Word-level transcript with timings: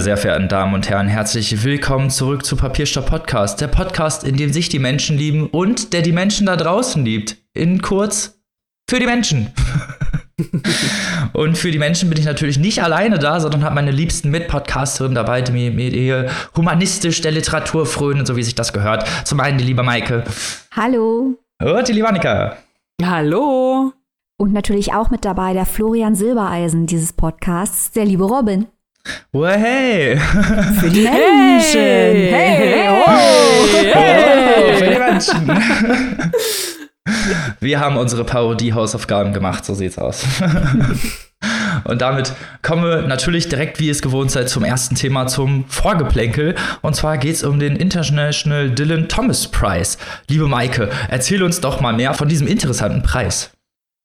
Meine 0.00 0.16
sehr 0.16 0.16
verehrten 0.16 0.48
Damen 0.48 0.72
und 0.72 0.88
Herren, 0.88 1.08
herzlich 1.08 1.62
willkommen 1.62 2.08
zurück 2.08 2.46
zu 2.46 2.56
Papierstopp 2.56 3.04
Podcast, 3.04 3.60
der 3.60 3.68
Podcast, 3.68 4.24
in 4.24 4.34
dem 4.34 4.50
sich 4.50 4.70
die 4.70 4.78
Menschen 4.78 5.18
lieben 5.18 5.46
und 5.50 5.92
der 5.92 6.00
die 6.00 6.12
Menschen 6.12 6.46
da 6.46 6.56
draußen 6.56 7.04
liebt. 7.04 7.36
In 7.52 7.82
kurz 7.82 8.40
für 8.88 8.98
die 8.98 9.04
Menschen. 9.04 9.50
und 11.34 11.58
für 11.58 11.70
die 11.70 11.78
Menschen 11.78 12.08
bin 12.08 12.18
ich 12.18 12.24
natürlich 12.24 12.58
nicht 12.58 12.82
alleine 12.82 13.18
da, 13.18 13.40
sondern 13.40 13.62
habe 13.62 13.74
meine 13.74 13.90
liebsten 13.90 14.30
Mitpodcasterinnen 14.30 15.14
dabei, 15.14 15.42
die 15.42 15.52
mir, 15.52 15.70
mir 15.70 16.30
humanistisch 16.56 17.20
der 17.20 17.32
Literatur 17.32 17.84
frönen, 17.84 18.24
so 18.24 18.36
wie 18.36 18.42
sich 18.42 18.54
das 18.54 18.72
gehört. 18.72 19.06
Zum 19.26 19.38
einen 19.38 19.58
die 19.58 19.64
liebe 19.64 19.82
Maike. 19.82 20.24
Hallo. 20.74 21.38
Und 21.62 21.88
die 21.88 21.92
liebe 21.92 22.08
Annika. 22.08 22.56
Hallo. 23.04 23.92
Und 24.38 24.54
natürlich 24.54 24.94
auch 24.94 25.10
mit 25.10 25.26
dabei 25.26 25.52
der 25.52 25.66
Florian 25.66 26.14
Silbereisen 26.14 26.86
dieses 26.86 27.12
Podcasts, 27.12 27.90
der 27.90 28.06
liebe 28.06 28.24
Robin. 28.24 28.66
Oh, 29.32 29.46
hey! 29.46 30.18
Für 30.78 30.90
die 30.90 31.02
Menschen! 31.04 31.80
Hey! 31.80 32.30
hey. 32.30 32.88
Oh. 32.88 33.66
hey. 33.72 34.74
Oh, 34.74 34.76
für 34.76 34.90
die 34.90 34.98
Menschen! 34.98 36.32
Wir 37.60 37.80
haben 37.80 37.96
unsere 37.96 38.24
Parodie-Hausaufgaben 38.24 39.32
gemacht, 39.32 39.64
so 39.64 39.74
sieht's 39.74 39.98
aus. 39.98 40.24
Und 41.84 42.02
damit 42.02 42.32
kommen 42.62 42.84
wir 42.84 43.02
natürlich 43.02 43.48
direkt, 43.48 43.80
wie 43.80 43.86
ihr 43.86 43.92
es 43.92 44.02
gewohnt 44.02 44.30
seid, 44.30 44.48
zum 44.48 44.64
ersten 44.64 44.94
Thema, 44.94 45.26
zum 45.26 45.64
Vorgeplänkel. 45.68 46.54
Und 46.82 46.94
zwar 46.94 47.16
geht 47.16 47.36
es 47.36 47.42
um 47.42 47.58
den 47.58 47.76
International 47.76 48.70
Dylan 48.70 49.08
Thomas 49.08 49.48
Prize. 49.48 49.96
Liebe 50.28 50.46
Maike, 50.46 50.90
erzähl 51.08 51.42
uns 51.42 51.60
doch 51.60 51.80
mal 51.80 51.94
mehr 51.94 52.12
von 52.12 52.28
diesem 52.28 52.46
interessanten 52.46 53.02
Preis. 53.02 53.50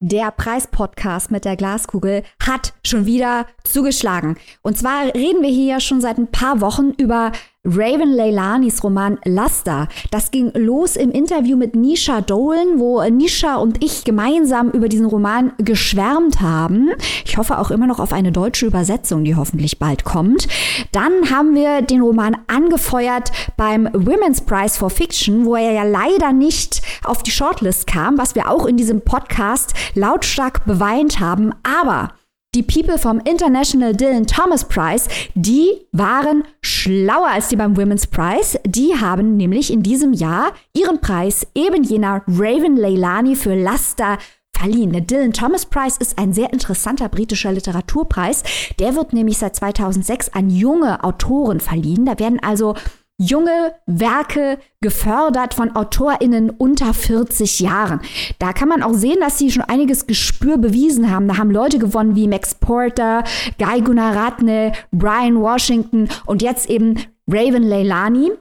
Der 0.02 0.32
Preispodcast 0.32 1.32
mit 1.32 1.46
der 1.46 1.56
Glaskugel 1.56 2.24
hat 2.44 2.74
schon 2.86 3.06
wieder 3.06 3.48
zugeschlagen. 3.64 4.38
Und 4.62 4.78
zwar 4.78 5.06
reden 5.14 5.42
wir 5.42 5.50
hier 5.50 5.80
schon 5.80 6.02
seit 6.02 6.18
ein 6.18 6.32
paar 6.32 6.60
Wochen 6.60 6.92
über 6.98 7.32
Raven 7.66 8.14
Leilanis 8.14 8.84
Roman 8.84 9.18
Laster. 9.26 9.88
Das 10.12 10.32
ging 10.32 10.52
los 10.54 10.96
im 10.96 11.12
Interview 11.12 11.58
mit 11.58 11.76
Nisha 11.76 12.22
Dolan, 12.22 12.80
wo 12.80 13.04
Nisha 13.04 13.56
und 13.56 13.84
ich 13.84 14.04
gemeinsam 14.04 14.70
über 14.70 14.88
diesen 14.88 15.08
Roman 15.08 15.54
geschwärmt 15.58 16.42
haben. 16.42 16.92
Ich 17.26 17.38
hoffe 17.38 17.58
auch 17.58 17.72
immer 17.72 17.88
noch 17.88 18.00
auf 18.00 18.14
eine 18.14 18.32
deutsche 18.32 18.68
Übersetzung, 18.68 19.24
die 19.24 19.36
hoffentlich 19.36 19.80
bald 19.80 20.06
kommt. 20.06 20.48
Dann 20.92 21.32
haben 21.32 21.56
wir 21.56 21.82
den 21.82 22.02
Roman 22.02 22.38
angefeuert 22.48 23.32
beim 23.58 23.90
Women's 23.94 24.42
Prize 24.42 24.78
for 24.78 24.90
Fiction, 24.90 25.46
wo 25.46 25.56
er 25.56 25.72
ja 25.72 25.84
leider 25.84 26.32
nicht 26.32 26.82
auf 27.04 27.24
die 27.24 27.32
Shortlist 27.32 27.88
kam, 27.88 28.18
was 28.18 28.36
wir 28.36 28.50
auch 28.50 28.66
in 28.66 28.78
diesem 28.78 29.02
Podcast 29.02 29.74
lautstark 29.96 30.66
beweint 30.66 31.20
haben. 31.20 31.52
Aber 31.64 32.10
die 32.56 32.64
People 32.64 32.98
vom 32.98 33.20
International 33.20 33.94
Dylan 33.94 34.26
Thomas 34.26 34.64
Prize, 34.66 35.10
die 35.36 35.82
waren 35.92 36.44
schlauer 36.62 37.28
als 37.28 37.50
die 37.50 37.58
beim 37.58 37.76
Women's 37.76 38.08
Prize. 38.08 38.58
Die 38.66 38.96
haben 39.00 39.36
nämlich 39.36 39.72
in 39.72 39.84
diesem 39.84 40.14
Jahr 40.14 40.54
ihren 40.74 41.02
Preis 41.02 41.46
eben 41.54 41.84
jener 41.84 42.24
Raven 42.28 42.78
Leilani 42.78 43.36
für 43.36 43.56
Laster 43.56 44.18
verliehen. 44.58 44.94
Der 44.94 45.02
Dylan 45.02 45.34
Thomas 45.34 45.66
Prize 45.66 45.98
ist 46.00 46.18
ein 46.18 46.32
sehr 46.32 46.54
interessanter 46.54 47.10
britischer 47.10 47.52
Literaturpreis. 47.52 48.44
Der 48.80 48.96
wird 48.96 49.12
nämlich 49.12 49.38
seit 49.38 49.56
2006 49.58 50.30
an 50.30 50.50
junge 50.50 51.04
Autoren 51.04 51.60
verliehen. 51.60 52.06
Da 52.06 52.18
werden 52.20 52.40
also 52.42 52.76
junge 53.18 53.76
Werke 53.86 54.60
gefördert 54.82 55.54
von 55.54 55.76
AutorInnen 55.76 56.50
unter 56.50 56.94
40 56.94 57.60
Jahren. 57.62 58.02
Da 58.40 58.54
kann 58.54 58.70
man 58.70 58.84
auch 58.84 58.94
sehen, 58.94 59.20
dass 59.20 59.38
sie 59.38 59.52
schon 59.52 59.64
einiges 59.64 60.08
Gespür 60.08 60.58
bewiesen 60.58 61.12
haben. 61.12 61.28
Da 61.28 61.38
haben 61.38 61.52
Leute 61.52 61.80
gewonnen 61.80 62.16
wie 62.16 62.28
Max 62.28 62.56
Porter, 62.56 63.24
Guy 63.58 63.82
Gunaratne, 63.82 64.74
Brian 64.92 65.40
Washington 65.42 66.10
und 66.26 66.42
jetzt 66.42 66.70
eben 66.70 67.00
Raven 67.28 67.64
Leilani. 67.64 68.32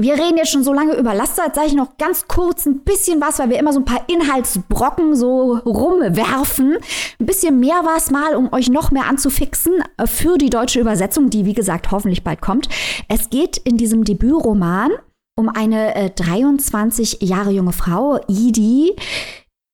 Wir 0.00 0.14
reden 0.14 0.38
jetzt 0.38 0.50
schon 0.50 0.64
so 0.64 0.72
lange 0.72 0.94
über 0.96 1.12
Laster, 1.12 1.44
jetzt 1.44 1.56
sage 1.56 1.66
ich 1.66 1.74
noch 1.74 1.98
ganz 1.98 2.26
kurz 2.26 2.64
ein 2.64 2.80
bisschen 2.80 3.20
was, 3.20 3.38
weil 3.38 3.50
wir 3.50 3.58
immer 3.58 3.74
so 3.74 3.80
ein 3.80 3.84
paar 3.84 4.02
Inhaltsbrocken 4.08 5.14
so 5.14 5.58
rumwerfen. 5.58 6.78
Ein 7.18 7.26
bisschen 7.26 7.60
mehr 7.60 7.84
war 7.84 7.98
es 7.98 8.10
mal, 8.10 8.34
um 8.34 8.50
euch 8.50 8.70
noch 8.70 8.92
mehr 8.92 9.06
anzufixen 9.06 9.74
äh, 9.98 10.06
für 10.06 10.38
die 10.38 10.48
deutsche 10.48 10.80
Übersetzung, 10.80 11.28
die 11.28 11.44
wie 11.44 11.52
gesagt 11.52 11.90
hoffentlich 11.90 12.24
bald 12.24 12.40
kommt. 12.40 12.70
Es 13.08 13.28
geht 13.28 13.58
in 13.58 13.76
diesem 13.76 14.04
Debütroman 14.04 14.92
um 15.36 15.50
eine 15.50 15.94
äh, 15.94 16.10
23 16.10 17.18
Jahre 17.20 17.50
junge 17.50 17.72
Frau, 17.72 18.20
Idi, 18.26 18.96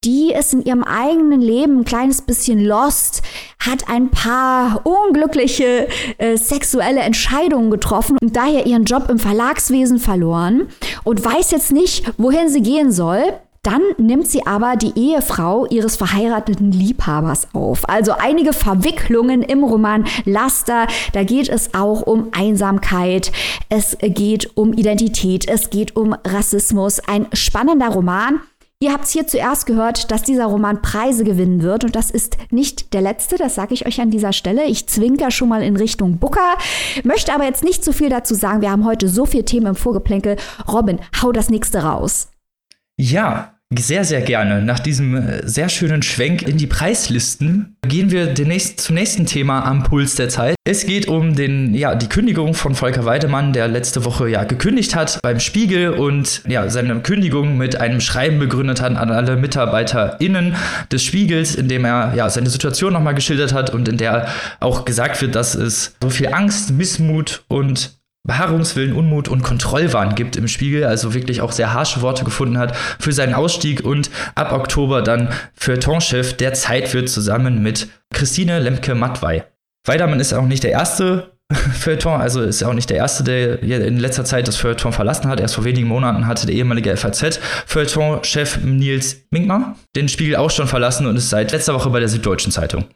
die 0.07 0.33
ist 0.33 0.55
in 0.55 0.65
ihrem 0.65 0.85
eigenen 0.85 1.41
Leben 1.41 1.81
ein 1.81 1.85
kleines 1.85 2.23
bisschen 2.23 2.65
lost, 2.65 3.23
hat 3.59 3.89
ein 3.89 4.11
paar 4.11 4.83
unglückliche 4.85 5.89
äh, 6.19 6.37
sexuelle 6.37 7.01
Entscheidungen 7.01 7.71
getroffen 7.71 8.17
und 8.23 8.37
daher 8.37 8.67
ihren 8.67 8.85
Job 8.85 9.09
im 9.11 9.19
Verlagswesen 9.19 9.99
verloren 9.99 10.69
und 11.03 11.25
weiß 11.25 11.51
jetzt 11.51 11.73
nicht, 11.73 12.13
wohin 12.19 12.49
sie 12.49 12.63
gehen 12.63 12.93
soll. 12.93 13.21
Dann 13.65 13.83
nimmt 13.99 14.29
sie 14.29 14.47
aber 14.47 14.77
die 14.77 14.93
Ehefrau 14.95 15.67
ihres 15.67 15.97
verheirateten 15.97 16.71
Liebhabers 16.71 17.49
auf. 17.53 17.89
Also 17.89 18.13
einige 18.13 18.53
Verwicklungen 18.53 19.43
im 19.43 19.65
Roman 19.65 20.05
Laster. 20.25 20.87
Da 21.15 21.25
geht 21.25 21.49
es 21.49 21.75
auch 21.75 22.03
um 22.03 22.29
Einsamkeit, 22.31 23.33
es 23.69 23.99
geht 24.01 24.57
um 24.57 24.73
Identität, 24.73 25.49
es 25.49 25.71
geht 25.71 25.97
um 25.97 26.15
Rassismus. 26.25 27.01
Ein 27.09 27.27
spannender 27.33 27.89
Roman. 27.89 28.41
Ihr 28.79 28.93
habt 28.93 29.05
es 29.05 29.13
hier 29.13 29.27
zuerst 29.27 29.65
gehört, 29.65 30.11
dass 30.11 30.23
dieser 30.23 30.45
Roman 30.45 30.83
Preise 30.83 31.25
gewinnen 31.25 31.63
wird 31.63 31.85
und 31.85 31.97
das 31.97 32.11
ist 32.11 32.37
nicht 32.51 32.93
der 32.93 33.01
letzte, 33.01 33.37
das 33.37 33.55
sage 33.55 33.73
ich 33.73 33.87
euch 33.87 34.03
an 34.03 34.11
dieser 34.11 34.35
Stelle. 34.35 34.67
Ich 34.67 34.87
zwinker 34.87 35.31
schon 35.31 35.49
mal 35.49 35.63
in 35.63 35.77
Richtung 35.77 36.19
Booker, 36.19 36.59
möchte 37.03 37.33
aber 37.33 37.45
jetzt 37.45 37.65
nicht 37.65 37.83
zu 37.83 37.95
viel 37.95 38.11
dazu 38.11 38.35
sagen. 38.35 38.61
Wir 38.61 38.71
haben 38.71 38.85
heute 38.85 39.09
so 39.09 39.25
viele 39.25 39.47
Themen 39.47 39.69
im 39.69 39.77
Vorgeplänkel. 39.77 40.37
Robin, 40.71 41.01
hau 41.23 41.33
das 41.33 41.49
nächste 41.49 41.85
raus. 41.85 42.29
Ja, 42.99 43.56
sehr, 43.75 44.05
sehr 44.05 44.21
gerne. 44.23 44.63
Nach 44.63 44.79
diesem 44.79 45.17
äh, 45.17 45.47
sehr 45.47 45.69
schönen 45.69 46.03
Schwenk 46.03 46.43
in 46.43 46.57
die 46.57 46.69
Preislisten 46.69 47.77
gehen 47.87 48.13
wir 48.13 48.27
demnächst 48.27 48.81
zum 48.81 48.95
nächsten 48.95 49.27
Thema 49.27 49.65
am 49.65 49.83
Puls 49.83 50.15
der 50.15 50.29
Zeit. 50.29 50.55
Es 50.65 50.87
geht 50.87 51.09
um 51.09 51.35
den, 51.35 51.75
ja, 51.75 51.97
die 51.97 52.09
Kündigung 52.09 52.55
von 52.55 52.77
Volker 52.77 53.05
Weidemann, 53.05 53.53
der 53.53 53.67
letzte 53.67 54.05
Woche 54.05 54.29
ja 54.29 54.45
gekündigt 54.45 54.95
hat 54.95 55.19
beim 55.23 55.41
Spiegel 55.41 55.91
und 55.91 56.43
ja, 56.47 56.69
seine 56.69 57.01
Kündigung 57.01 57.57
mit 57.57 57.81
einem 57.81 58.01
Schreiben 58.01 58.39
begründet 58.39 58.81
hat 58.81 58.97
an 58.97 59.11
alle 59.11 59.37
MitarbeiterInnen 59.37 60.55
des 60.93 61.03
Spiegels, 61.03 61.57
in 61.57 61.69
dem 61.69 61.85
er 61.85 62.15
ja 62.15 62.31
seine 62.31 62.51
Situation 62.51 62.93
nochmal 62.93 63.15
geschildert 63.15 63.53
hat 63.53 63.71
und 63.71 63.89
in 63.89 63.97
der 63.97 64.29
auch 64.61 64.85
gesagt 64.85 65.21
wird, 65.21 65.35
dass 65.35 65.57
es 65.57 65.97
so 66.01 66.11
viel 66.11 66.29
Angst, 66.29 66.71
Missmut 66.71 67.43
und 67.49 67.96
Beharrungswillen, 68.27 68.93
Unmut 68.93 69.29
und 69.29 69.43
Kontrollwahn 69.43 70.15
gibt 70.15 70.37
im 70.37 70.49
Spiegel, 70.49 70.85
also 70.85 71.15
wirklich 71.15 71.41
auch 71.41 71.53
sehr 71.53 71.73
harsche 71.73 72.03
Worte 72.03 72.25
gefunden 72.25 72.59
hat 72.59 72.77
für 72.99 73.13
seinen 73.13 73.35
Ausstieg 73.35 73.85
und 73.85 74.11
ab 74.35 74.53
Oktober 74.53 75.03
dann 75.03 75.29
Feuilleton-Chef 75.55 76.35
der 76.35 76.55
Zeit 76.55 76.93
wird 76.93 77.09
zusammen 77.09 77.63
mit 77.63 77.89
Christine 78.13 78.59
Lemke-Mattwey. 78.59 79.43
Weidermann 79.87 80.21
ist 80.21 80.33
auch 80.33 80.47
nicht 80.47 80.65
der 80.65 80.73
erste 80.73 81.31
Feuilleton, 81.53 82.21
also 82.21 82.43
ist 82.43 82.65
auch 82.65 82.73
nicht 82.73 82.91
der 82.91 82.97
erste, 82.97 83.23
der 83.23 83.63
in 83.63 83.99
letzter 83.99 84.25
Zeit 84.25 84.49
das 84.49 84.57
Feuilleton 84.57 84.93
verlassen 84.93 85.29
hat. 85.29 85.39
Erst 85.39 85.55
vor 85.55 85.65
wenigen 85.65 85.87
Monaten 85.87 86.27
hatte 86.27 86.47
der 86.47 86.57
ehemalige 86.57 86.97
FAZ-Feuilleton-Chef 86.97 88.59
Nils 88.65 89.19
Minkmar 89.31 89.77
den 89.95 90.09
Spiegel 90.09 90.37
auch 90.37 90.51
schon 90.51 90.67
verlassen 90.67 91.07
und 91.07 91.17
ist 91.17 91.31
seit 91.31 91.53
letzter 91.53 91.75
Woche 91.75 91.91
bei 91.91 92.01
der 92.01 92.09
Süddeutschen 92.09 92.51
Zeitung. 92.51 92.87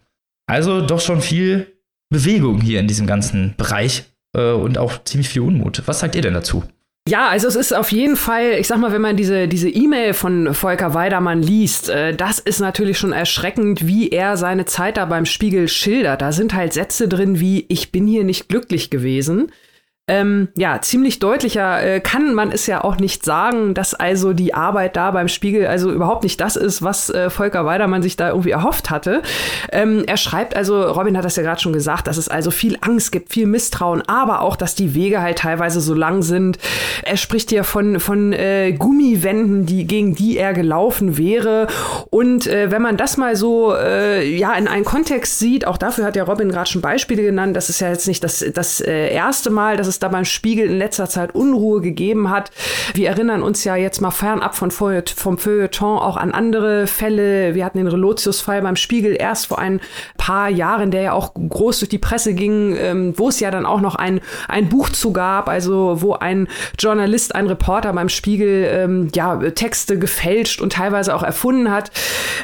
Also 0.48 0.80
doch 0.80 1.00
schon 1.00 1.20
viel 1.20 1.68
Bewegung 2.12 2.60
hier 2.60 2.80
in 2.80 2.88
diesem 2.88 3.06
ganzen 3.06 3.54
Bereich 3.56 4.04
äh, 4.36 4.52
und 4.52 4.78
auch 4.78 5.04
ziemlich 5.04 5.28
viel 5.28 5.42
Unmut. 5.42 5.82
Was 5.86 6.00
sagt 6.00 6.14
ihr 6.14 6.22
denn 6.22 6.34
dazu? 6.34 6.64
Ja, 7.08 7.28
also 7.28 7.48
es 7.48 7.56
ist 7.56 7.72
auf 7.72 7.90
jeden 7.92 8.14
Fall, 8.16 8.52
ich 8.58 8.68
sag 8.68 8.78
mal, 8.78 8.92
wenn 8.92 9.00
man 9.00 9.16
diese 9.16 9.48
diese 9.48 9.68
E-Mail 9.68 10.12
von 10.12 10.54
Volker 10.54 10.94
Weidermann 10.94 11.42
liest, 11.42 11.88
äh, 11.88 12.14
das 12.14 12.38
ist 12.38 12.60
natürlich 12.60 12.98
schon 12.98 13.12
erschreckend, 13.12 13.86
wie 13.86 14.10
er 14.10 14.36
seine 14.36 14.66
Zeit 14.66 14.96
da 14.96 15.06
beim 15.06 15.24
Spiegel 15.26 15.66
schildert. 15.66 16.20
Da 16.22 16.30
sind 16.30 16.54
halt 16.54 16.72
Sätze 16.72 17.08
drin 17.08 17.40
wie 17.40 17.64
ich 17.68 17.90
bin 17.90 18.06
hier 18.06 18.24
nicht 18.24 18.48
glücklich 18.48 18.90
gewesen. 18.90 19.50
Ähm, 20.10 20.48
ja, 20.56 20.80
ziemlich 20.82 21.20
deutlicher 21.20 21.80
äh, 21.84 22.00
kann 22.00 22.34
man 22.34 22.50
es 22.50 22.66
ja 22.66 22.82
auch 22.82 22.96
nicht 22.96 23.24
sagen, 23.24 23.74
dass 23.74 23.94
also 23.94 24.32
die 24.32 24.54
Arbeit 24.54 24.96
da 24.96 25.12
beim 25.12 25.28
Spiegel 25.28 25.68
also 25.68 25.92
überhaupt 25.92 26.24
nicht 26.24 26.40
das 26.40 26.56
ist, 26.56 26.82
was 26.82 27.10
äh, 27.10 27.30
Volker 27.30 27.64
Weidermann 27.64 28.02
sich 28.02 28.16
da 28.16 28.30
irgendwie 28.30 28.50
erhofft 28.50 28.90
hatte. 28.90 29.22
Ähm, 29.70 30.02
er 30.08 30.16
schreibt 30.16 30.56
also, 30.56 30.82
Robin 30.82 31.16
hat 31.16 31.24
das 31.24 31.36
ja 31.36 31.44
gerade 31.44 31.60
schon 31.60 31.72
gesagt, 31.72 32.08
dass 32.08 32.16
es 32.16 32.28
also 32.28 32.50
viel 32.50 32.76
Angst 32.80 33.12
gibt, 33.12 33.32
viel 33.32 33.46
Misstrauen, 33.46 34.02
aber 34.08 34.40
auch, 34.40 34.56
dass 34.56 34.74
die 34.74 34.96
Wege 34.96 35.22
halt 35.22 35.38
teilweise 35.38 35.80
so 35.80 35.94
lang 35.94 36.22
sind. 36.22 36.58
Er 37.04 37.16
spricht 37.16 37.50
hier 37.50 37.62
von, 37.62 38.00
von 38.00 38.32
äh, 38.32 38.72
Gummiwänden, 38.72 39.64
die, 39.64 39.86
gegen 39.86 40.16
die 40.16 40.38
er 40.38 40.54
gelaufen 40.54 41.18
wäre. 41.18 41.68
Und 42.10 42.48
äh, 42.48 42.72
wenn 42.72 42.82
man 42.82 42.96
das 42.96 43.16
mal 43.16 43.36
so 43.36 43.76
äh, 43.76 44.28
ja 44.28 44.54
in 44.54 44.66
einen 44.66 44.84
Kontext 44.84 45.38
sieht, 45.38 45.68
auch 45.68 45.76
dafür 45.76 46.04
hat 46.04 46.16
ja 46.16 46.24
Robin 46.24 46.50
gerade 46.50 46.68
schon 46.68 46.82
Beispiele 46.82 47.22
genannt, 47.22 47.54
das 47.54 47.70
ist 47.70 47.78
ja 47.80 47.90
jetzt 47.90 48.08
nicht 48.08 48.24
das, 48.24 48.44
das 48.52 48.80
äh, 48.80 49.14
erste 49.14 49.50
Mal, 49.50 49.76
dass 49.76 49.86
es 49.86 49.99
da 50.02 50.08
beim 50.08 50.24
Spiegel 50.24 50.68
in 50.68 50.78
letzter 50.78 51.08
Zeit 51.08 51.34
Unruhe 51.34 51.80
gegeben 51.80 52.30
hat. 52.30 52.50
Wir 52.94 53.08
erinnern 53.08 53.42
uns 53.42 53.64
ja 53.64 53.76
jetzt 53.76 54.00
mal 54.00 54.10
fernab 54.10 54.56
von 54.56 54.70
vom 54.70 55.38
Feuilleton 55.38 55.98
auch 55.98 56.16
an 56.16 56.32
andere 56.32 56.86
Fälle. 56.86 57.54
Wir 57.54 57.64
hatten 57.64 57.78
den 57.78 57.86
Relotius-Fall 57.86 58.62
beim 58.62 58.76
Spiegel 58.76 59.16
erst 59.18 59.46
vor 59.46 59.58
ein 59.58 59.80
paar 60.30 60.48
Jahren, 60.48 60.92
der 60.92 61.02
ja 61.02 61.12
auch 61.12 61.34
groß 61.34 61.80
durch 61.80 61.88
die 61.88 61.98
Presse 61.98 62.34
ging, 62.34 62.76
ähm, 62.76 63.14
wo 63.16 63.28
es 63.30 63.40
ja 63.40 63.50
dann 63.50 63.66
auch 63.66 63.80
noch 63.80 63.96
ein, 63.96 64.20
ein 64.46 64.68
Buch 64.68 64.88
zu 64.88 65.12
gab, 65.12 65.48
also 65.48 66.02
wo 66.02 66.12
ein 66.14 66.46
Journalist, 66.78 67.34
ein 67.34 67.48
Reporter 67.48 67.92
beim 67.92 68.08
Spiegel 68.08 68.64
ähm, 68.72 69.08
ja 69.12 69.36
Texte 69.36 69.98
gefälscht 69.98 70.60
und 70.60 70.74
teilweise 70.74 71.16
auch 71.16 71.24
erfunden 71.24 71.72
hat. 71.72 71.90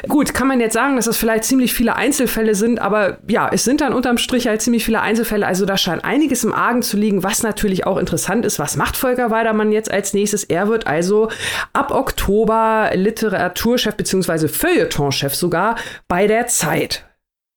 Gut, 0.09 0.33
kann 0.33 0.49
man 0.49 0.59
jetzt 0.59 0.73
sagen, 0.73 0.97
dass 0.97 1.05
das 1.05 1.15
vielleicht 1.15 1.45
ziemlich 1.45 1.73
viele 1.73 1.95
Einzelfälle 1.95 2.55
sind, 2.55 2.79
aber 2.79 3.19
ja, 3.29 3.49
es 3.53 3.63
sind 3.63 3.79
dann 3.79 3.93
unterm 3.93 4.17
Strich 4.17 4.49
halt 4.49 4.61
ziemlich 4.61 4.83
viele 4.83 4.99
Einzelfälle. 4.99 5.47
Also 5.47 5.65
da 5.65 5.77
scheint 5.77 6.03
einiges 6.03 6.43
im 6.43 6.53
Argen 6.53 6.81
zu 6.81 6.97
liegen, 6.97 7.23
was 7.23 7.41
natürlich 7.41 7.87
auch 7.87 7.97
interessant 7.97 8.43
ist. 8.43 8.59
Was 8.59 8.75
macht 8.75 8.97
Volker 8.97 9.31
Weidermann 9.31 9.71
jetzt 9.71 9.89
als 9.89 10.13
nächstes? 10.13 10.43
Er 10.43 10.67
wird 10.67 10.87
also 10.87 11.29
ab 11.71 11.91
Oktober 11.91 12.91
Literaturchef 12.95 13.95
bzw. 13.95 14.49
Feuilletonchef 14.49 15.33
sogar 15.33 15.77
bei 16.09 16.27
der 16.27 16.47
Zeit. 16.47 17.06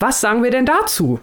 Was 0.02 0.22
sagen 0.22 0.42
wir 0.42 0.50
denn 0.50 0.64
dazu? 0.64 1.20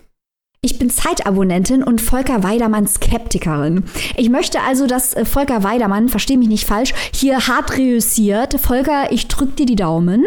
Ich 0.61 0.77
bin 0.77 0.91
Zeitabonnentin 0.91 1.81
und 1.81 1.99
Volker 1.99 2.43
Weidermann 2.43 2.87
Skeptikerin. 2.87 3.85
Ich 4.17 4.29
möchte 4.29 4.61
also, 4.61 4.85
dass 4.85 5.15
äh, 5.15 5.25
Volker 5.25 5.63
Weidermann, 5.63 6.09
verstehe 6.09 6.37
mich 6.37 6.47
nicht 6.47 6.67
falsch, 6.67 6.93
hier 7.11 7.47
hart 7.47 7.75
reüssiert. 7.75 8.59
Volker, 8.59 9.11
ich 9.11 9.27
drück 9.27 9.55
dir 9.55 9.65
die 9.65 9.75
Daumen. 9.75 10.25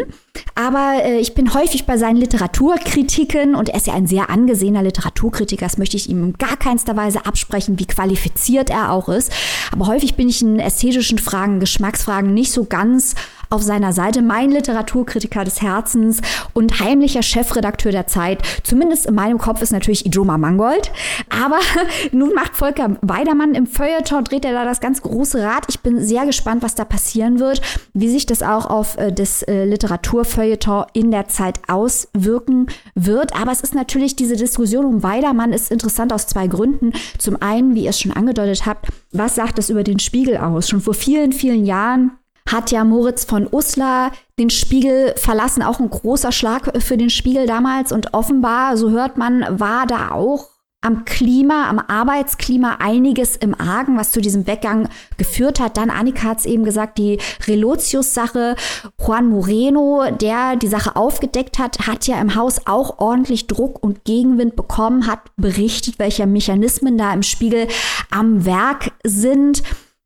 Aber 0.55 0.95
äh, 1.01 1.19
ich 1.19 1.33
bin 1.33 1.53
häufig 1.53 1.85
bei 1.85 1.97
seinen 1.97 2.17
Literaturkritiken 2.17 3.55
und 3.55 3.69
er 3.69 3.77
ist 3.77 3.87
ja 3.87 3.93
ein 3.93 4.07
sehr 4.07 4.29
angesehener 4.29 4.83
Literaturkritiker, 4.83 5.65
das 5.65 5.77
möchte 5.77 5.95
ich 5.95 6.09
ihm 6.09 6.23
in 6.23 6.33
gar 6.33 6.57
keinster 6.57 6.97
Weise 6.97 7.25
absprechen, 7.25 7.79
wie 7.79 7.87
qualifiziert 7.87 8.69
er 8.69 8.91
auch 8.91 9.07
ist. 9.07 9.31
Aber 9.71 9.87
häufig 9.87 10.15
bin 10.15 10.27
ich 10.27 10.41
in 10.41 10.59
ästhetischen 10.59 11.19
Fragen, 11.19 11.61
Geschmacksfragen 11.61 12.33
nicht 12.33 12.51
so 12.51 12.65
ganz 12.65 13.15
auf 13.51 13.61
seiner 13.61 13.93
Seite. 13.93 14.21
Mein 14.21 14.51
Literaturkritiker 14.51 15.43
des 15.43 15.61
Herzens 15.61 16.21
und 16.53 16.79
heimlicher 16.79 17.21
Chefredakteur 17.21 17.91
der 17.91 18.07
Zeit, 18.07 18.41
zumindest 18.63 19.05
in 19.05 19.15
meinem 19.15 19.37
Kopf, 19.37 19.61
ist 19.61 19.71
natürlich 19.71 20.05
Ijoma 20.05 20.37
Mangold. 20.37 20.91
Aber 21.29 21.59
nun 22.11 22.33
macht 22.33 22.55
Volker 22.55 22.97
Weidermann 23.01 23.55
im 23.55 23.67
Feuilleton, 23.67 24.23
dreht 24.23 24.45
er 24.45 24.53
da 24.53 24.65
das 24.65 24.79
ganz 24.79 25.01
große 25.01 25.43
Rad. 25.43 25.65
Ich 25.69 25.81
bin 25.81 26.03
sehr 26.03 26.25
gespannt, 26.25 26.63
was 26.63 26.75
da 26.75 26.85
passieren 26.85 27.39
wird, 27.39 27.61
wie 27.93 28.09
sich 28.09 28.25
das 28.25 28.43
auch 28.43 28.65
auf 28.65 28.97
äh, 28.97 29.11
das 29.11 29.43
äh, 29.43 29.65
Literaturfeuilleton 29.65 30.85
in 30.93 31.11
der 31.11 31.27
Zeit 31.27 31.59
auswirken 31.67 32.67
wird. 32.95 33.35
Aber 33.35 33.51
es 33.51 33.61
ist 33.61 33.75
natürlich 33.75 34.15
diese 34.15 34.35
Diskussion 34.35 34.85
um 34.85 35.03
Weidermann 35.03 35.53
ist 35.53 35.71
interessant 35.71 36.13
aus 36.13 36.27
zwei 36.27 36.47
Gründen. 36.47 36.93
Zum 37.17 37.41
einen, 37.41 37.75
wie 37.75 37.83
ihr 37.83 37.89
es 37.89 37.99
schon 37.99 38.11
angedeutet 38.11 38.65
habt, 38.65 38.87
was 39.11 39.35
sagt 39.35 39.57
das 39.57 39.69
über 39.69 39.83
den 39.83 39.99
Spiegel 39.99 40.37
aus? 40.37 40.69
Schon 40.69 40.81
vor 40.81 40.93
vielen, 40.93 41.33
vielen 41.33 41.65
Jahren 41.65 42.11
hat 42.47 42.71
ja 42.71 42.83
Moritz 42.83 43.25
von 43.25 43.47
Uslar 43.51 44.11
den 44.39 44.49
Spiegel 44.49 45.13
verlassen, 45.17 45.63
auch 45.63 45.79
ein 45.79 45.89
großer 45.89 46.31
Schlag 46.31 46.71
für 46.81 46.97
den 46.97 47.09
Spiegel 47.09 47.45
damals. 47.45 47.91
Und 47.91 48.13
offenbar, 48.13 48.77
so 48.77 48.89
hört 48.89 49.17
man, 49.17 49.59
war 49.59 49.85
da 49.85 50.11
auch 50.11 50.51
am 50.83 51.05
Klima, 51.05 51.69
am 51.69 51.77
Arbeitsklima 51.77 52.77
einiges 52.79 53.35
im 53.35 53.53
Argen, 53.53 53.97
was 53.97 54.11
zu 54.11 54.19
diesem 54.19 54.47
Weggang 54.47 54.89
geführt 55.17 55.59
hat. 55.59 55.77
Dann, 55.77 55.91
Annika 55.91 56.23
hat 56.29 56.39
es 56.39 56.45
eben 56.47 56.63
gesagt, 56.63 56.97
die 56.97 57.19
Relotius-Sache. 57.47 58.55
Juan 58.99 59.29
Moreno, 59.29 60.05
der 60.09 60.55
die 60.55 60.67
Sache 60.67 60.95
aufgedeckt 60.95 61.59
hat, 61.59 61.85
hat 61.85 62.07
ja 62.07 62.19
im 62.19 62.33
Haus 62.33 62.65
auch 62.65 62.97
ordentlich 62.97 63.45
Druck 63.45 63.83
und 63.83 64.05
Gegenwind 64.05 64.55
bekommen, 64.55 65.05
hat 65.05 65.19
berichtet, 65.37 65.99
welche 65.99 66.25
Mechanismen 66.25 66.97
da 66.97 67.13
im 67.13 67.21
Spiegel 67.21 67.67
am 68.09 68.45
Werk 68.45 68.91
sind. 69.03 69.61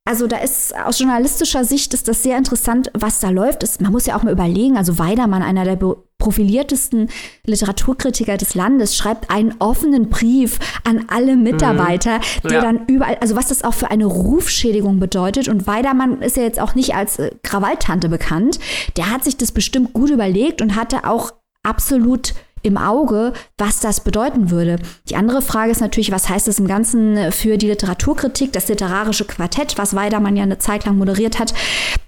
Also 0.07 0.27
da 0.27 0.37
ist 0.37 0.75
aus 0.75 0.99
journalistischer 0.99 1.65
Sicht 1.65 1.95
ist 1.95 2.07
das 2.07 2.21
sehr 2.21 2.37
interessant, 2.37 2.91
was 2.93 3.19
da 3.19 3.31
läuft. 3.31 3.63
Ist, 3.63 3.81
man 3.81 3.91
muss 3.91 4.05
ja 4.05 4.15
auch 4.15 4.21
mal 4.21 4.31
überlegen, 4.31 4.77
also 4.77 4.99
Weidermann, 4.99 5.41
einer 5.41 5.65
der 5.65 5.79
profiliertesten 6.19 7.09
Literaturkritiker 7.47 8.37
des 8.37 8.53
Landes, 8.53 8.95
schreibt 8.95 9.31
einen 9.31 9.55
offenen 9.57 10.09
Brief 10.09 10.59
an 10.83 11.05
alle 11.07 11.35
Mitarbeiter, 11.35 12.19
mhm. 12.19 12.47
der 12.47 12.57
ja. 12.57 12.61
dann 12.61 12.85
überall, 12.85 13.17
also 13.19 13.35
was 13.35 13.47
das 13.47 13.63
auch 13.63 13.73
für 13.73 13.89
eine 13.89 14.05
Rufschädigung 14.05 14.99
bedeutet. 14.99 15.47
Und 15.47 15.65
Weidermann 15.65 16.21
ist 16.21 16.37
ja 16.37 16.43
jetzt 16.43 16.59
auch 16.59 16.75
nicht 16.75 16.93
als 16.93 17.17
äh, 17.17 17.31
Krawalltante 17.41 18.07
bekannt. 18.07 18.59
Der 18.97 19.09
hat 19.09 19.23
sich 19.23 19.37
das 19.37 19.51
bestimmt 19.51 19.93
gut 19.93 20.11
überlegt 20.11 20.61
und 20.61 20.75
hatte 20.75 21.05
auch 21.05 21.31
absolut 21.63 22.35
im 22.65 22.77
Auge, 22.77 23.33
was 23.57 23.79
das 23.79 24.01
bedeuten 24.01 24.49
würde. 24.49 24.77
Die 25.09 25.15
andere 25.15 25.41
Frage 25.41 25.71
ist 25.71 25.81
natürlich, 25.81 26.11
was 26.11 26.29
heißt 26.29 26.47
das 26.47 26.59
im 26.59 26.67
Ganzen 26.67 27.31
für 27.31 27.57
die 27.57 27.67
Literaturkritik, 27.67 28.51
das 28.53 28.67
literarische 28.67 29.25
Quartett, 29.25 29.77
was 29.77 29.95
Weidermann 29.95 30.35
ja 30.35 30.43
eine 30.43 30.57
Zeit 30.57 30.85
lang 30.85 30.97
moderiert 30.97 31.39
hat. 31.39 31.53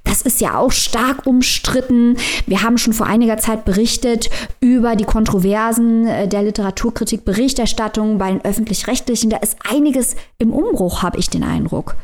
Das 0.03 0.21
ist 0.21 0.41
ja 0.41 0.57
auch 0.57 0.71
stark 0.71 1.27
umstritten. 1.27 2.17
Wir 2.45 2.63
haben 2.63 2.77
schon 2.77 2.93
vor 2.93 3.07
einiger 3.07 3.37
Zeit 3.37 3.65
berichtet 3.65 4.29
über 4.59 4.95
die 4.95 5.03
Kontroversen 5.03 6.07
äh, 6.07 6.27
der 6.27 6.43
Literaturkritik-Berichterstattung 6.43 8.17
bei 8.17 8.31
den 8.31 8.43
öffentlich-rechtlichen. 8.43 9.29
Da 9.29 9.37
ist 9.37 9.57
einiges 9.69 10.15
im 10.37 10.53
Umbruch, 10.53 11.03
habe 11.03 11.19
ich 11.19 11.29
den 11.29 11.43
Eindruck. 11.43 11.95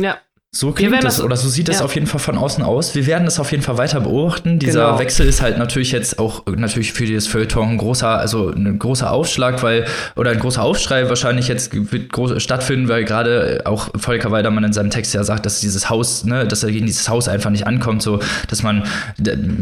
Ja, 0.00 0.18
so 0.52 0.72
klingt 0.72 1.04
es 1.04 1.22
oder 1.22 1.36
so 1.36 1.48
sieht 1.48 1.68
es 1.68 1.78
ja. 1.78 1.84
auf 1.84 1.94
jeden 1.94 2.08
Fall 2.08 2.18
von 2.18 2.36
außen 2.36 2.64
aus. 2.64 2.96
Wir 2.96 3.06
werden 3.06 3.24
es 3.28 3.38
auf 3.38 3.52
jeden 3.52 3.62
Fall 3.62 3.78
weiter 3.78 4.00
beobachten. 4.00 4.58
Dieser 4.58 4.86
genau. 4.86 4.98
Wechsel 4.98 5.28
ist 5.28 5.40
halt 5.40 5.58
natürlich 5.58 5.92
jetzt 5.92 6.18
auch 6.18 6.44
natürlich 6.46 6.92
für 6.92 7.04
dieses 7.04 7.28
Feuilleton 7.28 7.70
ein 7.70 7.78
großer, 7.78 8.08
also 8.08 8.50
ein 8.50 8.76
großer 8.80 9.12
Aufschlag, 9.12 9.62
weil 9.62 9.86
oder 10.16 10.32
ein 10.32 10.40
großer 10.40 10.60
Aufschrei 10.60 11.08
wahrscheinlich 11.08 11.46
jetzt 11.46 11.72
wird 11.92 12.10
groß 12.10 12.42
stattfinden, 12.42 12.88
weil 12.88 13.04
gerade 13.04 13.62
auch 13.64 13.90
Volker 13.96 14.32
Weidermann 14.32 14.64
in 14.64 14.72
seinem 14.72 14.90
Text 14.90 15.14
ja 15.14 15.22
sagt, 15.22 15.46
dass 15.46 15.60
dieses 15.60 15.88
Haus, 15.88 16.24
ne, 16.24 16.48
dass 16.48 16.64
er 16.64 16.72
gegen 16.72 16.86
dieses 16.86 17.08
Haus 17.08 17.28
einfach 17.28 17.50
nicht 17.50 17.68
ankommt, 17.68 18.02
so 18.02 18.18
dass 18.48 18.64
man 18.64 18.82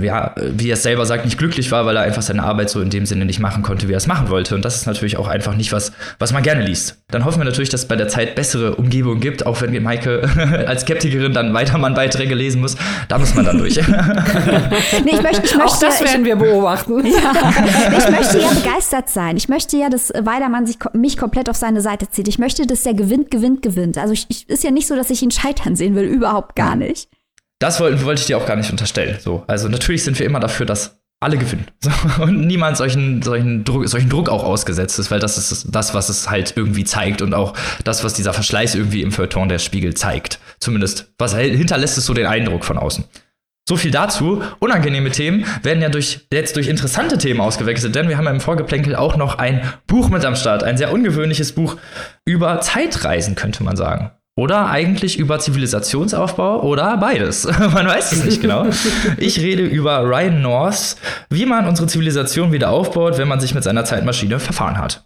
ja, 0.01 0.35
wie 0.39 0.71
er 0.71 0.75
es 0.75 0.83
selber 0.83 1.05
sagt, 1.05 1.27
nicht 1.27 1.37
glücklich 1.37 1.71
war, 1.71 1.85
weil 1.85 1.97
er 1.97 2.03
einfach 2.03 2.23
seine 2.23 2.45
Arbeit 2.45 2.71
so 2.71 2.81
in 2.81 2.89
dem 2.89 3.05
Sinne 3.05 3.27
nicht 3.27 3.41
machen 3.41 3.63
konnte, 3.63 3.89
wie 3.89 3.93
er 3.93 3.99
es 3.99 4.07
machen 4.07 4.31
wollte. 4.31 4.55
Und 4.55 4.65
das 4.65 4.77
ist 4.77 4.87
natürlich 4.87 5.19
auch 5.19 5.29
einfach 5.29 5.55
nicht 5.55 5.71
was, 5.71 5.93
was 6.19 6.33
man 6.33 6.43
gerne 6.43 6.65
liest. 6.65 6.97
Dann 7.11 7.27
hoffen 7.27 7.41
wir 7.41 7.45
natürlich, 7.45 7.69
dass 7.69 7.83
es 7.83 7.89
bei 7.89 7.97
der 7.97 8.09
Zeit 8.09 8.35
bessere 8.35 8.77
Umgebung 8.77 9.21
gibt, 9.21 9.45
auch 9.45 9.61
wenn 9.61 9.79
Maike 9.83 10.29
als 10.67 10.78
als 10.79 10.83
Skeptikerin 10.83 11.33
dann 11.33 11.53
Weitermann-Beiträge 11.53 12.35
lesen 12.35 12.61
muss, 12.61 12.77
da 13.09 13.19
muss 13.19 13.35
man 13.35 13.45
dann 13.45 13.59
durch. 13.59 13.77
nee, 15.05 15.11
ich 15.13 15.23
möchte, 15.23 15.47
ich 15.47 15.57
möchte, 15.57 15.65
Auch 15.65 15.79
das 15.81 16.01
werden 16.01 16.25
wir 16.25 16.37
beobachten. 16.37 17.05
Ja, 17.19 17.33
ich 17.99 18.11
möchte 18.11 18.39
ja 18.39 18.49
begeistert 18.63 19.09
sein. 19.09 19.37
Ich 19.37 19.49
möchte 19.49 19.77
ja, 19.77 19.89
dass 19.89 20.11
Weidermann 20.11 20.67
sich, 20.67 20.77
mich 20.93 21.17
komplett 21.17 21.49
auf 21.49 21.57
seine 21.57 21.81
Seite 21.81 22.11
zieht. 22.11 22.29
Ich 22.29 22.39
möchte, 22.39 22.67
dass 22.67 22.83
der 22.83 22.95
gewinnt, 22.95 23.31
gewinnt, 23.31 23.63
gewinnt. 23.63 23.99
Also 23.99 24.13
ich, 24.13 24.27
ich, 24.29 24.49
ist 24.49 24.63
ja 24.63 24.71
nicht 24.71 24.87
so, 24.87 24.95
dass 24.95 25.11
ich 25.11 25.23
ihn 25.23 25.31
scheitern 25.31 25.75
sehen 25.75 25.95
will, 25.95 26.05
überhaupt 26.05 26.55
gar 26.55 26.77
nicht. 26.77 27.09
Das 27.59 27.81
wollte, 27.81 28.05
wollte 28.05 28.21
ich 28.21 28.27
dir 28.27 28.39
auch 28.39 28.47
gar 28.47 28.57
nicht 28.57 28.71
unterstellen. 28.71 29.19
So, 29.21 29.43
also 29.47 29.69
natürlich 29.69 30.05
sind 30.05 30.19
wir 30.19 30.27
immer 30.27 30.41
dafür, 30.41 30.67
dass 30.67 30.99
alle 31.21 31.37
gewinnen. 31.37 31.67
So, 31.81 31.91
und 32.23 32.47
niemand 32.47 32.77
solchen, 32.77 33.23
solchen, 33.23 33.65
Druck, 33.65 33.89
solchen 33.89 34.09
Druck 34.09 34.29
auch 34.29 34.45
ausgesetzt 34.45 34.99
ist, 34.99 35.11
weil 35.11 35.19
das 35.19 35.37
ist 35.37 35.67
das, 35.71 35.95
was 35.95 36.09
es 36.09 36.31
halt 36.31 36.55
irgendwie 36.57 36.85
zeigt 36.85 37.23
und 37.23 37.35
auch 37.35 37.55
das, 37.85 38.05
was 38.05 38.15
dieser 38.15 38.33
Verschleiß 38.33 38.77
irgendwie 38.77 39.03
im 39.03 39.11
Feuilleton 39.11 39.49
der 39.49 39.59
Spiegel 39.59 39.95
zeigt. 39.95 40.39
Zumindest, 40.61 41.13
was 41.19 41.37
hinterlässt 41.37 41.99
es 41.99 42.07
so 42.07 42.15
den 42.15 42.27
Eindruck 42.27 42.65
von 42.65 42.79
außen. 42.79 43.05
So 43.69 43.77
viel 43.77 43.91
dazu. 43.91 44.43
Unangenehme 44.61 45.11
Themen 45.11 45.45
werden 45.63 45.83
ja 45.83 45.91
durch, 45.91 46.27
jetzt 46.33 46.57
durch 46.57 46.69
interessante 46.69 47.19
Themen 47.19 47.43
ausgewechselt, 47.43 47.95
denn 47.95 48.09
wir 48.09 48.17
haben 48.17 48.27
im 48.27 48.41
Vorgeplänkel 48.41 48.97
auch 48.97 49.17
noch 49.17 49.37
ein 49.37 49.61
Buch 49.87 50.09
mit 50.09 50.25
am 50.25 50.37
Start. 50.37 50.65
Ein 50.65 50.79
sehr 50.79 50.91
ungewöhnliches 50.91 51.53
Buch 51.53 51.77
über 52.25 52.63
Zeitreisen, 52.63 53.35
könnte 53.35 53.63
man 53.63 53.77
sagen. 53.77 54.11
Oder 54.39 54.71
eigentlich 54.71 55.19
über 55.19 55.39
Zivilisationsaufbau 55.39 56.63
oder 56.63 56.97
beides. 56.97 57.45
man 57.75 57.87
weiß 57.87 58.13
es 58.13 58.25
nicht 58.25 58.41
genau. 58.41 58.69
Ich 59.19 59.41
rede 59.41 59.65
über 59.65 60.01
Ryan 60.05 60.41
North, 60.41 60.97
wie 61.29 61.45
man 61.45 61.67
unsere 61.67 61.89
Zivilisation 61.89 62.53
wieder 62.53 62.71
aufbaut, 62.71 63.19
wenn 63.19 63.29
man 63.29 63.41
sich 63.41 63.53
mit 63.53 63.65
seiner 63.65 63.85
Zeitmaschine 63.85 64.39
verfahren 64.39 64.79
hat. 64.79 65.05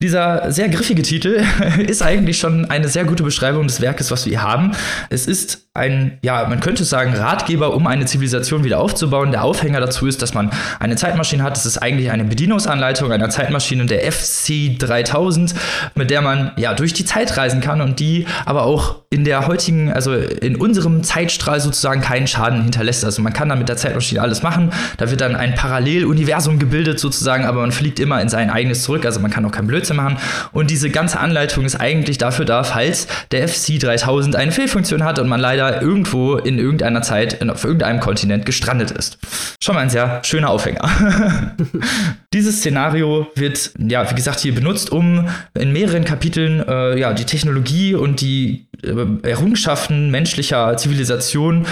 Dieser 0.00 0.52
sehr 0.52 0.68
griffige 0.68 1.02
Titel 1.02 1.42
ist 1.88 2.02
eigentlich 2.02 2.38
schon 2.38 2.66
eine 2.66 2.86
sehr 2.86 3.04
gute 3.04 3.24
Beschreibung 3.24 3.66
des 3.66 3.80
Werkes, 3.80 4.12
was 4.12 4.26
wir 4.26 4.30
hier 4.30 4.42
haben. 4.42 4.70
Es 5.10 5.26
ist 5.26 5.66
ein, 5.74 6.18
ja, 6.22 6.46
man 6.48 6.60
könnte 6.60 6.84
sagen, 6.84 7.14
Ratgeber, 7.14 7.74
um 7.74 7.88
eine 7.88 8.04
Zivilisation 8.04 8.62
wieder 8.62 8.78
aufzubauen. 8.78 9.32
Der 9.32 9.42
Aufhänger 9.42 9.80
dazu 9.80 10.06
ist, 10.06 10.22
dass 10.22 10.34
man 10.34 10.50
eine 10.78 10.94
Zeitmaschine 10.94 11.42
hat. 11.42 11.56
Es 11.56 11.66
ist 11.66 11.78
eigentlich 11.78 12.12
eine 12.12 12.24
Bedienungsanleitung 12.24 13.10
einer 13.10 13.28
Zeitmaschine 13.28 13.86
der 13.86 14.12
FC 14.12 14.78
3000, 14.78 15.52
mit 15.96 16.10
der 16.10 16.20
man 16.20 16.52
ja 16.56 16.74
durch 16.74 16.92
die 16.92 17.04
Zeit 17.04 17.36
reisen 17.36 17.60
kann 17.60 17.80
und 17.80 17.98
die 17.98 18.26
aber 18.44 18.62
auch 18.62 19.02
in 19.10 19.24
der 19.24 19.48
heutigen, 19.48 19.92
also 19.92 20.14
in 20.14 20.54
unserem 20.54 21.02
Zeitstrahl 21.02 21.60
sozusagen 21.60 22.02
keinen 22.02 22.28
Schaden 22.28 22.62
hinterlässt. 22.62 23.04
Also 23.04 23.20
man 23.22 23.32
kann 23.32 23.48
dann 23.48 23.58
mit 23.58 23.68
der 23.68 23.76
Zeitmaschine 23.76 24.20
alles 24.20 24.44
machen. 24.44 24.70
Da 24.96 25.10
wird 25.10 25.20
dann 25.20 25.34
ein 25.34 25.56
Paralleluniversum 25.56 26.60
gebildet 26.60 27.00
sozusagen, 27.00 27.46
aber 27.46 27.62
man 27.62 27.72
fliegt 27.72 27.98
immer 27.98 28.20
in 28.20 28.28
sein 28.28 28.50
eigenes 28.50 28.84
zurück. 28.84 29.04
Also 29.04 29.18
man 29.18 29.30
kann 29.32 29.44
auch 29.44 29.52
kein 29.52 29.66
Blödsinn 29.66 29.87
Blödsinn 29.88 29.96
machen. 29.96 30.18
Und 30.52 30.70
diese 30.70 30.90
ganze 30.90 31.18
Anleitung 31.18 31.64
ist 31.64 31.76
eigentlich 31.76 32.18
dafür 32.18 32.44
da, 32.44 32.62
falls 32.64 33.06
der 33.32 33.48
FC 33.48 33.78
3000 33.80 34.36
eine 34.36 34.52
Fehlfunktion 34.52 35.04
hat 35.04 35.18
und 35.18 35.28
man 35.28 35.40
leider 35.40 35.82
irgendwo 35.82 36.36
in 36.36 36.58
irgendeiner 36.58 37.02
Zeit 37.02 37.34
in, 37.34 37.50
auf 37.50 37.64
irgendeinem 37.64 38.00
Kontinent 38.00 38.46
gestrandet 38.46 38.90
ist. 38.90 39.18
Schon 39.62 39.74
mal 39.74 39.82
ein 39.82 39.90
sehr 39.90 40.22
schöner 40.24 40.50
Aufhänger. 40.50 40.88
Dieses 42.32 42.58
Szenario 42.58 43.26
wird, 43.34 43.72
ja, 43.78 44.08
wie 44.10 44.14
gesagt, 44.14 44.40
hier 44.40 44.54
benutzt, 44.54 44.90
um 44.92 45.28
in 45.54 45.72
mehreren 45.72 46.04
Kapiteln 46.04 46.66
äh, 46.66 46.98
ja, 46.98 47.12
die 47.12 47.24
Technologie 47.24 47.94
und 47.94 48.20
die 48.20 48.68
äh, 48.82 49.28
Errungenschaften 49.28 50.10
menschlicher 50.10 50.76
Zivilisation 50.76 51.66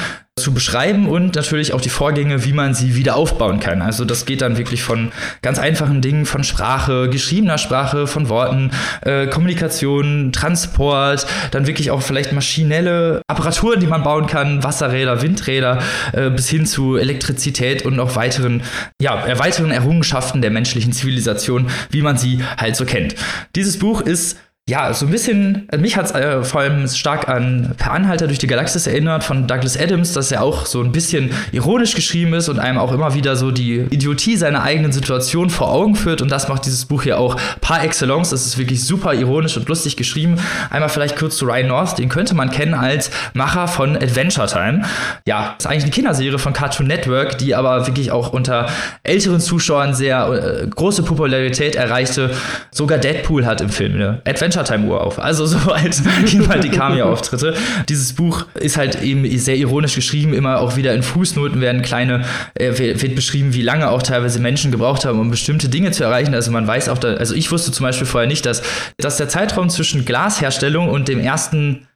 zu 0.47 0.55
beschreiben 0.55 1.09
und 1.09 1.35
natürlich 1.35 1.73
auch 1.73 1.81
die 1.81 1.89
Vorgänge, 1.89 2.45
wie 2.45 2.53
man 2.53 2.73
sie 2.73 2.95
wieder 2.95 3.17
aufbauen 3.17 3.59
kann. 3.59 3.83
Also 3.83 4.05
das 4.05 4.27
geht 4.27 4.43
dann 4.43 4.57
wirklich 4.59 4.81
von 4.81 5.11
ganz 5.43 5.59
einfachen 5.59 6.03
Dingen, 6.03 6.25
von 6.25 6.45
Sprache, 6.45 7.11
geschriebener 7.11 7.59
Sprache, 7.59 8.07
von 8.07 8.29
Worten, 8.29 8.71
äh, 9.01 9.27
Kommunikation, 9.27 10.31
Transport, 10.31 11.27
dann 11.51 11.67
wirklich 11.67 11.91
auch 11.91 12.01
vielleicht 12.01 12.31
maschinelle 12.33 13.23
Apparaturen, 13.27 13.81
die 13.81 13.89
man 13.89 14.05
bauen 14.05 14.29
kann, 14.29 14.63
Wasserräder, 14.63 15.21
Windräder, 15.21 15.81
äh, 16.13 16.31
bis 16.31 16.49
hin 16.49 16.65
zu 16.65 16.95
Elektrizität 16.95 17.85
und 17.85 17.99
auch 17.99 18.15
weiteren, 18.15 18.63
ja, 19.03 19.25
weiteren 19.41 19.73
Errungenschaften 19.73 20.43
der 20.43 20.53
menschlichen 20.53 20.93
Zivilisation, 20.93 21.67
wie 21.91 22.03
man 22.03 22.19
sie 22.19 22.39
halt 22.57 22.77
so 22.77 22.85
kennt. 22.85 23.17
Dieses 23.57 23.81
Buch 23.81 24.01
ist 24.01 24.39
ja, 24.69 24.93
so 24.93 25.07
ein 25.07 25.13
bisschen, 25.13 25.69
mich 25.79 25.97
hat 25.97 26.07
es 26.07 26.11
äh, 26.11 26.43
vor 26.43 26.63
allem 26.63 26.89
stark 26.89 27.29
an 27.29 27.77
Per 27.77 27.93
Anhalter 27.93 28.27
durch 28.27 28.41
die 28.41 28.49
Galaxis 28.49 28.89
erinnert 28.89 29.23
von 29.23 29.47
Douglas 29.47 29.79
Adams, 29.79 30.13
dass 30.13 30.33
er 30.33 30.43
auch 30.43 30.67
so 30.67 30.83
ein 30.83 30.91
bisschen 30.91 31.31
ironisch 31.53 31.95
geschrieben 31.95 32.35
ist 32.35 32.49
und 32.49 32.59
einem 32.59 32.79
auch 32.79 32.91
immer 32.91 33.15
wieder 33.15 33.37
so 33.37 33.53
die 33.53 33.87
Idiotie 33.91 34.37
seiner 34.37 34.65
eigenen 34.65 34.91
Situation 34.91 35.51
vor 35.51 35.71
Augen 35.71 35.95
führt. 35.95 36.21
Und 36.21 36.33
das 36.33 36.49
macht 36.49 36.67
dieses 36.67 36.85
Buch 36.85 37.05
hier 37.05 37.21
auch 37.21 37.37
par 37.61 37.85
excellence. 37.85 38.31
Das 38.31 38.45
ist 38.45 38.59
wirklich 38.59 38.85
super 38.85 39.15
ironisch 39.15 39.57
und 39.57 39.69
lustig 39.69 39.97
geschrieben. 39.97 40.41
Einmal 40.69 40.89
vielleicht 40.89 41.15
kurz 41.15 41.37
zu 41.37 41.45
Ryan 41.45 41.69
North, 41.69 41.99
den 41.99 42.09
könnte 42.09 42.35
man 42.35 42.51
kennen 42.51 42.75
als 42.75 43.13
Macher 43.35 43.69
von 43.69 43.95
Adventure 43.95 44.49
Time. 44.49 44.83
Ja, 45.29 45.55
ist 45.57 45.69
eigentlich 45.69 45.85
eine 45.85 45.93
Kinderserie 45.93 46.41
von 46.41 46.53
Cartoon 46.53 46.89
Network, 46.89 47.39
die 47.39 47.55
aber 47.55 47.87
wirklich 47.87 48.11
auch 48.11 48.33
unter 48.33 48.69
älteren 49.05 49.39
Zuschauern 49.39 49.95
sehr 49.95 50.27
äh, 50.65 50.67
große 50.67 51.05
Popularität 51.05 51.77
erreichte. 51.77 52.33
Sogar 52.73 52.99
Deadpool 52.99 53.47
hat 53.47 53.61
im 53.61 53.69
Film 53.69 53.95
eine 53.95 54.23
Adventure 54.27 54.56
Time-Uhr 54.65 55.03
auf. 55.03 55.19
Also 55.19 55.47
so 55.47 55.59
als 55.73 56.03
halt 56.05 56.65
die 56.65 56.71
Cameo-Auftritte. 56.71 57.55
Dieses 57.89 58.13
Buch 58.13 58.47
ist 58.55 58.77
halt 58.77 59.03
eben 59.03 59.27
sehr 59.39 59.57
ironisch 59.57 59.95
geschrieben, 59.95 60.35
immer 60.35 60.61
auch 60.61 60.77
wieder 60.77 60.95
in 60.95 61.03
Fußnoten 61.03 61.61
werden 61.61 61.83
kleine, 61.83 62.25
äh, 62.55 62.77
wird 62.79 63.15
beschrieben, 63.15 63.55
wie 63.55 63.63
lange 63.63 63.91
auch 63.91 64.03
teilweise 64.03 64.41
Menschen 64.41 64.71
gebraucht 64.71 65.05
haben, 65.05 65.21
um 65.21 65.31
bestimmte 65.31 65.69
Dinge 65.69 65.91
zu 65.91 66.05
erreichen. 66.05 66.35
Also 66.35 66.51
man 66.51 66.67
weiß 66.67 66.89
auch, 66.89 66.99
da, 66.99 67.15
also 67.15 67.35
ich 67.35 67.51
wusste 67.51 67.73
zum 67.73 67.85
Beispiel 67.85 68.07
vorher 68.07 68.29
nicht, 68.29 68.47
dass, 68.47 68.63
dass 68.99 69.17
der 69.17 69.29
Zeitraum 69.29 69.69
zwischen 69.69 70.05
Glasherstellung 70.05 70.89
und 70.89 71.09
dem 71.09 71.21
ersten 71.21 71.87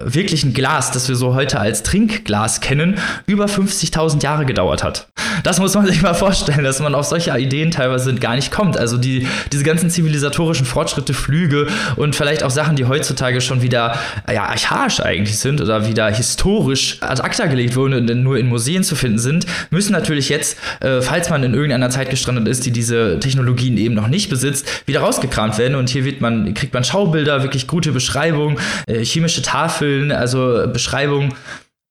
wirklichen 0.00 0.54
Glas, 0.54 0.90
das 0.90 1.08
wir 1.08 1.16
so 1.16 1.34
heute 1.34 1.60
als 1.60 1.82
Trinkglas 1.82 2.60
kennen, 2.60 2.98
über 3.26 3.46
50.000 3.46 4.22
Jahre 4.22 4.44
gedauert 4.44 4.82
hat. 4.82 5.08
Das 5.44 5.60
muss 5.60 5.74
man 5.74 5.86
sich 5.88 6.02
mal 6.02 6.14
vorstellen, 6.14 6.64
dass 6.64 6.80
man 6.80 6.94
auf 6.94 7.06
solche 7.06 7.36
Ideen 7.38 7.70
teilweise 7.70 8.14
gar 8.14 8.34
nicht 8.34 8.50
kommt. 8.50 8.76
Also 8.76 8.96
die, 8.96 9.26
diese 9.52 9.64
ganzen 9.64 9.90
zivilisatorischen 9.90 10.66
Fortschritte, 10.66 11.14
Flüge 11.14 11.68
und 11.96 12.16
vielleicht 12.16 12.42
auch 12.42 12.50
Sachen, 12.50 12.76
die 12.76 12.86
heutzutage 12.86 13.40
schon 13.40 13.62
wieder 13.62 13.98
ja, 14.32 14.44
archaisch 14.44 15.00
eigentlich 15.00 15.38
sind 15.38 15.60
oder 15.60 15.86
wieder 15.86 16.08
historisch 16.08 16.98
ad 17.00 17.22
acta 17.22 17.46
gelegt 17.46 17.76
wurden 17.76 17.94
und 17.94 18.22
nur 18.22 18.38
in 18.38 18.48
Museen 18.48 18.82
zu 18.82 18.96
finden 18.96 19.18
sind, 19.18 19.46
müssen 19.70 19.92
natürlich 19.92 20.28
jetzt, 20.28 20.58
äh, 20.80 21.00
falls 21.02 21.30
man 21.30 21.42
in 21.44 21.54
irgendeiner 21.54 21.90
Zeit 21.90 22.10
gestrandet 22.10 22.48
ist, 22.48 22.66
die 22.66 22.72
diese 22.72 23.20
Technologien 23.20 23.76
eben 23.76 23.94
noch 23.94 24.08
nicht 24.08 24.28
besitzt, 24.28 24.66
wieder 24.86 25.00
rausgekramt 25.00 25.58
werden. 25.58 25.76
Und 25.76 25.88
hier 25.88 26.04
man, 26.20 26.54
kriegt 26.54 26.74
man 26.74 26.82
Schaubilder, 26.82 27.42
wirklich 27.42 27.66
gute 27.66 27.92
Beschreibungen, 27.92 28.58
äh, 28.86 29.04
chemische 29.04 29.42
Taten 29.42 29.67
Tafeln, 29.68 30.12
also 30.12 30.66
Beschreibungen, 30.72 31.34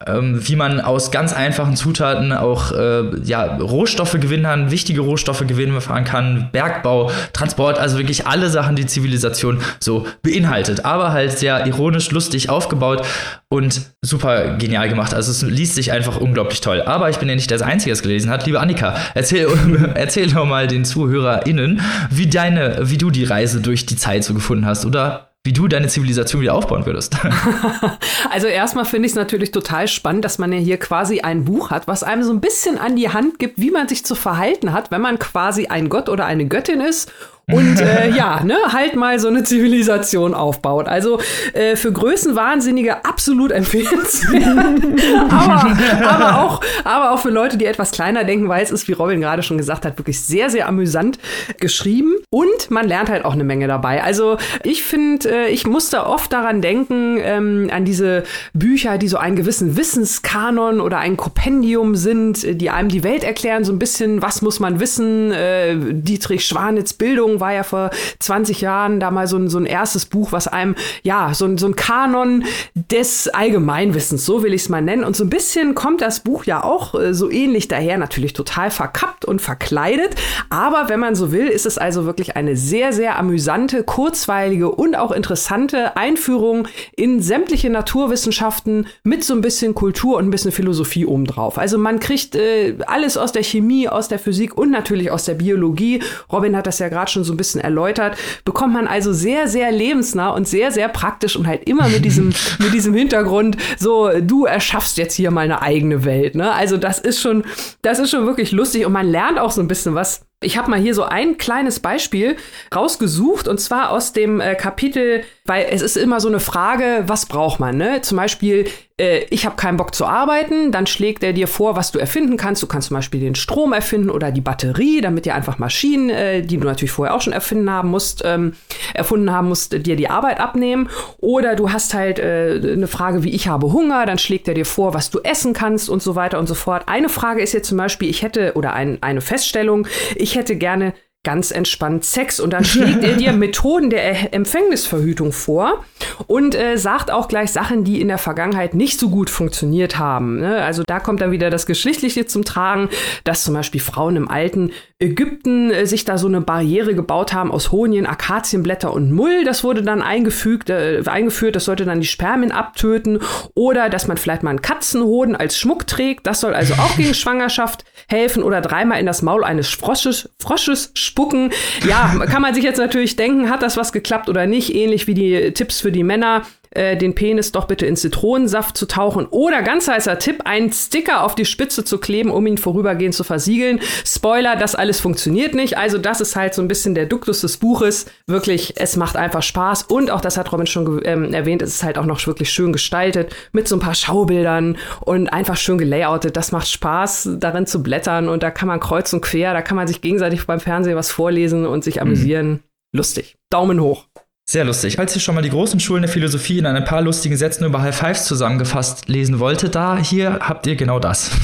ähm, 0.06 0.48
wie 0.48 0.56
man 0.56 0.80
aus 0.80 1.10
ganz 1.10 1.34
einfachen 1.34 1.76
Zutaten 1.76 2.32
auch 2.32 2.72
äh, 2.72 3.20
ja, 3.24 3.58
Rohstoffe 3.58 4.14
gewinnen 4.14 4.44
kann, 4.44 4.70
wichtige 4.70 5.02
Rohstoffe 5.02 5.46
gewinnen 5.48 5.80
kann, 6.06 6.50
Bergbau, 6.52 7.10
Transport, 7.34 7.80
also 7.80 7.98
wirklich 7.98 8.28
alle 8.28 8.50
Sachen, 8.50 8.76
die 8.76 8.86
Zivilisation 8.86 9.60
so 9.80 10.06
beinhaltet. 10.22 10.86
Aber 10.86 11.14
halt 11.14 11.38
sehr 11.38 11.66
ironisch, 11.66 12.12
lustig 12.12 12.50
aufgebaut 12.52 13.04
und 13.50 13.82
super 14.04 14.58
genial 14.58 14.88
gemacht. 14.88 15.16
Also 15.16 15.32
es 15.32 15.42
liest 15.42 15.74
sich 15.74 15.92
einfach 15.92 16.18
unglaublich 16.18 16.62
toll. 16.62 16.84
Aber 16.84 17.10
ich 17.10 17.18
bin 17.18 17.28
ja 17.28 17.34
nicht 17.34 17.50
der 17.50 17.66
Einzige, 17.66 17.90
der 17.90 17.94
es 17.94 18.04
gelesen 18.04 18.30
hat. 18.30 18.46
Liebe 18.46 18.60
Annika, 18.60 18.96
erzähl, 19.16 19.48
erzähl 19.96 20.32
doch 20.32 20.46
mal 20.46 20.68
den 20.68 20.86
ZuhörerInnen, 20.86 21.82
wie 22.12 22.28
deine, 22.28 22.78
wie 22.82 23.00
du 23.00 23.10
die 23.10 23.24
Reise 23.24 23.62
durch 23.62 23.88
die 23.88 23.96
Zeit 23.96 24.24
so 24.24 24.36
gefunden 24.36 24.68
hast 24.68 24.86
oder 24.86 25.27
wie 25.48 25.54
du 25.54 25.70
deine 25.70 25.88
Zivilisation 25.88 26.42
wieder 26.42 26.54
aufbauen 26.54 26.86
würdest. 26.86 27.18
also 28.30 28.48
erstmal 28.48 28.84
finde 28.84 29.06
ich 29.06 29.14
es 29.14 29.16
natürlich 29.16 29.52
total 29.52 29.88
spannend, 29.88 30.26
dass 30.26 30.38
man 30.38 30.52
ja 30.52 30.60
hier 30.60 30.78
quasi 30.78 31.22
ein 31.22 31.46
Buch 31.46 31.72
hat, 31.72 31.88
was 31.88 32.04
einem 32.04 32.24
so 32.24 32.34
ein 32.34 32.42
bisschen 32.42 32.78
an 32.78 32.98
die 32.98 33.10
Hand 33.10 33.40
gibt, 33.40 33.60
wie 33.60 33.72
man 33.72 33.88
sich 33.88 34.06
zu 34.06 34.14
verhalten 34.14 34.74
hat, 34.74 34.92
wenn 34.92 35.02
man 35.02 35.20
quasi 35.20 35.68
ein 35.68 35.88
Gott 35.88 36.10
oder 36.10 36.26
eine 36.26 36.48
Göttin 36.48 36.82
ist 36.82 37.12
und 37.50 37.80
äh, 37.80 38.10
ja, 38.16 38.44
ne, 38.44 38.58
halt 38.74 38.98
mal 38.98 39.20
so 39.20 39.30
eine 39.30 39.44
Zivilisation 39.44 40.34
aufbaut. 40.34 40.90
Also 40.90 41.20
äh, 41.54 41.78
für 41.78 41.94
Größenwahnsinnige 41.94 43.06
absolut 43.06 43.52
empfehlenswert. 43.52 44.44
aber, 45.30 45.78
aber, 46.06 46.40
auch, 46.44 46.62
aber 46.84 47.12
auch 47.12 47.20
für 47.20 47.30
Leute, 47.30 47.58
die 47.58 47.66
etwas 47.66 47.92
kleiner 47.92 48.26
denken, 48.26 48.50
weil 48.50 48.64
es 48.64 48.72
ist, 48.72 48.90
wie 48.90 48.92
Robin 48.92 49.22
gerade 49.22 49.44
schon 49.44 49.58
gesagt 49.58 49.86
hat, 49.86 49.98
wirklich 49.98 50.20
sehr, 50.20 50.50
sehr 50.50 50.68
amüsant 50.68 51.20
geschrieben. 51.62 52.16
Und 52.30 52.70
man 52.70 52.86
lernt 52.86 53.10
halt 53.10 53.24
auch 53.24 53.32
eine 53.32 53.46
Menge 53.46 53.68
dabei. 53.68 54.04
Also 54.04 54.36
ich 54.64 54.84
finde, 54.84 55.30
äh, 55.30 55.50
ich 55.50 55.66
musste 55.66 56.06
oft 56.06 56.34
daran 56.34 56.62
denken, 56.62 57.18
ähm, 57.22 57.70
an 57.72 57.86
diese 57.86 58.24
Bücher, 58.54 58.98
die 58.98 59.08
so 59.08 59.16
einen 59.16 59.38
gewissen 59.38 59.78
Wissenskanon 59.78 60.82
oder 60.82 60.98
ein 60.98 61.16
Kompendium 61.16 61.96
sind, 61.96 62.60
die 62.60 62.70
einem 62.70 62.90
die 62.90 63.06
Welt 63.06 63.24
erklären, 63.24 63.64
so 63.64 63.72
ein 63.72 63.80
bisschen, 63.80 64.22
was 64.22 64.42
muss 64.42 64.60
man 64.60 64.82
wissen, 64.82 65.32
äh, 65.32 65.78
Dietrich 65.78 66.46
Schwanitz 66.46 66.92
Bildung 66.92 67.37
war 67.40 67.54
ja 67.54 67.64
vor 67.64 67.90
20 68.20 68.62
Jahren 68.62 69.00
da 69.00 69.12
mal 69.12 69.28
so 69.28 69.38
ein, 69.38 69.50
so 69.50 69.58
ein 69.58 69.66
erstes 69.66 70.06
Buch, 70.06 70.32
was 70.32 70.48
einem, 70.48 70.76
ja, 71.04 71.34
so 71.34 71.46
ein, 71.46 71.58
so 71.58 71.68
ein 71.68 71.76
Kanon 71.76 72.44
des 72.76 73.28
Allgemeinwissens, 73.28 74.26
so 74.26 74.44
will 74.44 74.54
ich 74.54 74.64
es 74.64 74.70
mal 74.70 74.82
nennen. 74.82 75.04
Und 75.04 75.16
so 75.16 75.24
ein 75.24 75.30
bisschen 75.30 75.76
kommt 75.76 76.02
das 76.02 76.22
Buch 76.22 76.46
ja 76.46 76.64
auch 76.64 76.96
äh, 76.96 77.14
so 77.14 77.30
ähnlich 77.30 77.68
daher, 77.68 77.98
natürlich 77.98 78.34
total 78.34 78.72
verkappt 78.72 79.26
und 79.26 79.42
verkleidet. 79.42 80.16
Aber 80.50 80.90
wenn 80.90 81.00
man 81.00 81.16
so 81.16 81.32
will, 81.32 81.48
ist 81.48 81.66
es 81.66 81.78
also 81.78 82.06
wirklich 82.06 82.36
eine 82.36 82.56
sehr, 82.56 82.94
sehr 82.94 83.18
amüsante, 83.18 83.84
kurzweilige 83.84 84.72
und 84.72 84.96
auch 84.96 85.12
interessante 85.12 85.98
Einführung 85.98 86.68
in 86.96 87.22
sämtliche 87.22 87.70
Naturwissenschaften 87.70 88.88
mit 89.04 89.24
so 89.24 89.34
ein 89.34 89.42
bisschen 89.42 89.76
Kultur 89.76 90.18
und 90.18 90.26
ein 90.26 90.32
bisschen 90.32 90.52
Philosophie 90.52 91.06
obendrauf. 91.06 91.58
Also 91.58 91.78
man 91.78 92.00
kriegt 92.00 92.36
äh, 92.36 92.76
alles 92.86 93.18
aus 93.18 93.32
der 93.32 93.44
Chemie, 93.44 93.88
aus 93.90 94.08
der 94.08 94.20
Physik 94.20 94.58
und 94.58 94.72
natürlich 94.72 95.12
aus 95.12 95.26
der 95.26 95.36
Biologie. 95.36 96.02
Robin 96.32 96.56
hat 96.56 96.68
das 96.68 96.80
ja 96.80 96.90
gerade 96.90 97.12
schon 97.12 97.24
so 97.28 97.34
ein 97.34 97.38
bisschen 97.38 97.62
erläutert, 97.62 98.18
bekommt 98.46 98.74
man 98.74 98.88
also 98.88 99.14
sehr, 99.14 99.48
sehr 99.48 99.72
lebensnah 99.72 100.30
und 100.30 100.48
sehr, 100.48 100.72
sehr 100.72 100.90
praktisch 100.90 101.36
und 101.36 101.48
halt 101.48 101.68
immer 101.70 101.88
mit 101.90 102.04
diesem, 102.06 102.34
mit 102.60 102.74
diesem 102.74 102.94
Hintergrund, 102.94 103.58
so, 103.78 104.10
du 104.20 104.46
erschaffst 104.46 104.98
jetzt 104.98 105.14
hier 105.14 105.32
mal 105.32 105.42
eine 105.42 105.62
eigene 105.62 106.06
Welt. 106.06 106.36
Ne? 106.36 106.52
Also 106.52 106.78
das 106.78 107.00
ist 107.00 107.22
schon, 107.22 107.44
das 107.82 108.00
ist 108.00 108.10
schon 108.12 108.26
wirklich 108.26 108.52
lustig 108.52 108.86
und 108.86 108.94
man 108.94 109.08
lernt 109.08 109.40
auch 109.40 109.52
so 109.52 109.62
ein 109.62 109.68
bisschen 109.68 109.96
was 109.96 110.27
ich 110.42 110.56
habe 110.58 110.70
mal 110.70 110.80
hier 110.80 110.94
so 110.94 111.04
ein 111.04 111.38
kleines 111.38 111.80
Beispiel 111.80 112.36
rausgesucht 112.76 113.48
und 113.48 113.60
zwar 113.60 113.90
aus 113.90 114.14
dem 114.14 114.40
äh, 114.40 114.54
Kapitel, 114.54 115.24
weil 115.46 115.66
es 115.72 115.82
ist 115.82 115.98
immer 115.98 116.20
so 116.20 116.28
eine 116.28 116.40
Frage, 116.40 117.04
was 117.08 117.26
braucht 117.26 117.60
man? 117.60 117.78
Ne? 117.78 118.02
Zum 118.02 118.18
Beispiel, 118.18 118.68
äh, 119.00 119.26
ich 119.30 119.46
habe 119.46 119.56
keinen 119.56 119.78
Bock 119.78 119.96
zu 119.96 120.06
arbeiten, 120.06 120.72
dann 120.72 120.86
schlägt 120.86 121.24
er 121.24 121.34
dir 121.34 121.48
vor, 121.48 121.76
was 121.76 121.92
du 121.92 122.00
erfinden 122.00 122.38
kannst. 122.38 122.62
Du 122.62 122.68
kannst 122.68 122.90
zum 122.90 122.98
Beispiel 122.98 123.20
den 123.20 123.36
Strom 123.36 123.74
erfinden 123.74 124.10
oder 124.10 124.32
die 124.32 124.42
Batterie, 124.42 125.02
damit 125.02 125.26
dir 125.26 125.36
einfach 125.36 125.58
Maschinen, 125.58 126.10
äh, 126.10 126.42
die 126.42 126.58
du 126.58 126.66
natürlich 126.66 126.92
vorher 126.92 127.16
auch 127.16 127.22
schon 127.22 127.34
erfinden 127.34 127.72
haben 127.72 127.90
musst, 127.90 128.22
ähm, 128.26 128.54
erfunden 128.94 129.32
haben 129.32 129.48
musst, 129.48 129.86
dir 129.86 129.96
die 129.96 130.10
Arbeit 130.10 130.40
abnehmen. 130.40 130.90
Oder 131.20 131.56
du 131.56 131.72
hast 131.72 131.94
halt 131.94 132.20
äh, 132.20 132.60
eine 132.62 132.88
Frage 132.88 133.24
wie 133.24 133.34
ich 133.34 133.48
habe 133.48 133.72
Hunger, 133.72 134.06
dann 134.06 134.18
schlägt 134.18 134.48
er 134.48 134.54
dir 134.54 134.66
vor, 134.66 134.94
was 134.94 135.10
du 135.10 135.20
essen 135.20 135.54
kannst 135.54 135.90
und 135.90 136.04
so 136.04 136.16
weiter 136.16 136.38
und 136.38 136.48
so 136.48 136.54
fort. 136.54 136.84
Eine 136.88 137.10
Frage 137.10 137.42
ist 137.42 137.54
jetzt 137.54 137.70
zum 137.70 137.78
Beispiel, 137.78 138.10
ich 138.10 138.22
hätte 138.22 138.54
oder 138.54 138.74
ein, 138.74 138.98
eine 139.02 139.22
Feststellung, 139.22 139.88
ich 140.16 140.27
hätte 140.36 140.56
gerne 140.56 140.94
ganz 141.28 141.52
entspannt 141.52 142.06
Sex. 142.06 142.40
Und 142.40 142.54
dann 142.54 142.64
schlägt 142.64 143.04
er 143.04 143.18
dir 143.18 143.34
Methoden 143.34 143.90
der 143.90 144.34
Empfängnisverhütung 144.34 145.34
vor 145.34 145.84
und 146.28 146.56
äh, 146.56 146.78
sagt 146.78 147.12
auch 147.12 147.28
gleich 147.28 147.52
Sachen, 147.52 147.84
die 147.84 148.00
in 148.00 148.08
der 148.08 148.18
Vergangenheit 148.18 148.74
nicht 148.74 148.98
so 148.98 149.10
gut 149.10 149.30
funktioniert 149.30 150.00
haben. 150.00 150.40
Ne? 150.40 150.64
Also 150.64 150.84
da 150.88 151.02
kommt 151.02 151.20
dann 151.20 151.32
wieder 151.32 151.50
das 151.50 151.66
Geschlechtliche 151.66 152.28
zum 152.28 152.46
Tragen, 152.46 152.88
dass 153.26 153.44
zum 153.44 153.54
Beispiel 153.54 153.82
Frauen 153.82 154.16
im 154.16 154.30
alten 154.30 154.72
Ägypten 155.00 155.70
äh, 155.70 155.86
sich 155.86 156.06
da 156.06 156.18
so 156.18 156.28
eine 156.28 156.40
Barriere 156.40 156.96
gebaut 156.96 157.34
haben 157.34 157.52
aus 157.52 157.74
Honien, 157.74 158.06
Akazienblätter 158.06 158.94
und 158.94 159.12
Mull. 159.12 159.44
Das 159.44 159.66
wurde 159.66 159.84
dann 159.84 160.02
eingefügt, 160.02 160.70
äh, 160.70 161.04
eingeführt, 161.06 161.58
das 161.58 161.66
sollte 161.66 161.84
dann 161.84 162.00
die 162.00 162.08
Spermien 162.08 162.54
abtöten. 162.54 163.20
Oder 163.54 163.90
dass 163.90 164.08
man 164.08 164.16
vielleicht 164.16 164.44
mal 164.44 164.52
einen 164.52 164.62
Katzenhoden 164.62 165.36
als 165.36 165.58
Schmuck 165.58 165.88
trägt. 165.88 166.26
Das 166.26 166.40
soll 166.40 166.54
also 166.54 166.74
auch 166.76 166.96
gegen 166.96 167.14
Schwangerschaft 167.14 167.84
helfen. 168.08 168.44
Oder 168.44 168.62
dreimal 168.62 169.00
in 169.00 169.06
das 169.06 169.22
Maul 169.22 169.44
eines 169.44 169.68
Frosches, 169.68 170.30
Frosches 170.40 170.92
spucken. 171.18 171.50
Ja, 171.88 172.14
kann 172.28 172.44
man 172.44 172.54
sich 172.54 172.64
jetzt 172.64 172.78
natürlich 172.78 173.16
denken, 173.16 173.50
hat 173.50 173.64
das 173.64 173.76
was 173.76 173.92
geklappt 173.92 174.30
oder 174.30 174.46
nicht? 174.46 174.74
Ähnlich 174.76 175.08
wie 175.08 175.16
die 175.16 175.52
Tipps 175.54 175.82
für 175.82 175.92
die 175.92 176.04
Männer. 176.04 176.44
Äh, 176.72 176.98
den 176.98 177.16
Penis 177.16 177.52
doch 177.52 177.66
bitte 177.66 177.86
in 177.86 177.96
Zitronensaft 177.96 178.78
zu 178.78 178.88
tauchen 178.88 179.26
oder 179.28 179.62
ganz 179.62 179.88
heißer 179.88 180.20
Tipp, 180.20 180.42
einen 180.46 180.72
Sticker 180.72 181.24
auf 181.24 181.36
die 181.36 181.46
Spitze 181.46 181.84
zu 181.84 181.98
kleben, 181.98 182.32
um 182.32 182.46
ihn 182.48 182.58
vorübergehend 182.58 183.16
zu 183.16 183.24
versiegeln. 183.24 183.80
Spoiler, 184.06 184.56
das 184.56 184.76
alles 184.76 185.00
funktioniert 185.00 185.54
nicht. 185.56 185.78
Also 185.78 185.98
das 185.98 186.22
ist 186.22 186.36
halt 186.36 186.54
so 186.54 186.62
ein 186.62 186.68
bisschen 186.68 186.96
der 186.96 187.06
Duktus 187.06 187.42
des 187.42 187.58
Buches. 187.58 188.06
Wirklich, 188.28 188.74
es 188.78 188.96
macht 188.96 189.16
einfach 189.16 189.44
Spaß 189.44 189.84
und 189.84 190.12
auch 190.12 190.22
das 190.22 190.38
hat 190.38 190.52
Robin 190.52 190.68
schon 190.68 191.02
ähm, 191.06 191.34
erwähnt, 191.34 191.62
es 191.62 191.76
ist 191.76 191.84
halt 191.84 191.98
auch 191.98 192.06
noch 192.06 192.26
wirklich 192.28 192.50
schön 192.50 192.74
gestaltet 192.74 193.36
mit 193.52 193.68
so 193.68 193.76
ein 193.76 193.80
paar 193.80 193.96
Schaubildern 193.96 194.78
und 195.02 195.30
einfach 195.30 195.58
schön 195.58 195.78
gelayoutet. 195.78 196.36
Das 196.36 196.52
macht 196.52 196.68
Spaß, 196.68 197.30
darin 197.40 197.66
zu 197.66 197.84
blättern 197.84 198.30
und 198.30 198.44
da 198.44 198.52
kann 198.52 198.68
man 198.68 198.80
kreuz 198.80 199.14
und 199.14 199.22
quer, 199.22 199.54
da 199.54 199.62
kann 199.62 199.76
man 199.76 199.88
sich 199.88 200.02
gegenseitig 200.02 200.46
beim 200.46 200.60
Fernsehen 200.60 200.96
was 200.96 201.12
vorlesen 201.12 201.66
und 201.66 201.84
sich 201.84 202.02
amüsieren. 202.02 202.50
Mhm. 202.50 202.60
Lustig. 202.94 203.38
Daumen 203.50 203.82
hoch. 203.82 204.06
Sehr 204.50 204.64
lustig. 204.64 204.96
Falls 204.96 205.14
ihr 205.14 205.20
schon 205.20 205.36
mal 205.36 205.42
die 205.42 205.50
großen 205.50 205.78
Schulen 205.80 206.04
der 206.04 206.12
Philosophie 206.12 206.58
in 206.58 206.66
ein 206.66 206.86
paar 206.86 207.02
lustigen 207.02 207.36
Sätzen 207.36 207.66
über 207.66 207.82
High 207.82 207.96
Fives 207.96 208.26
zusammengefasst 208.26 209.10
lesen 209.10 209.40
wolltet, 209.40 209.76
da 209.76 209.98
hier 209.98 210.40
habt 210.42 210.66
ihr 210.68 210.78
genau 210.78 211.00
das. 211.00 211.32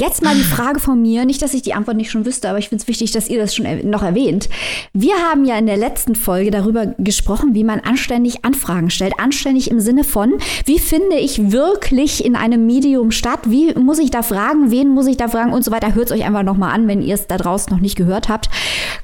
Jetzt 0.00 0.22
mal 0.22 0.34
die 0.34 0.42
Frage 0.42 0.80
von 0.80 1.00
mir, 1.00 1.24
nicht, 1.24 1.42
dass 1.42 1.54
ich 1.54 1.62
die 1.62 1.74
Antwort 1.74 1.96
nicht 1.96 2.10
schon 2.10 2.24
wüsste, 2.24 2.48
aber 2.48 2.58
ich 2.58 2.68
finde 2.68 2.82
es 2.82 2.88
wichtig, 2.88 3.12
dass 3.12 3.28
ihr 3.28 3.38
das 3.38 3.54
schon 3.54 3.66
noch 3.88 4.02
erwähnt. 4.02 4.48
Wir 4.92 5.14
haben 5.16 5.44
ja 5.44 5.56
in 5.58 5.66
der 5.66 5.76
letzten 5.76 6.14
Folge 6.14 6.50
darüber 6.50 6.86
gesprochen, 6.98 7.54
wie 7.54 7.64
man 7.64 7.80
anständig 7.80 8.44
Anfragen 8.44 8.90
stellt. 8.90 9.18
Anständig 9.18 9.70
im 9.70 9.80
Sinne 9.80 10.04
von, 10.04 10.34
wie 10.64 10.78
finde 10.78 11.16
ich 11.16 11.52
wirklich 11.52 12.24
in 12.24 12.36
einem 12.36 12.66
Medium 12.66 13.10
statt? 13.10 13.40
Wie 13.46 13.74
muss 13.74 13.98
ich 13.98 14.10
da 14.10 14.22
fragen? 14.22 14.70
Wen 14.70 14.88
muss 14.88 15.06
ich 15.06 15.16
da 15.16 15.28
fragen? 15.28 15.52
Und 15.52 15.64
so 15.64 15.70
weiter. 15.70 15.94
Hört 15.94 16.06
es 16.06 16.12
euch 16.12 16.24
einfach 16.24 16.42
nochmal 16.42 16.72
an, 16.72 16.88
wenn 16.88 17.02
ihr 17.02 17.14
es 17.14 17.26
da 17.26 17.36
draußen 17.36 17.72
noch 17.72 17.80
nicht 17.80 17.96
gehört 17.96 18.28
habt. 18.28 18.48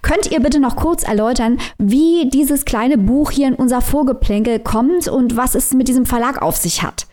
Könnt 0.02 0.30
ihr 0.30 0.40
bitte 0.40 0.60
noch 0.60 0.76
kurz 0.76 1.02
erläutern, 1.02 1.58
wie 1.78 2.30
dieses 2.32 2.64
kleine 2.64 2.96
Buch 2.96 3.30
hier 3.30 3.48
in 3.48 3.54
unser 3.54 3.80
Vorgeplänkel 3.80 4.60
kommt 4.60 5.08
und 5.08 5.36
was 5.36 5.54
es 5.54 5.74
mit 5.74 5.88
diesem 5.88 6.06
Verlag 6.06 6.40
auf 6.40 6.56
sich 6.56 6.82
hat? 6.82 7.07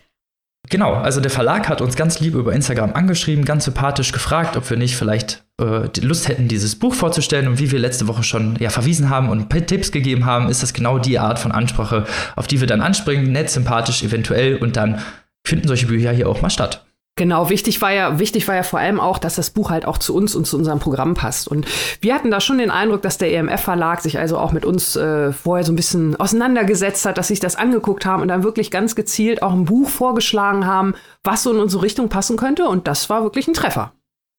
Genau, 0.68 0.94
also 0.94 1.20
der 1.20 1.30
Verlag 1.30 1.68
hat 1.68 1.80
uns 1.80 1.96
ganz 1.96 2.18
lieb 2.20 2.34
über 2.34 2.52
Instagram 2.52 2.92
angeschrieben, 2.92 3.44
ganz 3.44 3.64
sympathisch 3.64 4.12
gefragt, 4.12 4.56
ob 4.56 4.68
wir 4.68 4.76
nicht 4.76 4.96
vielleicht 4.96 5.44
äh, 5.60 5.88
Lust 6.00 6.28
hätten, 6.28 6.48
dieses 6.48 6.76
Buch 6.78 6.94
vorzustellen. 6.94 7.46
Und 7.46 7.58
wie 7.60 7.70
wir 7.70 7.78
letzte 7.78 8.08
Woche 8.08 8.22
schon 8.22 8.56
ja, 8.58 8.70
verwiesen 8.70 9.10
haben 9.10 9.28
und 9.28 9.48
Tipps 9.66 9.92
gegeben 9.92 10.24
haben, 10.24 10.48
ist 10.48 10.62
das 10.62 10.72
genau 10.72 10.98
die 10.98 11.18
Art 11.18 11.38
von 11.38 11.52
Ansprache, 11.52 12.06
auf 12.34 12.46
die 12.46 12.60
wir 12.60 12.66
dann 12.66 12.80
anspringen. 12.80 13.30
Nett, 13.32 13.50
sympathisch, 13.50 14.02
eventuell. 14.02 14.56
Und 14.56 14.76
dann 14.76 15.00
finden 15.46 15.68
solche 15.68 15.86
Bücher 15.86 16.10
hier 16.10 16.28
auch 16.28 16.42
mal 16.42 16.50
statt. 16.50 16.85
Genau, 17.18 17.48
wichtig 17.48 17.80
war 17.80 17.92
ja, 17.94 18.18
wichtig 18.18 18.46
war 18.46 18.56
ja 18.56 18.62
vor 18.62 18.78
allem 18.78 19.00
auch, 19.00 19.16
dass 19.16 19.36
das 19.36 19.48
Buch 19.48 19.70
halt 19.70 19.86
auch 19.86 19.96
zu 19.96 20.14
uns 20.14 20.34
und 20.34 20.46
zu 20.46 20.58
unserem 20.58 20.80
Programm 20.80 21.14
passt. 21.14 21.48
Und 21.48 21.66
wir 22.02 22.14
hatten 22.14 22.30
da 22.30 22.42
schon 22.42 22.58
den 22.58 22.70
Eindruck, 22.70 23.00
dass 23.00 23.16
der 23.16 23.32
EMF-Verlag 23.32 24.02
sich 24.02 24.18
also 24.18 24.36
auch 24.36 24.52
mit 24.52 24.66
uns 24.66 24.96
äh, 24.96 25.32
vorher 25.32 25.64
so 25.64 25.72
ein 25.72 25.76
bisschen 25.76 26.14
auseinandergesetzt 26.16 27.06
hat, 27.06 27.16
dass 27.16 27.28
sich 27.28 27.40
das 27.40 27.56
angeguckt 27.56 28.04
haben 28.04 28.20
und 28.20 28.28
dann 28.28 28.42
wirklich 28.42 28.70
ganz 28.70 28.94
gezielt 28.94 29.42
auch 29.42 29.52
ein 29.52 29.64
Buch 29.64 29.88
vorgeschlagen 29.88 30.66
haben, 30.66 30.94
was 31.24 31.42
so 31.42 31.54
in 31.54 31.58
unsere 31.58 31.82
Richtung 31.82 32.10
passen 32.10 32.36
könnte. 32.36 32.68
Und 32.68 32.86
das 32.86 33.08
war 33.08 33.22
wirklich 33.22 33.48
ein 33.48 33.54
Treffer. 33.54 33.92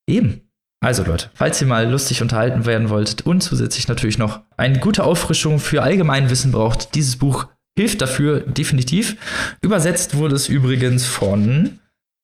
Eben. 0.07 0.41
Also 0.79 1.03
Leute, 1.03 1.31
falls 1.33 1.59
ihr 1.59 1.67
mal 1.67 1.89
lustig 1.89 2.21
unterhalten 2.21 2.67
werden 2.67 2.91
wolltet 2.91 3.25
und 3.25 3.41
zusätzlich 3.41 3.87
natürlich 3.87 4.19
noch 4.19 4.41
eine 4.55 4.77
gute 4.77 5.03
Auffrischung 5.03 5.57
für 5.57 5.81
Allgemeinwissen 5.81 6.51
braucht, 6.51 6.93
dieses 6.93 7.15
Buch 7.15 7.47
hilft 7.75 8.03
dafür 8.03 8.41
definitiv. 8.41 9.17
Übersetzt 9.61 10.15
wurde 10.15 10.35
es 10.35 10.47
übrigens 10.47 11.07
von 11.07 11.79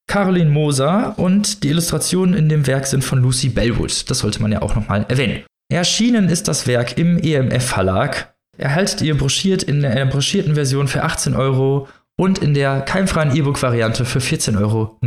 Caroline 0.08 0.50
Moser 0.50 1.14
und 1.18 1.64
die 1.64 1.70
Illustrationen 1.70 2.36
in 2.36 2.50
dem 2.50 2.68
Werk 2.68 2.88
sind 2.88 3.04
von 3.04 3.22
Lucy 3.22 3.50
Bellwood. 3.50 4.10
Das 4.10 4.20
sollte 4.20 4.42
man 4.42 4.52
ja 4.52 4.62
auch 4.62 4.76
nochmal 4.76 5.06
erwähnen. 5.10 5.44
Erschienen 5.72 6.30
ist 6.30 6.48
das 6.48 6.68
Werk 6.68 6.98
im 6.98 7.18
EMF 7.18 7.66
Verlag. 7.66 8.36
Erhaltet 8.58 9.02
ihr 9.02 9.18
broschiert 9.18 9.64
in 9.64 9.82
der 9.82 10.06
broschierten 10.06 10.54
Version 10.54 10.88
für 10.88 11.04
18 11.04 11.36
Euro 11.36 11.88
und 12.16 12.38
in 12.40 12.54
der 12.54 12.82
keimfreien 12.82 13.36
E-Book-Variante 13.36 14.06
für 14.06 14.20
14,99 14.20 14.62
Euro. 14.62 14.98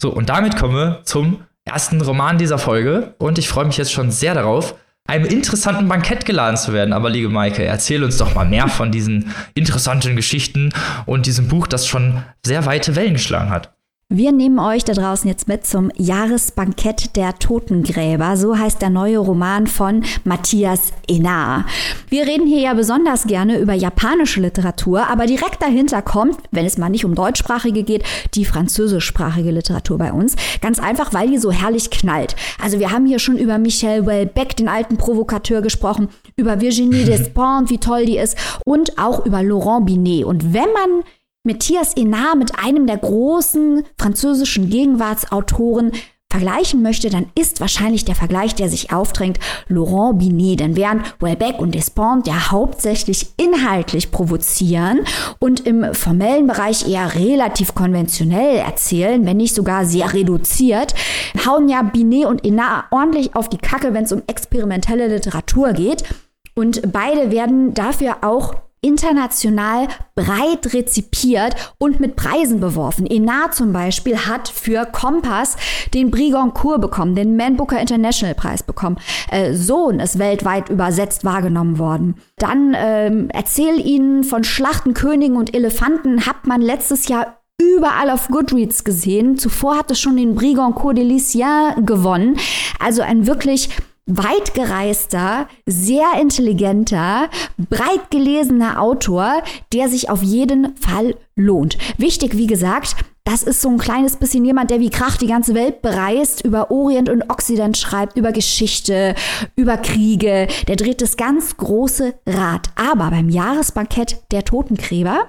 So, 0.00 0.10
und 0.10 0.30
damit 0.30 0.56
kommen 0.56 0.74
wir 0.74 1.00
zum 1.04 1.44
ersten 1.64 2.00
Roman 2.00 2.38
dieser 2.38 2.58
Folge 2.58 3.14
und 3.18 3.38
ich 3.38 3.48
freue 3.48 3.66
mich 3.66 3.76
jetzt 3.76 3.92
schon 3.92 4.10
sehr 4.10 4.34
darauf, 4.34 4.74
einem 5.10 5.26
interessanten 5.26 5.88
Bankett 5.88 6.24
geladen 6.24 6.56
zu 6.56 6.72
werden. 6.72 6.92
Aber 6.92 7.10
liebe 7.10 7.28
Maike, 7.28 7.64
erzähl 7.64 8.04
uns 8.04 8.16
doch 8.16 8.34
mal 8.34 8.46
mehr 8.46 8.68
von 8.68 8.92
diesen 8.92 9.34
interessanten 9.54 10.14
Geschichten 10.14 10.72
und 11.04 11.26
diesem 11.26 11.48
Buch, 11.48 11.66
das 11.66 11.86
schon 11.86 12.22
sehr 12.46 12.64
weite 12.64 12.94
Wellen 12.94 13.14
geschlagen 13.14 13.50
hat. 13.50 13.74
Wir 14.12 14.32
nehmen 14.32 14.58
euch 14.58 14.82
da 14.82 14.92
draußen 14.92 15.28
jetzt 15.28 15.46
mit 15.46 15.64
zum 15.64 15.92
Jahresbankett 15.94 17.14
der 17.14 17.38
Totengräber. 17.38 18.36
So 18.36 18.58
heißt 18.58 18.82
der 18.82 18.90
neue 18.90 19.18
Roman 19.18 19.68
von 19.68 20.02
Matthias 20.24 20.92
Enar. 21.06 21.64
Wir 22.08 22.26
reden 22.26 22.44
hier 22.44 22.58
ja 22.58 22.74
besonders 22.74 23.28
gerne 23.28 23.60
über 23.60 23.72
japanische 23.72 24.40
Literatur, 24.40 25.06
aber 25.06 25.26
direkt 25.26 25.62
dahinter 25.62 26.02
kommt, 26.02 26.38
wenn 26.50 26.66
es 26.66 26.76
mal 26.76 26.88
nicht 26.88 27.04
um 27.04 27.14
deutschsprachige 27.14 27.84
geht, 27.84 28.02
die 28.34 28.44
französischsprachige 28.44 29.52
Literatur 29.52 29.98
bei 29.98 30.12
uns. 30.12 30.34
Ganz 30.60 30.80
einfach, 30.80 31.14
weil 31.14 31.28
die 31.30 31.38
so 31.38 31.52
herrlich 31.52 31.92
knallt. 31.92 32.34
Also 32.60 32.80
wir 32.80 32.90
haben 32.90 33.06
hier 33.06 33.20
schon 33.20 33.38
über 33.38 33.58
Michel 33.58 34.04
Houellebecq, 34.04 34.56
den 34.56 34.68
alten 34.68 34.96
Provokateur, 34.96 35.62
gesprochen, 35.62 36.08
über 36.34 36.60
Virginie 36.60 37.04
Despentes, 37.04 37.70
wie 37.70 37.78
toll 37.78 38.06
die 38.06 38.18
ist 38.18 38.36
und 38.64 38.98
auch 38.98 39.24
über 39.24 39.44
Laurent 39.44 39.86
Binet. 39.86 40.24
Und 40.24 40.52
wenn 40.52 40.72
man 40.72 41.04
Matthias 41.42 41.94
Enard 41.94 42.36
mit 42.36 42.58
einem 42.58 42.86
der 42.86 42.98
großen 42.98 43.84
französischen 43.98 44.68
Gegenwartsautoren 44.68 45.92
vergleichen 46.30 46.82
möchte, 46.82 47.08
dann 47.08 47.26
ist 47.34 47.60
wahrscheinlich 47.60 48.04
der 48.04 48.14
Vergleich, 48.14 48.54
der 48.54 48.68
sich 48.68 48.92
aufdrängt, 48.92 49.38
Laurent 49.66 50.18
Binet. 50.18 50.60
Denn 50.60 50.76
während 50.76 51.02
Welbeck 51.18 51.58
und 51.58 51.74
Despont 51.74 52.26
ja 52.26 52.50
hauptsächlich 52.50 53.30
inhaltlich 53.38 54.10
provozieren 54.10 55.00
und 55.38 55.66
im 55.66 55.94
formellen 55.94 56.46
Bereich 56.46 56.86
eher 56.86 57.14
relativ 57.14 57.74
konventionell 57.74 58.58
erzählen, 58.58 59.24
wenn 59.24 59.38
nicht 59.38 59.54
sogar 59.54 59.86
sehr 59.86 60.12
reduziert, 60.12 60.94
hauen 61.46 61.70
ja 61.70 61.82
Binet 61.82 62.26
und 62.26 62.44
Enard 62.44 62.84
ordentlich 62.90 63.34
auf 63.34 63.48
die 63.48 63.58
Kacke, 63.58 63.94
wenn 63.94 64.04
es 64.04 64.12
um 64.12 64.22
experimentelle 64.26 65.08
Literatur 65.08 65.72
geht. 65.72 66.04
Und 66.54 66.92
beide 66.92 67.30
werden 67.30 67.72
dafür 67.74 68.18
auch 68.20 68.54
international 68.82 69.88
breit 70.14 70.72
rezipiert 70.72 71.74
und 71.78 72.00
mit 72.00 72.16
Preisen 72.16 72.60
beworfen. 72.60 73.06
Enar 73.06 73.52
zum 73.52 73.72
Beispiel 73.72 74.26
hat 74.26 74.48
für 74.48 74.86
Kompass 74.86 75.56
den 75.92 76.10
Brigoncourt 76.10 76.80
bekommen, 76.80 77.14
den 77.14 77.36
Man 77.36 77.56
Booker 77.56 77.80
International 77.80 78.34
Preis 78.34 78.62
bekommen. 78.62 78.96
Äh, 79.30 79.54
Sohn 79.54 80.00
ist 80.00 80.18
weltweit 80.18 80.70
übersetzt 80.70 81.24
wahrgenommen 81.24 81.78
worden. 81.78 82.14
Dann 82.38 82.74
ähm, 82.76 83.28
erzähl 83.32 83.84
ihnen 83.84 84.24
von 84.24 84.44
Schlachten, 84.44 84.94
Königen 84.94 85.36
und 85.36 85.54
Elefanten 85.54 86.26
hat 86.26 86.46
man 86.46 86.62
letztes 86.62 87.08
Jahr 87.08 87.40
überall 87.60 88.10
auf 88.10 88.28
Goodreads 88.28 88.84
gesehen. 88.84 89.36
Zuvor 89.36 89.76
hat 89.76 89.90
es 89.90 90.00
schon 90.00 90.16
den 90.16 90.34
Brigoncourt 90.34 90.96
de 90.96 91.04
Lucien 91.04 91.84
gewonnen. 91.84 92.38
Also 92.78 93.02
ein 93.02 93.26
wirklich 93.26 93.68
weit 94.16 94.54
gereister, 94.54 95.48
sehr 95.66 96.06
intelligenter, 96.20 97.28
breit 97.56 98.10
gelesener 98.10 98.80
Autor, 98.80 99.42
der 99.72 99.88
sich 99.88 100.10
auf 100.10 100.22
jeden 100.22 100.76
Fall 100.76 101.16
lohnt. 101.36 101.78
Wichtig, 101.96 102.36
wie 102.36 102.46
gesagt, 102.46 102.96
das 103.24 103.42
ist 103.42 103.60
so 103.60 103.68
ein 103.68 103.78
kleines 103.78 104.16
bisschen 104.16 104.44
jemand, 104.44 104.70
der 104.70 104.80
wie 104.80 104.90
Krach 104.90 105.16
die 105.16 105.26
ganze 105.26 105.54
Welt 105.54 105.82
bereist, 105.82 106.44
über 106.44 106.70
Orient 106.70 107.08
und 107.08 107.30
Occident 107.30 107.76
schreibt, 107.76 108.16
über 108.16 108.32
Geschichte, 108.32 109.14
über 109.56 109.76
Kriege. 109.76 110.48
Der 110.66 110.76
dreht 110.76 111.02
das 111.02 111.16
ganz 111.16 111.56
große 111.56 112.14
Rad. 112.26 112.70
Aber 112.76 113.10
beim 113.10 113.28
Jahresbankett 113.28 114.22
der 114.32 114.44
Totengräber 114.44 115.28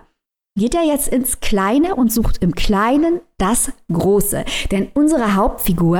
geht 0.62 0.76
er 0.76 0.84
jetzt 0.84 1.08
ins 1.08 1.39
Kleine 1.39 1.95
und 1.95 2.13
sucht 2.13 2.38
im 2.38 2.54
Kleinen 2.54 3.19
das 3.39 3.71
Große. 3.91 4.45
Denn 4.69 4.89
unsere 4.93 5.34
Hauptfigur, 5.34 6.00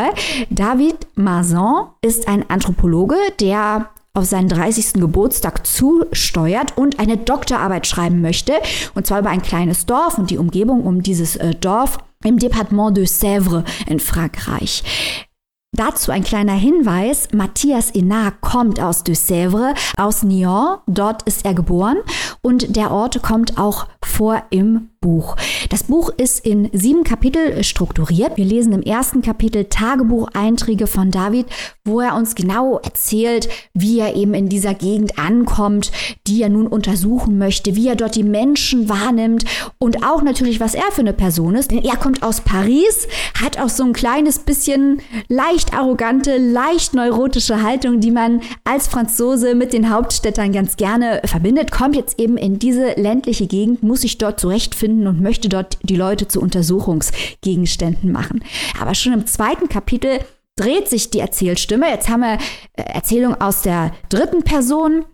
David 0.52 1.08
Mazan, 1.16 1.88
ist 2.04 2.28
ein 2.28 2.48
Anthropologe, 2.48 3.16
der 3.40 3.90
auf 4.14 4.26
seinen 4.26 4.50
30. 4.50 5.02
Geburtstag 5.02 5.66
zusteuert 5.66 6.78
und 6.78 7.00
eine 7.00 7.18
Doktorarbeit 7.18 7.88
schreiben 7.88 8.22
möchte. 8.22 8.54
Und 8.94 9.08
zwar 9.08 9.22
über 9.22 9.32
ein 9.32 9.42
kleines 9.42 9.88
Dorf 9.88 10.20
und 10.20 10.30
die 10.30 10.38
Umgebung 10.38 10.84
um 10.84 11.02
dieses 11.02 11.38
äh, 11.38 11.56
Dorf 11.56 11.98
im 12.24 12.38
Departement 12.38 12.96
de 12.96 13.06
Sèvres 13.06 13.64
in 13.88 14.00
Frankreich. 14.00 14.84
Dazu 15.74 16.12
ein 16.12 16.24
kleiner 16.24 16.54
Hinweis. 16.54 17.30
Matthias 17.32 17.92
Enard 17.92 18.42
kommt 18.42 18.82
aus 18.82 19.06
Sèvres, 19.14 19.74
aus 19.98 20.22
Nyon. 20.22 20.80
Dort 20.86 21.24
ist 21.24 21.46
er 21.46 21.54
geboren 21.54 21.98
und 22.42 22.76
der 22.76 22.92
Ort 22.92 23.24
kommt 23.24 23.58
auch 23.58 23.88
vor 24.04 24.44
im 24.50 24.91
Buch. 25.02 25.36
Das 25.72 25.84
Buch 25.86 26.12
ist 26.16 26.46
in 26.46 26.70
sieben 26.74 27.04
Kapitel 27.04 27.64
strukturiert. 27.64 28.38
Wir 28.38 28.46
lesen 28.46 28.72
im 28.72 28.84
ersten 28.84 29.24
Kapitel 29.24 29.66
Tagebucheinträge 29.66 30.86
von 30.86 31.10
David, 31.10 31.48
wo 31.84 32.02
er 32.02 32.16
uns 32.16 32.36
genau 32.36 32.78
erzählt, 32.78 33.50
wie 33.74 34.00
er 34.00 34.16
eben 34.16 34.36
in 34.36 34.48
dieser 34.48 34.76
Gegend 34.76 35.18
ankommt, 35.18 35.92
die 36.28 36.44
er 36.44 36.50
nun 36.50 36.68
untersuchen 36.68 37.40
möchte, 37.40 37.76
wie 37.76 37.88
er 37.88 37.96
dort 37.96 38.16
die 38.16 38.24
Menschen 38.24 38.90
wahrnimmt 38.90 39.44
und 39.80 40.06
auch 40.06 40.22
natürlich, 40.22 40.60
was 40.60 40.76
er 40.76 40.92
für 40.92 41.02
eine 41.02 41.14
Person 41.14 41.56
ist. 41.56 41.72
Denn 41.72 41.84
er 41.84 41.98
kommt 41.98 42.22
aus 42.22 42.42
Paris, 42.42 43.08
hat 43.42 43.60
auch 43.60 43.70
so 43.70 43.84
ein 43.84 43.94
kleines 43.94 44.38
bisschen 44.38 45.02
leicht 45.28 45.74
arrogante, 45.74 46.38
leicht 46.38 46.94
neurotische 46.94 47.64
Haltung, 47.64 48.02
die 48.02 48.12
man 48.12 48.42
als 48.66 48.88
Franzose 48.88 49.56
mit 49.56 49.74
den 49.74 49.90
Hauptstädtern 49.90 50.52
ganz 50.52 50.78
gerne 50.78 51.22
verbindet, 51.26 51.72
kommt 51.72 51.96
jetzt 51.96 52.20
eben 52.20 52.38
in 52.38 52.60
diese 52.60 52.94
ländliche 52.98 53.48
Gegend, 53.48 53.82
muss 53.82 54.02
sich 54.02 54.20
dort 54.20 54.40
zurechtfinden 54.40 54.91
und 55.08 55.22
möchte 55.22 55.50
dort 55.50 55.78
die 55.84 55.96
Leute 55.96 56.28
zu 56.28 56.42
Untersuchungsgegenständen 56.42 58.12
machen. 58.12 58.44
Aber 58.80 58.94
schon 58.94 59.14
im 59.14 59.26
zweiten 59.26 59.70
Kapitel 59.70 60.20
dreht 60.56 60.90
sich 60.90 61.10
die 61.10 61.20
Erzählstimme. 61.20 61.90
Jetzt 61.90 62.10
haben 62.10 62.22
wir 62.22 62.38
äh, 62.74 62.84
Erzählung 62.84 63.40
aus 63.40 63.62
der 63.62 63.92
dritten 64.10 64.44
Person. 64.44 65.06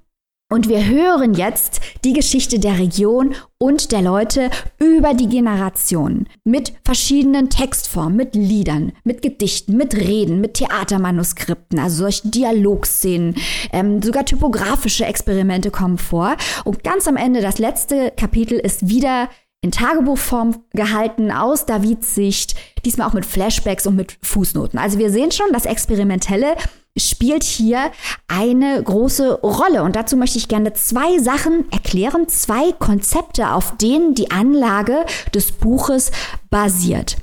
Und 0.50 0.70
wir 0.70 0.86
hören 0.86 1.34
jetzt 1.34 1.82
die 2.06 2.14
Geschichte 2.14 2.58
der 2.58 2.80
Region 2.80 3.36
und 3.58 3.92
der 3.92 4.02
Leute 4.02 4.50
über 4.80 5.14
die 5.14 5.28
Generationen 5.28 6.30
mit 6.46 6.72
verschiedenen 6.86 7.50
Textformen, 7.50 8.16
mit 8.16 8.34
Liedern, 8.34 8.94
mit 9.04 9.22
Gedichten, 9.22 9.76
mit 9.76 9.94
Reden, 9.94 10.40
mit 10.40 10.54
Theatermanuskripten, 10.54 11.80
also 11.80 12.04
solche 12.04 12.30
Dialogszenen, 12.30 13.36
ähm, 13.74 14.02
sogar 14.02 14.24
typografische 14.24 15.04
Experimente 15.04 15.70
kommen 15.70 15.98
vor. 15.98 16.38
Und 16.64 16.82
ganz 16.82 17.10
am 17.10 17.18
Ende, 17.18 17.42
das 17.42 17.60
letzte 17.60 18.14
Kapitel 18.16 18.58
ist 18.58 18.88
wieder 18.88 19.28
in 19.68 19.72
Tagebuchform 19.72 20.64
gehalten 20.72 21.30
aus 21.30 21.66
Davids 21.66 22.16
Sicht, 22.16 22.56
diesmal 22.86 23.10
auch 23.10 23.14
mit 23.14 23.26
Flashbacks 23.26 23.86
und 23.86 23.98
mit 23.98 24.18
Fußnoten. 24.22 24.80
Also 24.80 24.98
wir 24.98 25.12
sehen 25.12 25.32
schon, 25.32 25.48
das 25.52 25.66
Experimentelle 25.66 26.56
spielt 26.96 27.44
hier 27.44 27.92
eine 28.30 28.82
große 28.82 29.42
Rolle. 29.42 29.84
Und 29.84 29.98
dazu 29.98 30.16
möchte 30.16 30.38
ich 30.38 30.48
gerne 30.48 30.72
zwei 30.74 31.20
Sachen 31.20 31.70
erklären, 31.70 32.30
zwei 32.30 32.72
Konzepte, 32.72 33.52
auf 33.52 33.76
denen 33.76 34.16
die 34.16 34.32
Anlage 34.32 35.06
des 35.34 35.52
Buches 35.52 36.12
basiert. 36.50 37.18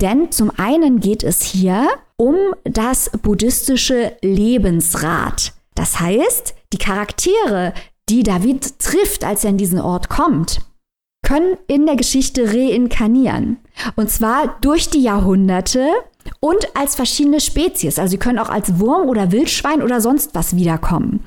Denn 0.00 0.32
zum 0.32 0.50
einen 0.58 0.98
geht 0.98 1.22
es 1.22 1.42
hier 1.42 1.88
um 2.16 2.36
das 2.64 3.10
buddhistische 3.22 4.16
Lebensrad. 4.20 5.52
Das 5.76 6.00
heißt, 6.00 6.54
die 6.72 6.78
Charaktere, 6.78 7.72
die 8.08 8.24
David 8.24 8.80
trifft, 8.80 9.22
als 9.24 9.44
er 9.44 9.50
in 9.50 9.58
diesen 9.58 9.80
Ort 9.80 10.08
kommt, 10.08 10.60
können 11.24 11.56
in 11.66 11.86
der 11.86 11.96
Geschichte 11.96 12.54
reinkarnieren. 12.54 13.56
Und 13.96 14.10
zwar 14.10 14.56
durch 14.60 14.88
die 14.90 15.02
Jahrhunderte 15.02 15.88
und 16.40 16.76
als 16.76 16.94
verschiedene 16.94 17.40
Spezies. 17.40 17.98
Also 17.98 18.12
sie 18.12 18.18
können 18.18 18.38
auch 18.38 18.48
als 18.48 18.78
Wurm 18.78 19.08
oder 19.08 19.32
Wildschwein 19.32 19.82
oder 19.82 20.00
sonst 20.00 20.30
was 20.34 20.56
wiederkommen. 20.56 21.24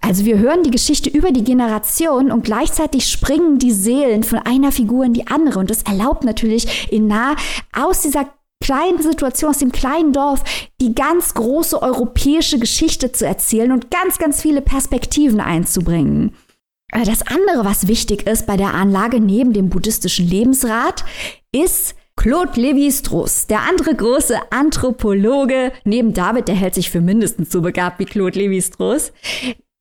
Also 0.00 0.24
wir 0.24 0.38
hören 0.38 0.62
die 0.62 0.70
Geschichte 0.70 1.08
über 1.08 1.30
die 1.30 1.44
Generation 1.44 2.30
und 2.30 2.44
gleichzeitig 2.44 3.08
springen 3.08 3.58
die 3.58 3.72
Seelen 3.72 4.22
von 4.22 4.38
einer 4.38 4.72
Figur 4.72 5.04
in 5.04 5.14
die 5.14 5.26
andere. 5.26 5.58
Und 5.58 5.70
das 5.70 5.82
erlaubt 5.82 6.24
natürlich 6.24 6.92
in 6.92 7.06
nah 7.06 7.36
aus 7.72 8.02
dieser 8.02 8.26
kleinen 8.60 9.00
Situation, 9.00 9.50
aus 9.50 9.58
dem 9.58 9.72
kleinen 9.72 10.12
Dorf, 10.12 10.42
die 10.80 10.94
ganz 10.94 11.34
große 11.34 11.80
europäische 11.80 12.58
Geschichte 12.58 13.12
zu 13.12 13.26
erzählen 13.26 13.72
und 13.72 13.90
ganz, 13.90 14.18
ganz 14.18 14.42
viele 14.42 14.60
Perspektiven 14.60 15.40
einzubringen. 15.40 16.34
Äh, 16.92 17.04
das 17.04 17.22
andere, 17.22 17.64
was 17.64 17.88
wichtig 17.88 18.26
ist 18.26 18.46
bei 18.46 18.56
der 18.56 18.74
Anlage 18.74 19.20
neben 19.20 19.52
dem 19.52 19.68
buddhistischen 19.68 20.28
Lebensrat, 20.28 21.04
ist 21.52 21.94
Claude 22.16 22.60
Lévi-Strauss, 22.60 23.46
der 23.46 23.62
andere 23.62 23.94
große 23.94 24.36
Anthropologe, 24.50 25.72
neben 25.84 26.14
David, 26.14 26.48
der 26.48 26.56
hält 26.56 26.74
sich 26.74 26.90
für 26.90 27.00
mindestens 27.00 27.52
so 27.52 27.62
begabt 27.62 28.00
wie 28.00 28.06
Claude 28.06 28.38
Lévi-Strauss, 28.40 29.12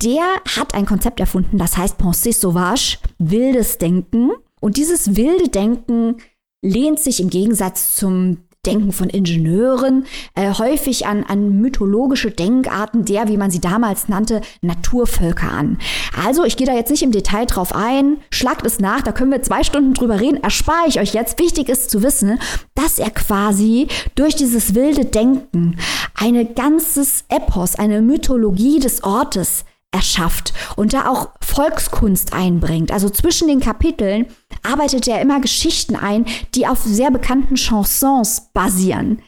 der 0.04 0.24
hat 0.56 0.76
ein 0.76 0.86
Konzept 0.86 1.20
erfunden, 1.20 1.58
das 1.58 1.78
heißt 1.78 2.00
Pensée 2.00 2.34
sauvage, 2.34 3.00
wildes 3.17 3.80
Denken. 3.80 4.32
Und 4.60 4.78
dieses 4.78 5.15
wilde 5.15 5.50
Denken 5.50 6.17
lehnt 6.62 7.00
sich 7.00 7.20
im 7.20 7.32
Gegensatz 7.32 7.96
zum 7.96 8.46
Denken 8.67 8.91
von 8.91 9.10
Ingenieuren, 9.10 10.06
äh, 10.36 10.53
häufig 10.53 11.08
an, 11.08 11.23
an 11.23 11.62
mythologische 11.62 12.32
Denkarten 12.32 13.06
der, 13.06 13.27
wie 13.27 13.38
man 13.38 13.49
sie 13.49 13.62
damals 13.62 14.10
nannte, 14.10 14.41
Naturvölker 14.62 15.51
an. 15.51 15.80
Also, 16.23 16.43
ich 16.43 16.58
gehe 16.58 16.67
da 16.67 16.73
jetzt 16.73 16.91
nicht 16.91 17.03
im 17.03 17.12
Detail 17.12 17.45
drauf 17.45 17.73
ein, 17.73 18.17
schlagt 18.30 18.65
es 18.65 18.80
nach, 18.80 19.01
da 19.01 19.12
können 19.12 19.32
wir 19.32 19.41
zwei 19.41 19.63
Stunden 19.63 19.93
drüber 19.93 20.19
reden, 20.19 20.43
erspare 20.43 20.88
ich 20.88 20.99
euch 20.99 21.13
jetzt. 21.13 21.39
Wichtig 21.39 21.69
ist 21.69 21.89
zu 21.89 22.03
wissen, 22.03 22.39
dass 22.75 22.99
er 22.99 23.10
quasi 23.10 23.88
durch 24.15 24.36
dieses 24.36 24.75
wilde 24.75 25.06
Denken 25.06 25.77
ein 26.15 26.53
ganzes 26.53 27.23
Epos, 27.30 27.75
eine 27.75 28.01
Mythologie 28.01 28.80
des 28.80 29.03
Ortes 29.03 29.63
erschafft 29.91 30.54
und 30.76 30.93
da 30.93 31.08
auch 31.08 31.30
Volkskunst 31.41 32.34
einbringt. 32.34 32.91
Also 32.91 33.10
zwischen 33.10 33.47
den 33.47 33.62
Kapiteln 33.62 34.26
arbeitet 34.62 35.08
er 35.08 35.21
immer 35.21 35.39
Geschichten 35.39 35.95
ein, 35.95 36.26
die 36.56 36.67
auf 36.67 36.80
sehr 36.84 37.10
bekannten 37.10 37.56
Chansons 37.56 38.50
basieren. 38.54 39.21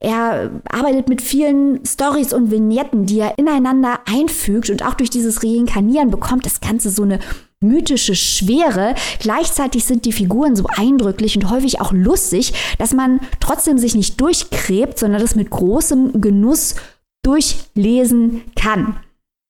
Er 0.00 0.62
arbeitet 0.70 1.08
mit 1.08 1.20
vielen 1.20 1.84
Stories 1.84 2.32
und 2.32 2.50
Vignetten, 2.50 3.06
die 3.06 3.20
er 3.20 3.38
ineinander 3.38 4.00
einfügt 4.06 4.70
und 4.70 4.84
auch 4.84 4.94
durch 4.94 5.10
dieses 5.10 5.44
Reinkarnieren 5.44 6.10
bekommt 6.10 6.46
das 6.46 6.60
Ganze 6.60 6.90
so 6.90 7.02
eine 7.02 7.18
mythische 7.60 8.14
Schwere. 8.14 8.94
Gleichzeitig 9.18 9.84
sind 9.84 10.04
die 10.04 10.12
Figuren 10.12 10.56
so 10.56 10.66
eindrücklich 10.74 11.36
und 11.36 11.50
häufig 11.50 11.80
auch 11.80 11.92
lustig, 11.92 12.54
dass 12.78 12.94
man 12.94 13.20
trotzdem 13.40 13.78
sich 13.78 13.94
nicht 13.94 14.20
durchgräbt, 14.20 14.98
sondern 14.98 15.20
das 15.20 15.34
mit 15.34 15.50
großem 15.50 16.20
Genuss 16.20 16.76
durchlesen 17.22 18.42
kann. 18.56 18.96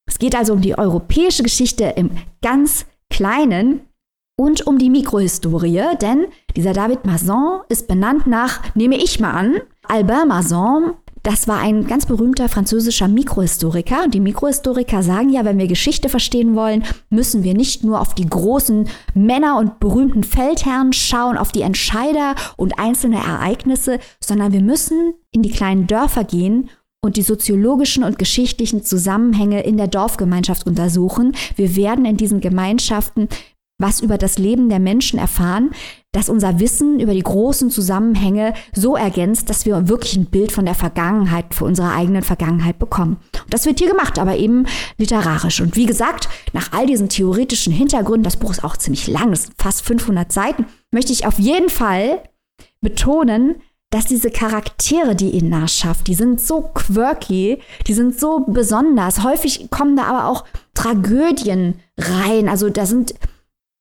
Es 0.09 0.19
geht 0.19 0.35
also 0.35 0.55
um 0.55 0.61
die 0.61 0.77
europäische 0.77 1.45
Geschichte 1.45 1.85
im 1.97 2.11
ganz 2.43 2.87
Kleinen 3.11 3.83
und 4.37 4.67
um 4.67 4.79
die 4.79 4.91
Mikrohistorie, 4.91 5.97
denn 6.01 6.27
dieser 6.57 6.73
David 6.73 7.05
Masson 7.05 7.61
ist 7.69 7.89
benannt 7.89 8.27
nach, 8.27 8.75
nehme 8.75 8.97
ich 8.97 9.21
mal 9.21 9.33
an, 9.33 9.57
Albert 9.87 10.29
Masson. 10.29 10.95
Das 11.25 11.49
war 11.49 11.59
ein 11.59 11.87
ganz 11.89 12.07
berühmter 12.07 12.49
französischer 12.49 13.09
Mikrohistoriker. 13.09 14.05
Und 14.05 14.15
die 14.15 14.21
Mikrohistoriker 14.21 15.03
sagen 15.03 15.31
ja, 15.31 15.45
wenn 15.45 15.59
wir 15.59 15.67
Geschichte 15.67 16.09
verstehen 16.09 16.55
wollen, 16.55 16.85
müssen 17.11 17.43
wir 17.43 17.55
nicht 17.55 17.83
nur 17.83 18.01
auf 18.01 18.15
die 18.15 18.27
großen 18.27 18.89
Männer 19.15 19.59
und 19.59 19.81
berühmten 19.81 20.23
Feldherren 20.23 20.93
schauen, 20.93 21.37
auf 21.37 21.51
die 21.51 21.63
Entscheider 21.63 22.37
und 22.57 22.79
einzelne 22.79 23.17
Ereignisse, 23.17 23.99
sondern 24.21 24.53
wir 24.53 24.63
müssen 24.63 25.15
in 25.33 25.43
die 25.43 25.51
kleinen 25.51 25.89
Dörfer 25.89 26.23
gehen 26.23 26.71
und 27.01 27.17
die 27.17 27.23
soziologischen 27.23 28.03
und 28.05 28.19
geschichtlichen 28.19 28.83
Zusammenhänge 28.83 29.63
in 29.63 29.77
der 29.77 29.87
Dorfgemeinschaft 29.87 30.67
untersuchen. 30.67 31.37
Wir 31.57 31.77
werden 31.77 32.05
in 32.05 32.17
diesen 32.17 32.41
Gemeinschaften 32.41 33.29
was 33.79 34.01
über 34.01 34.19
das 34.19 34.39
Leben 34.39 34.69
der 34.69 34.81
Menschen 34.81 35.19
erfahren, 35.19 35.71
dass 36.11 36.29
unser 36.29 36.59
Wissen 36.59 36.99
über 36.99 37.15
die 37.15 37.23
großen 37.23 37.71
Zusammenhänge 37.71 38.55
so 38.75 38.97
ergänzt, 38.97 39.49
dass 39.51 39.67
wir 39.67 39.89
wirklich 39.89 40.17
ein 40.17 40.27
Bild 40.27 40.51
von 40.51 40.65
der 40.65 40.75
Vergangenheit, 40.75 41.55
für 41.55 41.65
unsere 41.65 41.93
eigenen 41.93 42.23
Vergangenheit 42.23 42.79
bekommen. 42.79 43.19
Und 43.45 43.55
das 43.55 43.67
wird 43.67 43.79
hier 43.79 43.89
gemacht, 43.89 44.19
aber 44.19 44.37
eben 44.37 44.67
literarisch. 44.97 45.61
Und 45.61 45.77
wie 45.77 45.87
gesagt, 45.87 46.29
nach 46.53 46.73
all 46.73 46.87
diesen 46.87 47.09
theoretischen 47.09 47.73
Hintergründen, 47.73 48.25
das 48.25 48.37
Buch 48.37 48.51
ist 48.51 48.65
auch 48.65 48.77
ziemlich 48.77 49.07
lang, 49.07 49.31
das 49.31 49.45
sind 49.45 49.55
fast 49.57 49.83
500 49.83 50.33
Seiten, 50.33 50.67
möchte 50.91 51.13
ich 51.13 51.27
auf 51.27 51.39
jeden 51.39 51.69
Fall 51.69 52.23
betonen, 52.81 53.57
dass 53.91 54.05
diese 54.05 54.31
Charaktere, 54.31 55.15
die 55.15 55.37
Inna 55.37 55.67
schafft, 55.67 56.09
die 56.09 56.15
sind 56.15 56.41
so 56.41 56.61
quirky, 56.75 57.59
die 57.87 57.95
sind 57.95 58.19
so 58.19 58.45
besonders. 58.47 59.23
Häufig 59.23 59.71
kommen 59.71 59.97
da 59.97 60.05
aber 60.05 60.27
auch 60.27 60.45
Tragödien 60.75 61.81
rein. 61.97 62.49
Also 62.49 62.69
da 62.69 62.85
sind 62.85 63.15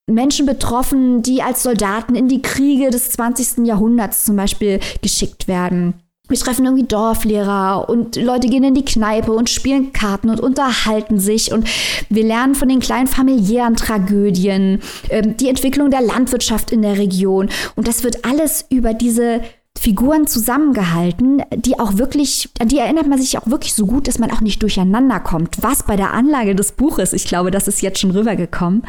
Menschen 0.09 0.45
betroffen, 0.45 1.21
die 1.21 1.41
als 1.41 1.63
Soldaten 1.63 2.15
in 2.15 2.29
die 2.29 2.41
Kriege 2.41 2.89
des 2.89 3.11
20. 3.11 3.65
Jahrhunderts 3.65 4.23
zum 4.23 4.37
Beispiel 4.37 4.79
geschickt 5.01 5.49
werden. 5.49 5.95
Wir 6.29 6.37
treffen 6.37 6.65
irgendwie 6.65 6.87
Dorflehrer 6.87 7.87
und 7.87 8.17
Leute 8.17 8.49
gehen 8.49 8.63
in 8.63 8.75
die 8.75 8.83
Kneipe 8.83 9.31
und 9.31 9.49
spielen 9.49 9.93
Karten 9.93 10.29
und 10.29 10.41
unterhalten 10.41 11.19
sich 11.19 11.53
und 11.53 11.67
wir 12.09 12.25
lernen 12.25 12.53
von 12.53 12.67
den 12.67 12.79
kleinen 12.79 13.07
familiären 13.07 13.77
Tragödien, 13.77 14.81
äh, 15.07 15.25
die 15.25 15.47
Entwicklung 15.47 15.89
der 15.89 16.01
Landwirtschaft 16.01 16.71
in 16.71 16.81
der 16.81 16.97
Region 16.97 17.49
und 17.75 17.87
das 17.87 18.03
wird 18.03 18.25
alles 18.25 18.65
über 18.69 18.93
diese 18.93 19.41
Figuren 19.79 20.27
zusammengehalten, 20.27 21.43
die 21.55 21.79
auch 21.79 21.97
wirklich, 21.97 22.49
an 22.59 22.67
die 22.67 22.79
erinnert 22.79 23.07
man 23.07 23.21
sich 23.21 23.37
auch 23.37 23.47
wirklich 23.47 23.73
so 23.73 23.85
gut, 23.85 24.07
dass 24.07 24.19
man 24.19 24.31
auch 24.31 24.41
nicht 24.41 24.61
durcheinander 24.61 25.19
kommt, 25.19 25.61
was 25.61 25.83
bei 25.83 25.95
der 25.95 26.13
Anlage 26.13 26.55
des 26.55 26.71
Buches, 26.71 27.13
ich 27.13 27.25
glaube, 27.25 27.51
das 27.51 27.67
ist 27.67 27.81
jetzt 27.81 27.99
schon 27.99 28.11
rübergekommen, 28.11 28.83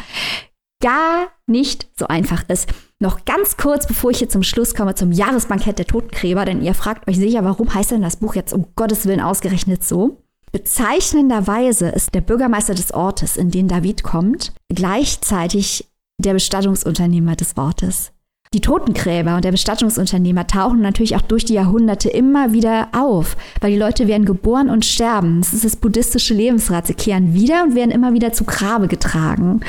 gar 0.80 1.28
nicht 1.46 1.88
so 1.98 2.06
einfach 2.06 2.44
ist. 2.48 2.68
Noch 3.00 3.24
ganz 3.24 3.56
kurz, 3.56 3.86
bevor 3.86 4.10
ich 4.10 4.18
hier 4.18 4.28
zum 4.28 4.42
Schluss 4.42 4.74
komme, 4.74 4.94
zum 4.94 5.12
Jahresbankett 5.12 5.78
der 5.78 5.86
Totengräber, 5.86 6.44
denn 6.44 6.62
ihr 6.62 6.74
fragt 6.74 7.08
euch 7.08 7.16
sicher, 7.16 7.44
warum 7.44 7.72
heißt 7.72 7.92
denn 7.92 8.02
das 8.02 8.16
Buch 8.16 8.34
jetzt 8.34 8.52
um 8.52 8.66
Gottes 8.74 9.06
Willen 9.06 9.20
ausgerechnet 9.20 9.84
so? 9.84 10.22
Bezeichnenderweise 10.52 11.88
ist 11.88 12.14
der 12.14 12.22
Bürgermeister 12.22 12.74
des 12.74 12.92
Ortes, 12.92 13.36
in 13.36 13.50
den 13.50 13.68
David 13.68 14.02
kommt, 14.02 14.52
gleichzeitig 14.74 15.88
der 16.18 16.32
Bestattungsunternehmer 16.32 17.36
des 17.36 17.56
Ortes. 17.56 18.12
Die 18.54 18.60
Totengräber 18.62 19.36
und 19.36 19.44
der 19.44 19.50
Bestattungsunternehmer 19.50 20.46
tauchen 20.46 20.80
natürlich 20.80 21.16
auch 21.16 21.22
durch 21.22 21.44
die 21.44 21.54
Jahrhunderte 21.54 22.08
immer 22.08 22.52
wieder 22.52 22.88
auf, 22.92 23.36
weil 23.60 23.72
die 23.72 23.78
Leute 23.78 24.06
werden 24.06 24.24
geboren 24.24 24.70
und 24.70 24.86
sterben. 24.86 25.40
Das 25.42 25.52
ist 25.52 25.64
das 25.64 25.76
buddhistische 25.76 26.32
Lebensrat. 26.32 26.86
Sie 26.86 26.94
kehren 26.94 27.34
wieder 27.34 27.62
und 27.62 27.74
werden 27.74 27.90
immer 27.90 28.14
wieder 28.14 28.32
zu 28.32 28.44
Grabe 28.44 28.88
getragen. 28.88 29.60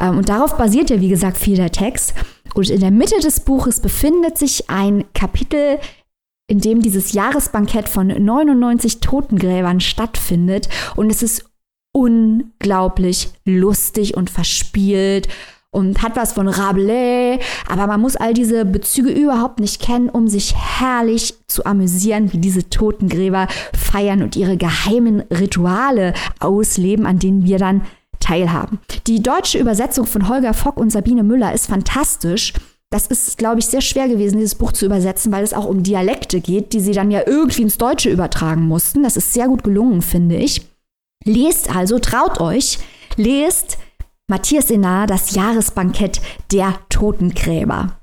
Ähm, 0.00 0.18
und 0.18 0.28
darauf 0.28 0.56
basiert 0.56 0.90
ja, 0.90 1.00
wie 1.00 1.08
gesagt, 1.08 1.36
viel 1.36 1.56
der 1.56 1.72
Text. 1.72 2.14
Und 2.54 2.70
in 2.70 2.80
der 2.80 2.92
Mitte 2.92 3.18
des 3.18 3.40
Buches 3.40 3.80
befindet 3.80 4.38
sich 4.38 4.70
ein 4.70 5.04
Kapitel, 5.14 5.78
in 6.46 6.60
dem 6.60 6.80
dieses 6.80 7.12
Jahresbankett 7.12 7.88
von 7.88 8.06
99 8.06 9.00
Totengräbern 9.00 9.80
stattfindet. 9.80 10.68
Und 10.94 11.10
es 11.10 11.24
ist 11.24 11.46
unglaublich 11.92 13.30
lustig 13.44 14.16
und 14.16 14.30
verspielt 14.30 15.28
und 15.72 16.02
hat 16.02 16.16
was 16.16 16.34
von 16.34 16.48
Rabelais, 16.48 17.40
aber 17.66 17.86
man 17.86 18.00
muss 18.00 18.16
all 18.16 18.34
diese 18.34 18.64
Bezüge 18.64 19.10
überhaupt 19.10 19.58
nicht 19.58 19.80
kennen, 19.80 20.10
um 20.10 20.28
sich 20.28 20.54
herrlich 20.54 21.34
zu 21.46 21.64
amüsieren, 21.64 22.32
wie 22.32 22.38
diese 22.38 22.68
Totengräber 22.68 23.48
feiern 23.72 24.22
und 24.22 24.36
ihre 24.36 24.58
geheimen 24.58 25.20
Rituale 25.30 26.12
ausleben, 26.38 27.06
an 27.06 27.18
denen 27.18 27.46
wir 27.46 27.58
dann 27.58 27.82
teilhaben. 28.20 28.80
Die 29.06 29.22
deutsche 29.22 29.58
Übersetzung 29.58 30.06
von 30.06 30.28
Holger 30.28 30.54
Fock 30.54 30.76
und 30.76 30.92
Sabine 30.92 31.22
Müller 31.22 31.54
ist 31.54 31.66
fantastisch. 31.66 32.52
Das 32.90 33.06
ist, 33.06 33.38
glaube 33.38 33.58
ich, 33.58 33.66
sehr 33.66 33.80
schwer 33.80 34.06
gewesen, 34.08 34.36
dieses 34.36 34.54
Buch 34.54 34.72
zu 34.72 34.84
übersetzen, 34.84 35.32
weil 35.32 35.42
es 35.42 35.54
auch 35.54 35.64
um 35.64 35.82
Dialekte 35.82 36.40
geht, 36.40 36.74
die 36.74 36.80
sie 36.80 36.92
dann 36.92 37.10
ja 37.10 37.22
irgendwie 37.26 37.62
ins 37.62 37.78
Deutsche 37.78 38.10
übertragen 38.10 38.68
mussten. 38.68 39.02
Das 39.02 39.16
ist 39.16 39.32
sehr 39.32 39.48
gut 39.48 39.64
gelungen, 39.64 40.02
finde 40.02 40.36
ich. 40.36 40.66
Lest 41.24 41.74
also, 41.74 41.98
traut 41.98 42.40
euch, 42.40 42.78
lest 43.16 43.78
Matthias 44.28 44.68
Senar, 44.68 45.06
das 45.06 45.34
Jahresbankett 45.34 46.20
der 46.52 46.78
Totengräber. 46.88 48.01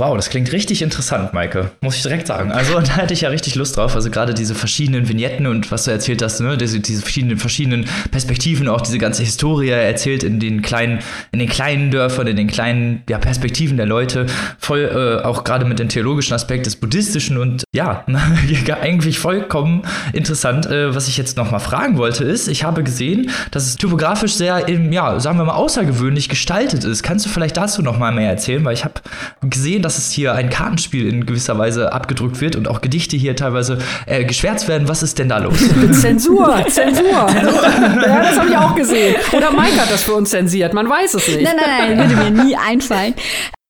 Wow, 0.00 0.14
das 0.14 0.30
klingt 0.30 0.52
richtig 0.52 0.80
interessant, 0.80 1.34
Maike. 1.34 1.72
Muss 1.80 1.96
ich 1.96 2.02
direkt 2.02 2.28
sagen. 2.28 2.52
Also 2.52 2.74
da 2.80 2.98
hätte 2.98 3.14
ich 3.14 3.22
ja 3.22 3.30
richtig 3.30 3.56
Lust 3.56 3.76
drauf. 3.76 3.96
Also 3.96 4.10
gerade 4.10 4.32
diese 4.32 4.54
verschiedenen 4.54 5.08
Vignetten 5.08 5.48
und 5.48 5.72
was 5.72 5.84
du 5.84 5.90
erzählt 5.90 6.22
hast, 6.22 6.38
ne, 6.40 6.56
diese, 6.56 6.78
diese 6.78 7.02
verschiedenen, 7.02 7.36
verschiedenen 7.36 7.84
Perspektiven, 8.12 8.68
auch 8.68 8.80
diese 8.80 8.98
ganze 8.98 9.24
Historie 9.24 9.70
erzählt 9.70 10.22
in 10.22 10.38
den 10.38 10.62
kleinen, 10.62 11.00
in 11.32 11.40
den 11.40 11.48
kleinen 11.48 11.90
Dörfern, 11.90 12.28
in 12.28 12.36
den 12.36 12.46
kleinen 12.46 13.02
ja, 13.08 13.18
Perspektiven 13.18 13.76
der 13.76 13.86
Leute, 13.86 14.26
voll 14.60 15.18
äh, 15.20 15.24
auch 15.26 15.42
gerade 15.42 15.64
mit 15.64 15.80
dem 15.80 15.88
theologischen 15.88 16.32
Aspekt 16.32 16.66
des 16.66 16.76
Buddhistischen 16.76 17.36
und 17.36 17.64
ja, 17.74 18.04
eigentlich 18.80 19.18
vollkommen 19.18 19.82
interessant. 20.12 20.66
Äh, 20.66 20.94
was 20.94 21.08
ich 21.08 21.16
jetzt 21.16 21.36
noch 21.36 21.50
mal 21.50 21.58
fragen 21.58 21.98
wollte, 21.98 22.22
ist, 22.22 22.46
ich 22.46 22.62
habe 22.62 22.84
gesehen, 22.84 23.32
dass 23.50 23.66
es 23.66 23.74
typografisch 23.74 24.34
sehr, 24.34 24.68
im, 24.68 24.92
ja, 24.92 25.18
sagen 25.18 25.38
wir 25.38 25.44
mal, 25.44 25.54
außergewöhnlich 25.54 26.28
gestaltet 26.28 26.84
ist. 26.84 27.02
Kannst 27.02 27.26
du 27.26 27.30
vielleicht 27.30 27.56
dazu 27.56 27.82
noch 27.82 27.98
mal 27.98 28.12
mehr 28.12 28.30
erzählen? 28.30 28.64
Weil 28.64 28.74
ich 28.74 28.84
habe 28.84 28.94
gesehen, 29.42 29.82
dass 29.88 29.98
dass 29.98 30.06
es 30.06 30.12
hier 30.12 30.34
ein 30.34 30.50
Kartenspiel 30.50 31.08
in 31.08 31.24
gewisser 31.24 31.56
Weise 31.56 31.94
abgedruckt 31.94 32.42
wird 32.42 32.56
und 32.56 32.68
auch 32.68 32.82
Gedichte 32.82 33.16
hier 33.16 33.34
teilweise 33.34 33.78
äh, 34.04 34.22
geschwärzt 34.26 34.68
werden. 34.68 34.86
Was 34.86 35.02
ist 35.02 35.18
denn 35.18 35.30
da 35.30 35.38
los? 35.38 35.56
Zensur, 35.92 36.62
Zensur. 36.68 37.10
ja, 37.10 38.22
das 38.22 38.38
habe 38.38 38.50
ich 38.50 38.56
auch 38.58 38.74
gesehen. 38.74 39.16
Oder 39.32 39.50
Mike 39.50 39.80
hat 39.80 39.90
das 39.90 40.02
für 40.02 40.12
uns 40.12 40.28
zensiert. 40.28 40.74
Man 40.74 40.90
weiß 40.90 41.14
es 41.14 41.26
nicht. 41.28 41.42
Nein, 41.42 41.56
nein, 41.56 41.96
nein, 41.96 42.10
würde 42.10 42.30
mir 42.30 42.44
nie 42.44 42.54
einfallen. 42.54 43.14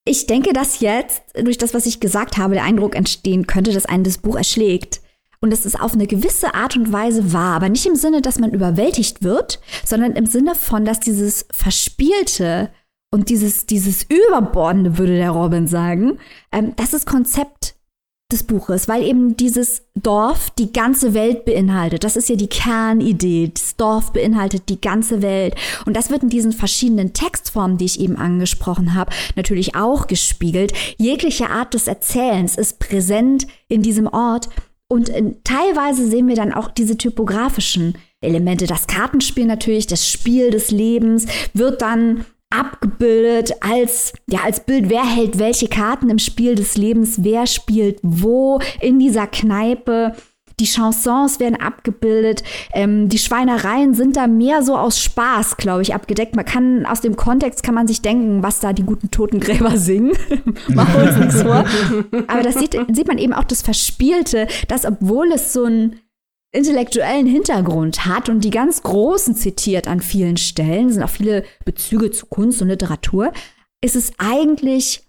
Ich 0.05 0.27
denke, 0.27 0.53
dass 0.53 0.81
jetzt 0.81 1.23
durch 1.41 1.57
das, 1.57 1.73
was 1.73 1.87
ich 1.87 2.01
gesagt 2.01 2.37
habe, 2.37 2.55
der 2.55 2.65
Eindruck 2.65 2.97
entstehen 2.97 3.47
könnte, 3.47 3.73
dass 3.73 3.87
einen 3.87 4.03
das 4.03 4.19
Buch 4.19 4.35
erschlägt. 4.35 5.01
Und 5.41 5.53
es 5.53 5.65
ist 5.65 5.81
auf 5.81 5.95
eine 5.95 6.09
gewisse 6.09 6.55
Art 6.55 6.77
und 6.77 6.93
Weise 6.93 7.33
wahr, 7.33 7.55
aber 7.55 7.69
nicht 7.69 7.87
im 7.87 7.95
Sinne, 7.95 8.23
dass 8.23 8.41
man 8.41 8.51
überwältigt 8.51 9.23
wird, 9.23 9.61
sondern 9.85 10.17
im 10.17 10.27
Sinne 10.27 10.57
von, 10.57 10.85
dass 10.85 10.99
dieses 10.99 11.47
Verspielte 11.53 12.71
und 13.11 13.31
dieses, 13.31 13.67
dieses 13.67 14.05
Überbordende, 14.05 14.99
würde 14.99 15.17
der 15.17 15.31
Robin 15.31 15.67
sagen, 15.67 16.19
ähm, 16.53 16.75
das 16.77 16.93
ist 16.93 17.07
Konzept 17.07 17.75
des 18.31 18.43
Buches, 18.43 18.89
weil 18.89 19.05
eben 19.05 19.39
dieses 19.39 19.85
Dorf 19.95 20.51
die 20.51 20.71
ganze 20.71 21.15
Welt 21.15 21.47
beinhaltet. 21.47 22.05
Das 22.05 22.15
ist 22.15 22.29
ja 22.29 22.37
die 22.37 22.49
Kernidee. 22.49 23.51
Das 23.55 23.77
Dorf 23.77 24.13
beinhaltet 24.13 24.69
die 24.69 24.81
ganze 24.81 25.23
Welt. 25.23 25.55
Und 25.87 25.97
das 25.97 26.11
wird 26.11 26.23
in 26.23 26.29
diesen 26.29 26.53
verschiedenen 26.53 27.15
Textformen, 27.15 27.79
die 27.79 27.87
ich 27.87 27.99
eben 28.01 28.17
angesprochen 28.17 28.95
habe, 28.95 29.13
natürlich 29.35 29.77
auch 29.77 30.09
gespiegelt. 30.09 30.75
Jegliche 30.99 31.49
Art 31.49 31.73
des 31.73 31.87
Erzählens 31.87 32.57
ist 32.57 32.79
präsent 32.79 33.47
in 33.69 33.81
diesem 33.81 34.07
Ort. 34.07 34.51
Und 34.89 35.09
in, 35.09 35.43
teilweise 35.43 36.07
sehen 36.07 36.29
wir 36.29 36.37
dann 36.37 36.53
auch 36.53 36.69
diese 36.69 36.99
typografischen 36.99 37.97
Elemente. 38.21 38.67
Das 38.67 38.87
Kartenspiel 38.87 39.47
natürlich, 39.47 39.87
das 39.87 40.07
Spiel 40.07 40.51
des 40.51 40.71
Lebens 40.71 41.27
wird 41.55 41.81
dann 41.81 42.27
abgebildet 42.51 43.53
als, 43.61 44.13
ja, 44.29 44.41
als 44.45 44.61
Bild, 44.61 44.89
wer 44.89 45.05
hält 45.05 45.39
welche 45.39 45.69
Karten 45.69 46.11
im 46.11 46.19
Spiel 46.19 46.55
des 46.55 46.77
Lebens, 46.77 47.23
wer 47.23 47.47
spielt 47.47 47.99
wo 48.03 48.61
in 48.81 48.99
dieser 48.99 49.27
Kneipe. 49.27 50.15
Die 50.61 50.67
Chansons 50.67 51.39
werden 51.39 51.61
abgebildet. 51.61 52.43
Ähm, 52.73 53.09
die 53.09 53.19
Schweinereien 53.19 53.95
sind 53.95 54.17
da 54.17 54.27
mehr 54.27 54.63
so 54.65 54.77
aus 54.77 55.01
Spaß, 55.01 55.57
glaube 55.57 55.83
ich, 55.83 55.95
abgedeckt. 55.95 56.35
Man 56.35 56.45
kann 56.45 56.85
aus 56.85 57.01
dem 57.01 57.15
Kontext 57.15 57.63
kann 57.63 57.77
man 57.77 57.87
sich 57.87 58.03
denken, 58.03 58.43
was 58.43 58.59
da 58.59 58.73
die 58.73 58.83
guten 58.83 59.13
Totengräber 59.13 59.77
singen. 59.77 60.15
Machen 60.69 60.95
wir 60.95 61.09
uns 61.09 61.17
nichts 61.17 61.43
vor. 61.43 61.65
Aber 62.27 62.43
das 62.43 62.57
sieht, 62.57 62.77
sieht 62.93 63.07
man 63.07 63.19
eben 63.19 63.35
auch 63.35 63.45
das 63.45 63.63
Verspielte, 63.63 64.49
dass 64.67 64.85
obwohl 64.85 65.31
es 65.33 65.53
so 65.53 65.65
ein 65.65 66.01
intellektuellen 66.53 67.27
Hintergrund 67.27 68.07
hat 68.07 68.29
und 68.29 68.43
die 68.43 68.51
ganz 68.51 68.83
Großen 68.83 69.35
zitiert 69.35 69.87
an 69.87 70.01
vielen 70.01 70.37
Stellen, 70.37 70.91
sind 70.91 71.03
auch 71.03 71.11
viele 71.11 71.45
Bezüge 71.65 72.11
zu 72.11 72.27
Kunst 72.27 72.63
und 72.63 72.69
Literatur, 72.69 73.33
ist 73.83 73.97
es 73.97 74.13
eigentlich 74.19 75.03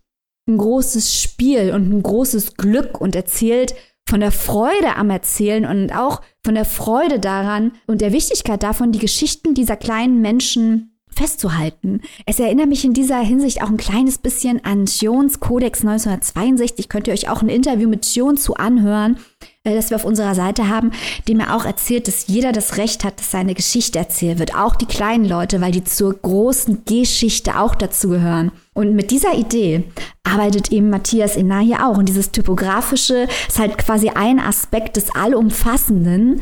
ein 0.47 0.57
großes 0.57 1.21
Spiel 1.21 1.71
und 1.73 1.91
ein 1.91 2.03
großes 2.03 2.55
Glück 2.55 2.99
und 2.99 3.15
erzählt 3.15 3.75
von 4.07 4.19
der 4.19 4.31
Freude 4.31 4.95
am 4.95 5.11
Erzählen 5.11 5.65
und 5.65 5.95
auch 5.95 6.21
von 6.43 6.55
der 6.55 6.65
Freude 6.65 7.19
daran 7.19 7.73
und 7.85 8.01
der 8.01 8.11
Wichtigkeit 8.11 8.63
davon, 8.63 8.91
die 8.91 8.99
Geschichten 8.99 9.53
dieser 9.53 9.77
kleinen 9.77 10.21
Menschen 10.21 10.99
festzuhalten. 11.11 12.01
Es 12.25 12.39
erinnert 12.39 12.69
mich 12.69 12.85
in 12.85 12.93
dieser 12.93 13.19
Hinsicht 13.19 13.61
auch 13.61 13.69
ein 13.69 13.77
kleines 13.77 14.17
bisschen 14.17 14.63
an 14.63 14.85
Jones 14.85 15.39
Codex 15.39 15.81
1962. 15.81 16.89
Könnt 16.89 17.07
ihr 17.07 17.13
euch 17.13 17.29
auch 17.29 17.41
ein 17.41 17.49
Interview 17.49 17.87
mit 17.87 18.05
John 18.13 18.37
zu 18.37 18.55
anhören, 18.55 19.17
äh, 19.63 19.75
das 19.75 19.89
wir 19.89 19.97
auf 19.97 20.05
unserer 20.05 20.35
Seite 20.35 20.69
haben, 20.69 20.91
dem 21.27 21.39
er 21.39 21.55
auch 21.55 21.65
erzählt, 21.65 22.07
dass 22.07 22.27
jeder 22.27 22.51
das 22.51 22.77
Recht 22.77 23.03
hat, 23.03 23.19
dass 23.19 23.31
seine 23.31 23.53
Geschichte 23.53 23.99
erzählt 23.99 24.39
wird. 24.39 24.55
Auch 24.55 24.75
die 24.75 24.85
kleinen 24.85 25.25
Leute, 25.25 25.59
weil 25.61 25.71
die 25.71 25.83
zur 25.83 26.13
großen 26.13 26.83
Geschichte 26.85 27.59
auch 27.59 27.75
dazu 27.75 28.09
gehören. 28.09 28.51
Und 28.73 28.95
mit 28.95 29.11
dieser 29.11 29.35
Idee 29.35 29.83
arbeitet 30.23 30.71
eben 30.71 30.89
Matthias 30.89 31.35
Inna 31.35 31.59
hier 31.59 31.85
auch. 31.85 31.97
Und 31.97 32.07
dieses 32.07 32.31
Typografische 32.31 33.27
ist 33.47 33.59
halt 33.59 33.77
quasi 33.77 34.09
ein 34.09 34.39
Aspekt 34.39 34.95
des 34.95 35.13
Allumfassenden, 35.13 36.41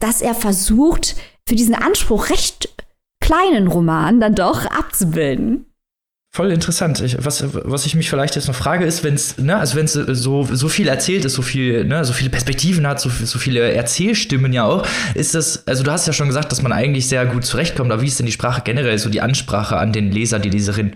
dass 0.00 0.20
er 0.20 0.34
versucht, 0.34 1.16
für 1.48 1.54
diesen 1.54 1.74
Anspruch 1.74 2.28
recht 2.28 2.68
kleinen 3.20 3.68
Roman 3.68 4.20
dann 4.20 4.34
doch 4.34 4.66
abzubilden. 4.66 5.67
Voll 6.38 6.52
interessant. 6.52 7.00
Ich, 7.00 7.16
was, 7.18 7.44
was 7.52 7.84
ich 7.84 7.96
mich 7.96 8.08
vielleicht 8.08 8.36
jetzt 8.36 8.46
noch 8.46 8.54
frage, 8.54 8.84
ist, 8.84 9.02
wenn 9.02 9.14
es, 9.14 9.38
ne, 9.38 9.56
also 9.56 9.76
so, 10.14 10.44
so 10.44 10.68
viel 10.68 10.86
erzählt 10.86 11.24
ist, 11.24 11.34
so 11.34 11.42
viel, 11.42 11.84
ne, 11.84 12.04
so 12.04 12.12
viele 12.12 12.30
Perspektiven 12.30 12.86
hat, 12.86 13.00
so, 13.00 13.10
so 13.10 13.40
viele 13.40 13.72
Erzählstimmen 13.72 14.52
ja 14.52 14.64
auch, 14.64 14.86
ist 15.16 15.34
das, 15.34 15.66
also 15.66 15.82
du 15.82 15.90
hast 15.90 16.06
ja 16.06 16.12
schon 16.12 16.28
gesagt, 16.28 16.52
dass 16.52 16.62
man 16.62 16.70
eigentlich 16.70 17.08
sehr 17.08 17.26
gut 17.26 17.44
zurechtkommt, 17.44 17.90
aber 17.90 18.02
wie 18.02 18.06
ist 18.06 18.20
denn 18.20 18.26
die 18.26 18.30
Sprache 18.30 18.62
generell, 18.64 18.98
so 18.98 19.10
die 19.10 19.20
Ansprache 19.20 19.78
an 19.78 19.92
den 19.92 20.12
Leser, 20.12 20.38
die 20.38 20.50
Leserin? 20.50 20.94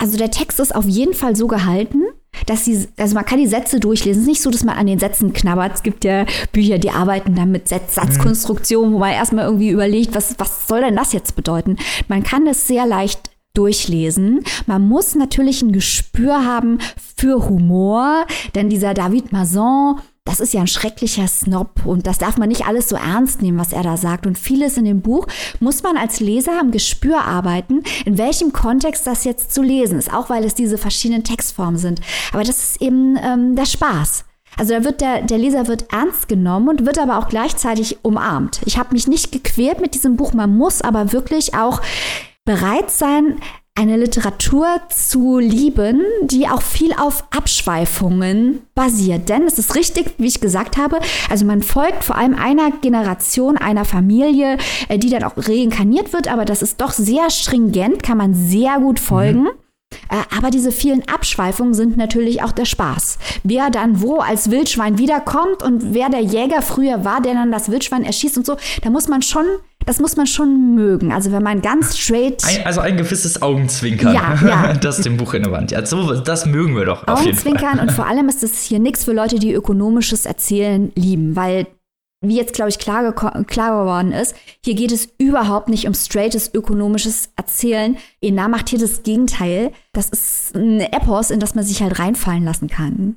Also 0.00 0.16
der 0.16 0.30
Text 0.30 0.58
ist 0.58 0.74
auf 0.74 0.86
jeden 0.86 1.12
Fall 1.12 1.36
so 1.36 1.48
gehalten, 1.48 2.04
dass 2.46 2.64
sie, 2.64 2.88
also 2.96 3.14
man 3.14 3.26
kann 3.26 3.40
die 3.40 3.46
Sätze 3.46 3.80
durchlesen. 3.80 4.22
Es 4.22 4.26
ist 4.26 4.30
nicht 4.30 4.40
so, 4.40 4.50
dass 4.50 4.64
man 4.64 4.78
an 4.78 4.86
den 4.86 4.98
Sätzen 4.98 5.34
knabbert. 5.34 5.74
Es 5.74 5.82
gibt 5.82 6.06
ja 6.06 6.24
Bücher, 6.52 6.78
die 6.78 6.92
arbeiten 6.92 7.34
dann 7.34 7.50
mit 7.50 7.68
Satz 7.68 7.94
Satzkonstruktion, 7.94 8.94
wo 8.94 8.98
man 8.98 9.12
erstmal 9.12 9.44
irgendwie 9.44 9.68
überlegt, 9.68 10.14
was, 10.14 10.34
was 10.38 10.66
soll 10.66 10.80
denn 10.80 10.96
das 10.96 11.12
jetzt 11.12 11.36
bedeuten? 11.36 11.76
Man 12.08 12.22
kann 12.22 12.46
es 12.46 12.66
sehr 12.66 12.86
leicht 12.86 13.28
durchlesen. 13.58 14.44
Man 14.66 14.88
muss 14.88 15.16
natürlich 15.16 15.62
ein 15.62 15.72
Gespür 15.72 16.44
haben 16.44 16.78
für 17.16 17.48
Humor, 17.48 18.24
denn 18.54 18.70
dieser 18.70 18.94
David 18.94 19.32
Mazon, 19.32 19.98
das 20.24 20.40
ist 20.40 20.52
ja 20.52 20.60
ein 20.60 20.68
schrecklicher 20.68 21.26
Snob 21.26 21.84
und 21.84 22.06
das 22.06 22.18
darf 22.18 22.36
man 22.36 22.50
nicht 22.50 22.66
alles 22.66 22.88
so 22.88 22.96
ernst 22.96 23.42
nehmen, 23.42 23.58
was 23.58 23.72
er 23.72 23.82
da 23.82 23.96
sagt. 23.96 24.26
Und 24.26 24.38
vieles 24.38 24.76
in 24.76 24.84
dem 24.84 25.00
Buch 25.00 25.26
muss 25.58 25.82
man 25.82 25.96
als 25.96 26.20
Leser 26.20 26.60
am 26.60 26.70
Gespür 26.70 27.24
arbeiten, 27.24 27.82
in 28.04 28.18
welchem 28.18 28.52
Kontext 28.52 29.06
das 29.06 29.24
jetzt 29.24 29.52
zu 29.52 29.62
lesen 29.62 29.98
ist, 29.98 30.12
auch 30.12 30.30
weil 30.30 30.44
es 30.44 30.54
diese 30.54 30.78
verschiedenen 30.78 31.24
Textformen 31.24 31.78
sind. 31.78 32.00
Aber 32.32 32.44
das 32.44 32.58
ist 32.58 32.82
eben 32.82 33.18
ähm, 33.20 33.56
der 33.56 33.66
Spaß. 33.66 34.24
Also 34.56 34.74
da 34.74 34.84
wird 34.84 35.00
der, 35.00 35.22
der 35.22 35.38
Leser 35.38 35.66
wird 35.66 35.92
ernst 35.92 36.28
genommen 36.28 36.68
und 36.68 36.86
wird 36.86 36.98
aber 36.98 37.18
auch 37.18 37.28
gleichzeitig 37.28 37.98
umarmt. 38.02 38.60
Ich 38.66 38.78
habe 38.78 38.92
mich 38.92 39.08
nicht 39.08 39.32
gequält 39.32 39.80
mit 39.80 39.94
diesem 39.94 40.16
Buch, 40.16 40.32
man 40.32 40.56
muss 40.56 40.82
aber 40.82 41.12
wirklich 41.12 41.54
auch 41.54 41.80
bereit 42.48 42.90
sein, 42.90 43.42
eine 43.74 43.98
Literatur 43.98 44.66
zu 44.88 45.38
lieben, 45.38 46.02
die 46.22 46.48
auch 46.48 46.62
viel 46.62 46.94
auf 46.94 47.24
Abschweifungen 47.30 48.62
basiert. 48.74 49.28
Denn 49.28 49.42
es 49.42 49.58
ist 49.58 49.74
richtig, 49.74 50.14
wie 50.16 50.28
ich 50.28 50.40
gesagt 50.40 50.78
habe, 50.78 50.98
also 51.28 51.44
man 51.44 51.62
folgt 51.62 52.04
vor 52.04 52.16
allem 52.16 52.34
einer 52.34 52.70
Generation, 52.80 53.58
einer 53.58 53.84
Familie, 53.84 54.56
äh, 54.88 54.98
die 54.98 55.10
dann 55.10 55.24
auch 55.24 55.34
reinkarniert 55.36 56.14
wird, 56.14 56.26
aber 56.26 56.46
das 56.46 56.62
ist 56.62 56.80
doch 56.80 56.92
sehr 56.92 57.28
stringent, 57.28 58.02
kann 58.02 58.16
man 58.16 58.32
sehr 58.34 58.78
gut 58.80 58.98
folgen. 58.98 59.42
Mhm. 59.42 59.50
Äh, 60.08 60.36
aber 60.36 60.50
diese 60.50 60.72
vielen 60.72 61.06
Abschweifungen 61.06 61.74
sind 61.74 61.98
natürlich 61.98 62.42
auch 62.42 62.52
der 62.52 62.64
Spaß. 62.64 63.18
Wer 63.44 63.68
dann 63.68 64.00
wo 64.00 64.20
als 64.20 64.50
Wildschwein 64.50 64.96
wiederkommt 64.96 65.62
und 65.62 65.92
wer 65.92 66.08
der 66.08 66.22
Jäger 66.22 66.62
früher 66.62 67.04
war, 67.04 67.20
der 67.20 67.34
dann 67.34 67.52
das 67.52 67.70
Wildschwein 67.70 68.04
erschießt 68.04 68.38
und 68.38 68.46
so, 68.46 68.56
da 68.82 68.88
muss 68.88 69.06
man 69.06 69.20
schon 69.20 69.44
das 69.88 70.00
muss 70.00 70.16
man 70.16 70.26
schon 70.26 70.74
mögen. 70.74 71.12
Also 71.12 71.32
wenn 71.32 71.42
man 71.42 71.62
ganz 71.62 71.96
straight. 71.96 72.44
Ein, 72.44 72.66
also 72.66 72.80
ein 72.80 72.98
gewisses 72.98 73.40
Augenzwinkern. 73.40 74.14
Ja, 74.14 74.38
ja. 74.46 74.74
Das 74.82 75.00
dem 75.00 75.16
Buch 75.16 75.32
in 75.32 75.44
der 75.44 75.52
Wand. 75.52 75.70
Ja, 75.70 75.84
so, 75.86 76.14
das 76.14 76.44
mögen 76.44 76.76
wir 76.76 76.84
doch. 76.84 77.08
Augenzwinkern 77.08 77.78
und 77.78 77.92
vor 77.92 78.06
allem 78.06 78.28
ist 78.28 78.42
es 78.42 78.62
hier 78.62 78.80
nichts 78.80 79.04
für 79.04 79.12
Leute, 79.12 79.38
die 79.38 79.54
ökonomisches 79.54 80.26
Erzählen 80.26 80.92
lieben, 80.94 81.36
weil 81.36 81.66
wie 82.20 82.36
jetzt, 82.36 82.52
glaube 82.52 82.68
ich, 82.68 82.78
klar, 82.78 83.12
klar 83.44 83.80
geworden 83.80 84.12
ist, 84.12 84.34
hier 84.62 84.74
geht 84.74 84.92
es 84.92 85.08
überhaupt 85.18 85.68
nicht 85.68 85.86
um 85.86 85.94
straightes 85.94 86.52
ökonomisches 86.52 87.30
Erzählen. 87.36 87.96
Ena 88.20 88.48
macht 88.48 88.68
hier 88.68 88.78
das 88.78 89.04
Gegenteil. 89.04 89.72
Das 89.92 90.10
ist 90.10 90.54
ein 90.54 90.80
Epos, 90.80 91.30
in 91.30 91.40
das 91.40 91.54
man 91.54 91.64
sich 91.64 91.80
halt 91.80 91.98
reinfallen 91.98 92.44
lassen 92.44 92.68
kann. 92.68 93.16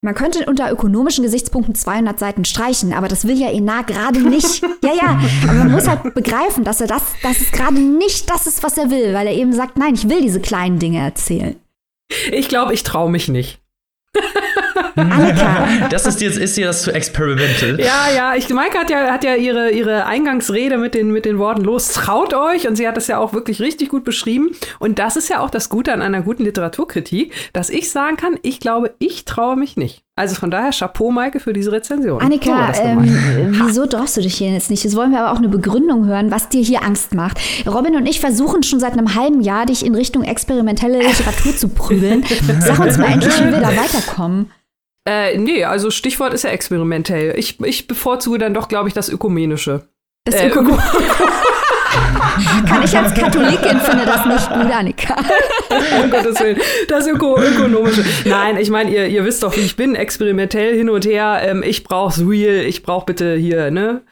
Man 0.00 0.14
könnte 0.14 0.46
unter 0.46 0.70
ökonomischen 0.70 1.24
Gesichtspunkten 1.24 1.74
200 1.74 2.20
Seiten 2.20 2.44
streichen, 2.44 2.92
aber 2.92 3.08
das 3.08 3.26
will 3.26 3.36
ja 3.36 3.50
Enar 3.50 3.82
gerade 3.82 4.20
nicht. 4.20 4.62
ja, 4.84 4.94
ja, 4.94 5.20
aber 5.42 5.54
man 5.54 5.72
muss 5.72 5.88
halt 5.88 6.14
begreifen, 6.14 6.62
dass 6.62 6.80
er 6.80 6.86
das, 6.86 7.02
dass 7.22 7.40
es 7.40 7.50
gerade 7.50 7.80
nicht 7.80 8.30
das 8.30 8.46
ist, 8.46 8.62
was 8.62 8.78
er 8.78 8.90
will, 8.90 9.12
weil 9.12 9.26
er 9.26 9.34
eben 9.34 9.52
sagt, 9.52 9.76
nein, 9.76 9.94
ich 9.94 10.08
will 10.08 10.20
diese 10.20 10.40
kleinen 10.40 10.78
Dinge 10.78 11.00
erzählen. 11.00 11.56
Ich 12.30 12.48
glaube, 12.48 12.74
ich 12.74 12.84
traue 12.84 13.10
mich 13.10 13.26
nicht. 13.28 13.60
Annika. 15.00 15.88
Das 15.90 16.06
ist 16.06 16.20
jetzt 16.20 16.38
ist 16.38 16.56
dir 16.56 16.66
das 16.66 16.82
zu 16.82 16.92
experimental. 16.92 17.80
Ja, 17.80 18.06
ja, 18.14 18.34
ich 18.34 18.48
Maike 18.48 18.78
hat 18.78 18.90
ja 18.90 19.10
hat 19.10 19.24
ja 19.24 19.34
ihre 19.34 19.70
ihre 19.70 20.06
Eingangsrede 20.06 20.78
mit 20.78 20.94
den 20.94 21.10
mit 21.10 21.24
den 21.24 21.38
Worten 21.38 21.62
los 21.62 21.88
traut 21.88 22.34
euch 22.34 22.68
und 22.68 22.76
sie 22.76 22.86
hat 22.86 22.96
das 22.96 23.06
ja 23.06 23.18
auch 23.18 23.32
wirklich 23.32 23.60
richtig 23.60 23.88
gut 23.88 24.04
beschrieben 24.04 24.50
und 24.78 24.98
das 24.98 25.16
ist 25.16 25.28
ja 25.28 25.40
auch 25.40 25.50
das 25.50 25.68
Gute 25.68 25.92
an 25.92 26.02
einer 26.02 26.22
guten 26.22 26.44
Literaturkritik, 26.44 27.32
dass 27.52 27.70
ich 27.70 27.90
sagen 27.90 28.16
kann, 28.16 28.38
ich 28.42 28.60
glaube, 28.60 28.94
ich 28.98 29.24
traue 29.24 29.56
mich 29.56 29.76
nicht. 29.76 30.04
Also 30.18 30.34
von 30.34 30.50
daher 30.50 30.72
Chapeau, 30.72 31.12
Maike, 31.12 31.38
für 31.38 31.52
diese 31.52 31.70
Rezension. 31.70 32.20
Annika, 32.20 32.74
so 32.74 32.82
ähm, 32.82 33.04
wieso 33.66 33.86
traust 33.86 34.16
du 34.16 34.20
dich 34.20 34.34
hier 34.34 34.50
jetzt 34.50 34.68
nicht? 34.68 34.82
Jetzt 34.82 34.96
wollen 34.96 35.12
wir 35.12 35.20
aber 35.20 35.32
auch 35.32 35.38
eine 35.38 35.48
Begründung 35.48 36.06
hören, 36.06 36.32
was 36.32 36.48
dir 36.48 36.60
hier 36.60 36.82
Angst 36.82 37.14
macht. 37.14 37.38
Robin 37.68 37.94
und 37.94 38.04
ich 38.04 38.18
versuchen 38.18 38.64
schon 38.64 38.80
seit 38.80 38.94
einem 38.94 39.14
halben 39.14 39.42
Jahr, 39.42 39.64
dich 39.64 39.86
in 39.86 39.94
Richtung 39.94 40.24
experimentelle 40.24 40.98
Literatur 40.98 41.56
zu 41.56 41.68
prügeln. 41.68 42.24
Sag 42.60 42.80
uns 42.80 42.98
mal 42.98 43.12
endlich, 43.12 43.32
wie 43.38 43.52
wir 43.52 43.60
da 43.60 43.76
weiterkommen. 43.76 44.50
Äh, 45.08 45.38
nee, 45.38 45.64
also 45.64 45.90
Stichwort 45.90 46.34
ist 46.34 46.44
ja 46.44 46.50
experimentell. 46.50 47.34
Ich, 47.38 47.58
ich 47.60 47.86
bevorzuge 47.86 48.36
dann 48.36 48.52
doch, 48.52 48.68
glaube 48.68 48.88
ich, 48.88 48.94
das 48.94 49.08
Ökumenische. 49.08 49.88
Das 50.24 50.34
äh, 50.34 50.48
Öko 50.48 50.60
Kann 52.66 52.82
ich 52.82 52.96
als 52.96 53.14
Katholikin 53.14 53.80
finde 53.80 54.04
das 54.06 54.24
nicht 54.26 54.48
gut, 54.50 54.72
Annika. 54.72 55.16
um 56.02 56.10
Gottes 56.10 56.40
Willen. 56.40 56.58
Das 56.88 57.06
Öko 57.06 57.38
Ökonomische. 57.38 58.04
Nein, 58.24 58.56
ich 58.58 58.70
meine, 58.70 58.90
ihr, 58.90 59.06
ihr 59.06 59.24
wisst 59.24 59.42
doch, 59.42 59.56
wie 59.56 59.60
ich 59.60 59.76
bin, 59.76 59.94
experimentell 59.94 60.76
hin 60.76 60.90
und 60.90 61.04
her. 61.06 61.40
Ähm, 61.42 61.62
ich 61.64 61.84
brauch's 61.84 62.20
real, 62.20 62.64
ich 62.64 62.82
brauch 62.82 63.04
bitte 63.04 63.34
hier, 63.34 63.70
ne? 63.70 64.02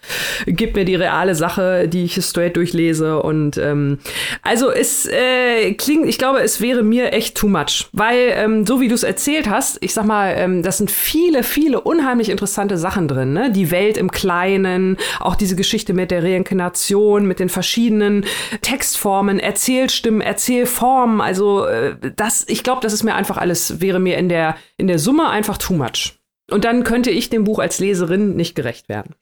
Gib 0.46 0.74
mir 0.74 0.84
die 0.84 0.94
reale 0.94 1.34
Sache, 1.34 1.88
die 1.88 2.04
ich 2.04 2.14
straight 2.24 2.56
durchlese. 2.56 3.20
Und 3.20 3.56
ähm, 3.58 3.98
also 4.42 4.70
es 4.70 5.06
äh, 5.06 5.74
klingt, 5.74 6.08
ich 6.08 6.18
glaube, 6.18 6.40
es 6.40 6.60
wäre 6.60 6.82
mir 6.82 7.12
echt 7.12 7.36
too 7.36 7.48
much. 7.48 7.88
Weil, 7.92 8.32
ähm, 8.34 8.66
so 8.66 8.80
wie 8.80 8.88
du 8.88 8.94
es 8.94 9.02
erzählt 9.02 9.48
hast, 9.48 9.78
ich 9.80 9.92
sag 9.94 10.04
mal, 10.04 10.34
ähm, 10.36 10.62
das 10.62 10.78
sind 10.78 10.90
viele, 10.90 11.42
viele 11.42 11.80
unheimlich 11.80 12.28
interessante 12.30 12.78
Sachen 12.78 13.08
drin, 13.08 13.32
ne? 13.32 13.50
Die 13.50 13.70
Welt 13.70 13.96
im 13.96 14.10
Kleinen, 14.10 14.96
auch 15.20 15.36
diese 15.36 15.56
Geschichte 15.56 15.92
mit 15.92 16.10
der 16.10 16.22
Reinkarnation, 16.22 17.26
mit 17.26 17.40
den 17.40 17.48
verschiedenen 17.48 17.66
verschiedenen 17.76 18.24
Textformen, 18.62 19.38
Erzählstimmen, 19.38 20.22
Erzählformen. 20.22 21.20
Also 21.20 21.66
äh, 21.66 21.96
das, 22.16 22.46
ich 22.48 22.62
glaube, 22.62 22.80
das 22.80 22.94
ist 22.94 23.02
mir 23.02 23.14
einfach 23.14 23.36
alles, 23.36 23.82
wäre 23.82 24.00
mir 24.00 24.16
in 24.16 24.30
der, 24.30 24.56
in 24.78 24.86
der 24.86 24.98
Summe 24.98 25.28
einfach 25.28 25.58
too 25.58 25.74
much. 25.74 26.18
Und 26.50 26.64
dann 26.64 26.84
könnte 26.84 27.10
ich 27.10 27.28
dem 27.28 27.44
Buch 27.44 27.58
als 27.58 27.78
Leserin 27.78 28.34
nicht 28.34 28.54
gerecht 28.54 28.88
werden. 28.88 29.14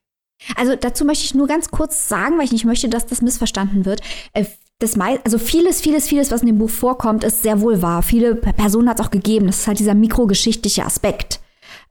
Also 0.57 0.77
dazu 0.77 1.05
möchte 1.05 1.25
ich 1.25 1.35
nur 1.35 1.49
ganz 1.49 1.73
kurz 1.73 2.09
sagen, 2.09 2.38
weil 2.38 2.45
ich 2.45 2.53
nicht 2.53 2.64
möchte, 2.64 2.88
dass 2.88 3.07
das 3.07 3.23
missverstanden 3.23 3.85
wird. 3.87 4.03
Äh, 4.35 4.45
das 4.79 4.97
also 5.01 5.38
vieles, 5.38 5.81
vieles, 5.81 6.07
vieles, 6.07 6.31
was 6.31 6.43
in 6.43 6.49
dem 6.49 6.59
Buch 6.59 6.71
vorkommt, 6.71 7.25
ist 7.25 7.43
sehr 7.43 7.61
wohl 7.61 7.83
wahr. 7.83 8.03
Viele 8.03 8.37
Personen 8.37 8.88
hat 8.88 9.01
es 9.01 9.07
auch 9.07 9.11
gegeben. 9.11 9.47
Das 9.47 9.61
ist 9.61 9.67
halt 9.67 9.81
dieser 9.81 9.95
mikrogeschichtliche 9.95 10.85
Aspekt. 10.85 11.40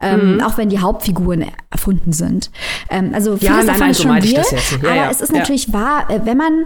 Ähm, 0.03 0.35
mhm. 0.35 0.41
auch 0.41 0.57
wenn 0.57 0.69
die 0.69 0.79
Hauptfiguren 0.79 1.45
erfunden 1.69 2.11
sind. 2.11 2.51
Ähm, 2.89 3.11
also 3.13 3.37
vieles 3.37 3.43
ja, 3.43 3.57
nein, 3.57 3.67
davon 3.67 3.79
nein, 3.79 3.91
ist 3.91 4.01
schon 4.01 4.21
so 4.21 4.27
real, 4.27 4.45
ja, 4.83 4.89
aber 4.89 4.95
ja. 4.95 5.09
es 5.09 5.21
ist 5.21 5.31
natürlich 5.31 5.71
wahr, 5.71 6.09
äh, 6.09 6.19
wenn 6.25 6.37
man 6.37 6.65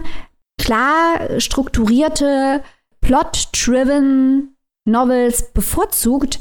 klar 0.60 1.38
strukturierte, 1.38 2.62
plot-driven 3.00 4.56
Novels 4.84 5.52
bevorzugt, 5.52 6.40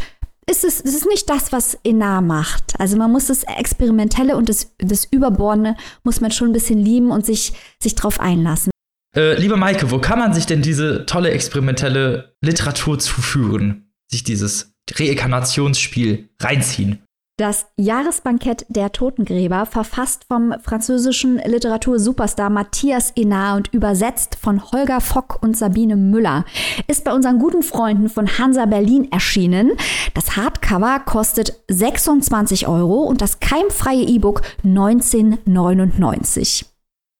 ist 0.49 0.63
es, 0.63 0.79
es 0.79 0.95
ist 0.95 1.07
nicht 1.07 1.29
das, 1.29 1.51
was 1.51 1.77
Enar 1.83 2.21
macht. 2.21 2.79
Also 2.79 2.97
man 2.97 3.12
muss 3.12 3.27
das 3.27 3.43
Experimentelle 3.43 4.36
und 4.38 4.49
das, 4.49 4.73
das 4.77 5.05
Überbordene 5.05 5.75
muss 6.03 6.21
man 6.21 6.31
schon 6.31 6.49
ein 6.49 6.53
bisschen 6.53 6.79
lieben 6.79 7.12
und 7.12 7.25
sich, 7.25 7.53
sich 7.79 7.95
drauf 7.95 8.19
einlassen. 8.19 8.71
Äh, 9.15 9.39
liebe 9.39 9.57
Maike, 9.57 9.91
wo 9.91 9.99
kann 9.99 10.19
man 10.19 10.33
sich 10.33 10.45
denn 10.45 10.62
diese 10.62 11.05
tolle 11.05 11.31
experimentelle 11.31 12.36
Literatur 12.41 12.97
zuführen? 12.97 13.91
Sich 14.10 14.23
dieses 14.23 14.77
Reinkarnationsspiel 14.95 16.30
reinziehen. 16.39 17.02
Das 17.39 17.67
Jahresbankett 17.76 18.65
der 18.67 18.91
Totengräber, 18.91 19.67
verfasst 19.67 20.26
vom 20.28 20.56
französischen 20.63 21.38
Literatursuperstar 21.38 22.50
Matthias 22.50 23.12
Enard 23.12 23.58
und 23.58 23.71
übersetzt 23.76 24.39
von 24.41 24.71
Holger 24.71 25.02
Fock 25.02 25.38
und 25.43 25.56
Sabine 25.56 25.95
Müller, 25.95 26.45
ist 26.88 27.04
bei 27.04 27.13
unseren 27.13 27.38
guten 27.38 27.62
Freunden 27.62 28.10
von 28.10 28.39
Hansa 28.39 28.65
Berlin 28.65 29.12
erschienen. 29.12 29.73
Das 30.15 30.36
Hardcover 30.36 31.00
kostet 31.06 31.62
26 31.67 32.67
Euro 32.67 33.04
und 33.04 33.21
das 33.21 33.39
keimfreie 33.39 34.02
E-Book 34.02 34.41
1999. 34.63 36.65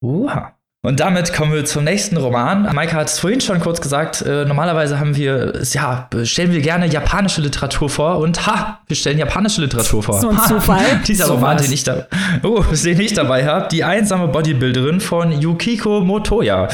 Oha. 0.02 0.57
Und 0.88 1.02
damit 1.02 1.34
kommen 1.34 1.52
wir 1.52 1.66
zum 1.66 1.84
nächsten 1.84 2.16
Roman. 2.16 2.74
Maika 2.74 2.96
hat 2.96 3.10
es 3.10 3.20
vorhin 3.20 3.42
schon 3.42 3.60
kurz 3.60 3.82
gesagt. 3.82 4.22
Äh, 4.22 4.46
normalerweise 4.46 4.98
haben 5.02 5.18
wir, 5.18 5.62
ja, 5.74 6.08
stellen 6.24 6.54
wir 6.54 6.62
gerne 6.62 6.88
japanische 6.88 7.42
Literatur 7.42 7.90
vor 7.90 8.20
und 8.20 8.48
ha, 8.48 8.80
wir 8.88 8.96
stellen 8.96 9.20
japanische 9.20 9.60
Literatur 9.60 10.02
vor. 10.02 10.22
So 10.22 10.30
ein 10.30 10.40
Zufall. 10.48 10.80
Ha, 10.80 11.02
dieser 11.06 11.26
so 11.26 11.34
Roman, 11.34 11.58
den 11.58 11.74
ich, 11.74 11.84
da, 11.84 12.08
oh, 12.42 12.64
den 12.72 13.02
ich 13.02 13.14
dabei 13.14 13.46
habe, 13.46 13.68
die 13.68 13.84
einsame 13.84 14.30
Bodybuilderin 14.30 15.02
von 15.02 15.34
Yukiko 15.34 16.00
Motoya. 16.00 16.70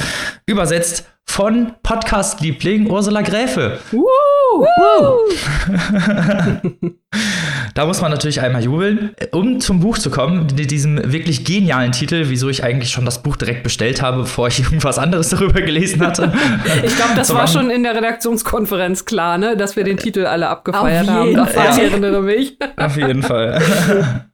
Übersetzt 0.45 1.05
von 1.25 1.73
Podcast-Liebling 1.81 2.89
Ursula 2.89 3.21
Gräfe. 3.21 3.79
Uh. 3.91 4.03
da 7.73 7.85
muss 7.85 8.01
man 8.01 8.11
natürlich 8.11 8.41
einmal 8.41 8.63
jubeln. 8.63 9.15
Um 9.31 9.59
zum 9.59 9.79
Buch 9.79 9.97
zu 9.97 10.11
kommen, 10.11 10.47
diesem 10.47 11.11
wirklich 11.11 11.43
genialen 11.43 11.91
Titel, 11.91 12.25
wieso 12.27 12.49
ich 12.49 12.63
eigentlich 12.63 12.91
schon 12.91 13.05
das 13.05 13.23
Buch 13.23 13.35
direkt 13.35 13.63
bestellt 13.63 14.01
habe, 14.01 14.21
bevor 14.21 14.47
ich 14.47 14.59
irgendwas 14.59 14.99
anderes 14.99 15.29
darüber 15.29 15.61
gelesen 15.61 16.05
hatte. 16.05 16.31
ich 16.83 16.95
glaube, 16.95 17.13
das 17.15 17.33
war 17.33 17.47
schon 17.47 17.71
in 17.71 17.83
der 17.83 17.95
Redaktionskonferenz 17.95 19.05
klar, 19.05 19.37
ne? 19.37 19.57
dass 19.57 19.75
wir 19.75 19.83
den 19.83 19.97
Titel 19.97 20.25
alle 20.25 20.49
abgefeiert 20.49 21.09
haben. 21.09 21.35
Fall. 21.47 21.69
Ich 21.71 21.83
erinnere 21.83 22.21
mich. 22.21 22.57
Auf 22.77 22.95
jeden 22.95 23.23
Fall. 23.23 23.59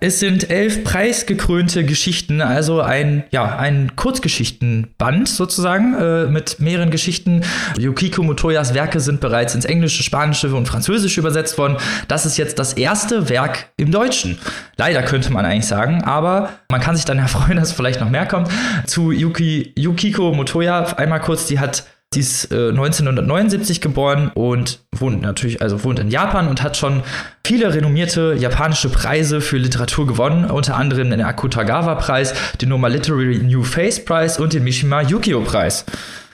es 0.00 0.20
sind 0.20 0.50
elf 0.50 0.84
preisgekrönte 0.84 1.84
Geschichten, 1.84 2.40
also 2.40 2.80
ein, 2.80 3.24
ja, 3.30 3.56
ein 3.56 3.96
Kurzgeschichtenband 3.96 5.28
sozusagen 5.28 5.94
äh, 5.94 6.26
mit 6.26 6.60
mehreren 6.60 6.90
Geschichten. 6.90 7.42
Yukiko 7.78 8.22
Motoyas 8.22 8.74
Werke 8.74 9.00
sind 9.00 9.20
bereits 9.20 9.54
ins 9.54 9.64
Englische, 9.64 10.02
Spanische 10.02 10.54
und 10.54 10.66
Französische 10.66 11.20
übersetzt 11.20 11.58
worden. 11.58 11.76
Das 12.08 12.26
ist 12.26 12.36
jetzt 12.36 12.58
das 12.58 12.72
erste 12.72 13.28
Werk 13.28 13.70
im 13.76 13.90
Deutschen. 13.90 14.38
Leider 14.76 15.02
könnte 15.02 15.32
man 15.32 15.44
eigentlich 15.44 15.66
sagen, 15.66 16.02
aber 16.04 16.50
man 16.70 16.80
kann 16.80 16.96
sich 16.96 17.04
dann 17.04 17.18
erfreuen, 17.18 17.56
dass 17.56 17.72
vielleicht 17.72 18.00
noch 18.00 18.10
mehr 18.10 18.26
kommt. 18.26 18.48
Zu 18.86 19.12
Yuki, 19.12 19.72
Yukiko 19.76 20.32
Motoya 20.32 20.96
einmal 20.96 21.20
kurz, 21.20 21.46
die 21.46 21.58
hat 21.58 21.84
Sie 22.12 22.18
ist 22.18 22.50
äh, 22.50 22.70
1979 22.70 23.80
geboren 23.80 24.32
und 24.34 24.80
wohnt 24.90 25.22
natürlich, 25.22 25.62
also 25.62 25.84
wohnt 25.84 26.00
in 26.00 26.10
Japan 26.10 26.48
und 26.48 26.60
hat 26.60 26.76
schon 26.76 27.04
viele 27.46 27.72
renommierte 27.72 28.34
japanische 28.36 28.88
Preise 28.88 29.40
für 29.40 29.58
Literatur 29.58 30.08
gewonnen, 30.08 30.50
unter 30.50 30.74
anderem 30.74 31.10
den 31.10 31.20
Akutagawa-Preis, 31.20 32.34
den 32.60 32.70
Noma 32.70 32.88
Literary 32.88 33.38
New 33.38 33.62
Face 33.62 34.04
Prize 34.04 34.42
und 34.42 34.52
den 34.52 34.64
Mishima 34.64 35.02
Yukio-Preis. 35.02 35.84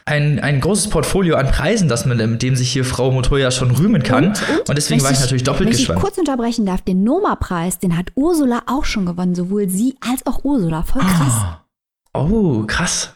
Ein, 0.07 0.41
ein 0.41 0.63
großes 0.63 0.89
Portfolio 0.89 1.37
an 1.37 1.49
Preisen, 1.49 1.89
das 1.91 2.07
man, 2.07 2.17
mit 2.17 2.41
dem 2.41 2.57
sich 2.57 2.73
hier 2.73 2.87
Frau 2.87 3.11
Motoya 3.11 3.51
schon 3.51 3.71
rühmen 3.71 4.03
kann. 4.03 4.29
Und, 4.29 4.49
und, 4.49 4.69
und 4.71 4.79
deswegen 4.79 5.03
war 5.03 5.11
ich 5.11 5.21
natürlich 5.21 5.45
doppelt 5.45 5.69
wenn 5.69 5.77
gespannt. 5.77 5.97
Wenn 5.97 5.97
ich 5.99 6.03
kurz 6.05 6.17
unterbrechen 6.17 6.65
darf, 6.65 6.81
den 6.81 7.05
Noma-Preis, 7.05 7.81
den 7.81 7.99
hat 7.99 8.13
Ursula 8.15 8.63
auch 8.65 8.87
schon 8.87 9.05
gewonnen, 9.05 9.35
sowohl 9.35 9.69
sie 9.69 9.97
als 10.01 10.25
auch 10.25 10.43
Ursula. 10.43 10.85
Voll 10.85 11.03
krass. 11.03 11.35
Ah. 11.35 11.61
Oh, 12.15 12.63
krass. 12.67 13.16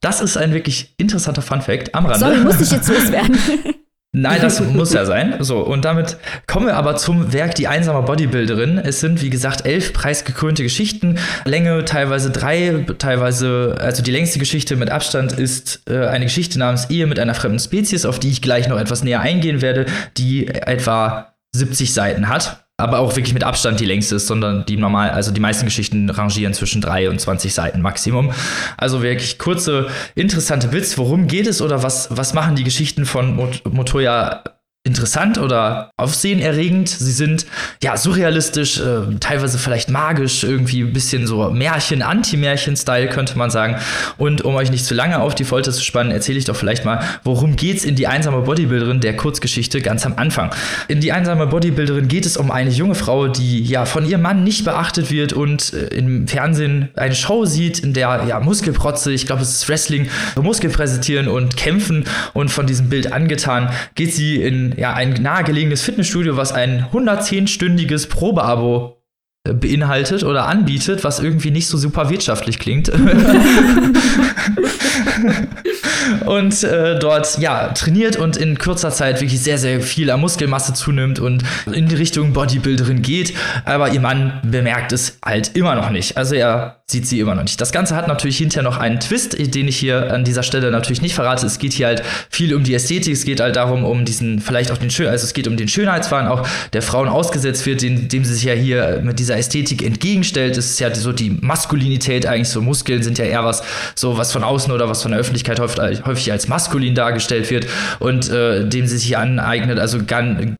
Das 0.00 0.20
ist 0.20 0.36
ein 0.36 0.54
wirklich 0.54 0.94
interessanter 0.96 1.42
Fun-Fact 1.42 1.94
am 1.94 2.06
Rande. 2.06 2.20
Sorry, 2.20 2.38
muss 2.38 2.60
ich 2.60 2.70
jetzt 2.70 2.88
loswerden. 2.88 3.38
Nein, 4.12 4.40
das 4.40 4.60
muss 4.60 4.92
ja 4.92 5.04
sein. 5.04 5.36
So, 5.38 5.60
und 5.60 5.84
damit 5.84 6.16
kommen 6.48 6.66
wir 6.66 6.74
aber 6.74 6.96
zum 6.96 7.32
Werk 7.32 7.54
Die 7.54 7.68
einsame 7.68 8.02
Bodybuilderin. 8.02 8.78
Es 8.78 8.98
sind, 8.98 9.22
wie 9.22 9.30
gesagt, 9.30 9.66
elf 9.66 9.92
preisgekrönte 9.92 10.64
Geschichten. 10.64 11.16
Länge 11.44 11.84
teilweise 11.84 12.30
drei, 12.30 12.86
teilweise, 12.98 13.76
also 13.78 14.02
die 14.02 14.10
längste 14.10 14.40
Geschichte 14.40 14.74
mit 14.74 14.90
Abstand 14.90 15.32
ist 15.32 15.88
äh, 15.88 16.06
eine 16.06 16.24
Geschichte 16.24 16.58
namens 16.58 16.90
Ehe 16.90 17.06
mit 17.06 17.20
einer 17.20 17.34
fremden 17.34 17.60
Spezies, 17.60 18.04
auf 18.04 18.18
die 18.18 18.30
ich 18.30 18.42
gleich 18.42 18.66
noch 18.66 18.80
etwas 18.80 19.04
näher 19.04 19.20
eingehen 19.20 19.62
werde, 19.62 19.86
die 20.16 20.48
etwa 20.48 21.36
70 21.52 21.94
Seiten 21.94 22.28
hat 22.28 22.59
aber 22.80 22.98
auch 22.98 23.14
wirklich 23.16 23.34
mit 23.34 23.44
Abstand 23.44 23.80
die 23.80 23.84
längste 23.84 24.16
ist, 24.16 24.26
sondern 24.26 24.64
die 24.66 24.76
normal, 24.76 25.10
also 25.10 25.30
die 25.30 25.40
meisten 25.40 25.64
Geschichten 25.66 26.10
rangieren 26.10 26.54
zwischen 26.54 26.80
3 26.80 27.10
und 27.10 27.20
20 27.20 27.54
Seiten 27.54 27.80
Maximum. 27.80 28.32
Also 28.76 29.02
wirklich 29.02 29.38
kurze, 29.38 29.88
interessante 30.14 30.68
Bits. 30.68 30.98
Worum 30.98 31.26
geht 31.26 31.46
es 31.46 31.62
oder 31.62 31.82
was, 31.82 32.08
was 32.10 32.34
machen 32.34 32.56
die 32.56 32.64
Geschichten 32.64 33.06
von 33.06 33.36
Mot 33.36 33.62
Motoya 33.70 34.42
interessant 34.82 35.36
oder 35.36 35.90
aufsehenerregend. 35.98 36.88
Sie 36.88 37.12
sind 37.12 37.44
ja 37.82 37.98
surrealistisch, 37.98 38.80
äh, 38.80 39.14
teilweise 39.20 39.58
vielleicht 39.58 39.90
magisch, 39.90 40.42
irgendwie 40.42 40.80
ein 40.80 40.94
bisschen 40.94 41.26
so 41.26 41.50
Märchen, 41.50 42.00
Anti-Märchen-Style 42.00 43.08
könnte 43.08 43.36
man 43.36 43.50
sagen. 43.50 43.76
Und 44.16 44.40
um 44.40 44.54
euch 44.54 44.70
nicht 44.70 44.86
zu 44.86 44.94
lange 44.94 45.20
auf 45.20 45.34
die 45.34 45.44
Folter 45.44 45.70
zu 45.72 45.84
spannen, 45.84 46.10
erzähle 46.10 46.38
ich 46.38 46.46
doch 46.46 46.56
vielleicht 46.56 46.86
mal, 46.86 47.04
worum 47.24 47.56
geht's 47.56 47.84
in 47.84 47.94
die 47.94 48.06
einsame 48.06 48.40
Bodybuilderin 48.40 49.00
der 49.00 49.14
Kurzgeschichte 49.16 49.82
ganz 49.82 50.06
am 50.06 50.14
Anfang. 50.16 50.50
In 50.88 51.00
die 51.00 51.12
einsame 51.12 51.46
Bodybuilderin 51.46 52.08
geht 52.08 52.24
es 52.24 52.38
um 52.38 52.50
eine 52.50 52.70
junge 52.70 52.94
Frau, 52.94 53.28
die 53.28 53.62
ja 53.62 53.84
von 53.84 54.08
ihrem 54.08 54.22
Mann 54.22 54.44
nicht 54.44 54.64
beachtet 54.64 55.10
wird 55.10 55.34
und 55.34 55.74
äh, 55.74 55.88
im 55.88 56.26
Fernsehen 56.26 56.88
eine 56.96 57.14
Show 57.14 57.44
sieht, 57.44 57.80
in 57.80 57.92
der 57.92 58.24
ja 58.26 58.40
Muskelprotze, 58.40 59.12
ich 59.12 59.26
glaube 59.26 59.42
es 59.42 59.50
ist 59.50 59.68
Wrestling, 59.68 60.08
Muskel 60.40 60.70
präsentieren 60.70 61.28
und 61.28 61.58
kämpfen 61.58 62.04
und 62.32 62.50
von 62.50 62.66
diesem 62.66 62.88
Bild 62.88 63.12
angetan 63.12 63.70
geht 63.94 64.14
sie 64.14 64.36
in 64.36 64.69
ja, 64.76 64.94
ein 64.94 65.14
nahegelegenes 65.14 65.82
Fitnessstudio, 65.82 66.36
was 66.36 66.52
ein 66.52 66.86
110-stündiges 66.92 68.08
Probeabo 68.08 69.02
äh, 69.46 69.52
beinhaltet 69.52 70.22
oder 70.22 70.46
anbietet, 70.46 71.04
was 71.04 71.20
irgendwie 71.20 71.50
nicht 71.50 71.66
so 71.66 71.78
super 71.78 72.10
wirtschaftlich 72.10 72.58
klingt. 72.58 72.90
und 76.26 76.62
äh, 76.62 76.98
dort 76.98 77.38
ja 77.38 77.68
trainiert 77.68 78.16
und 78.16 78.36
in 78.36 78.58
kurzer 78.58 78.90
Zeit 78.90 79.20
wirklich 79.20 79.40
sehr, 79.40 79.58
sehr 79.58 79.80
viel 79.80 80.10
an 80.10 80.20
Muskelmasse 80.20 80.74
zunimmt 80.74 81.18
und 81.18 81.42
in 81.72 81.88
die 81.88 81.96
Richtung 81.96 82.32
Bodybuilderin 82.32 83.02
geht. 83.02 83.34
Aber 83.64 83.90
ihr 83.90 84.00
Mann 84.00 84.40
bemerkt 84.42 84.92
es 84.92 85.18
halt 85.24 85.56
immer 85.56 85.74
noch 85.74 85.90
nicht. 85.90 86.16
Also 86.16 86.34
er 86.34 86.80
sieht 86.90 87.06
sie 87.06 87.20
immer 87.20 87.34
noch 87.34 87.42
nicht. 87.42 87.60
Das 87.60 87.72
Ganze 87.72 87.94
hat 87.94 88.08
natürlich 88.08 88.38
hinterher 88.38 88.68
noch 88.68 88.78
einen 88.78 89.00
Twist, 89.00 89.36
den 89.38 89.68
ich 89.68 89.76
hier 89.76 90.12
an 90.12 90.24
dieser 90.24 90.42
Stelle 90.42 90.70
natürlich 90.70 91.00
nicht 91.02 91.14
verrate. 91.14 91.46
Es 91.46 91.58
geht 91.58 91.72
hier 91.72 91.86
halt 91.86 92.02
viel 92.28 92.54
um 92.54 92.64
die 92.64 92.74
Ästhetik, 92.74 93.12
es 93.12 93.24
geht 93.24 93.40
halt 93.40 93.56
darum, 93.56 93.84
um 93.84 94.04
diesen, 94.04 94.40
vielleicht 94.40 94.72
auch 94.72 94.78
den 94.78 94.90
Schön, 94.90 95.06
also 95.06 95.24
es 95.24 95.32
geht 95.32 95.46
um 95.46 95.56
den 95.56 95.68
Schönheitswahn 95.68 96.26
auch 96.26 96.46
der 96.72 96.82
Frauen 96.82 97.08
ausgesetzt 97.08 97.64
wird, 97.66 97.82
dem, 97.82 98.08
dem 98.08 98.24
sie 98.24 98.34
sich 98.34 98.44
ja 98.44 98.54
hier 98.54 99.00
mit 99.02 99.18
dieser 99.18 99.36
Ästhetik 99.36 99.82
entgegenstellt. 99.82 100.56
Es 100.56 100.70
ist 100.70 100.80
ja 100.80 100.92
so 100.94 101.12
die 101.12 101.30
Maskulinität 101.30 102.26
eigentlich, 102.26 102.48
so 102.48 102.60
Muskeln 102.60 103.02
sind 103.02 103.18
ja 103.18 103.24
eher 103.24 103.44
was, 103.44 103.62
so 103.94 104.18
was 104.18 104.32
von 104.32 104.42
außen 104.42 104.72
oder 104.72 104.88
was 104.90 105.02
von 105.02 105.12
der 105.12 105.20
Öffentlichkeit 105.20 105.60
häufig, 105.60 106.04
häufig 106.04 106.32
als 106.32 106.48
maskulin 106.48 106.94
dargestellt 106.94 107.50
wird 107.50 107.66
und 107.98 108.28
äh, 108.30 108.68
dem 108.68 108.86
sie 108.86 108.98
sich 108.98 109.16
aneignet, 109.16 109.78
also 109.78 109.98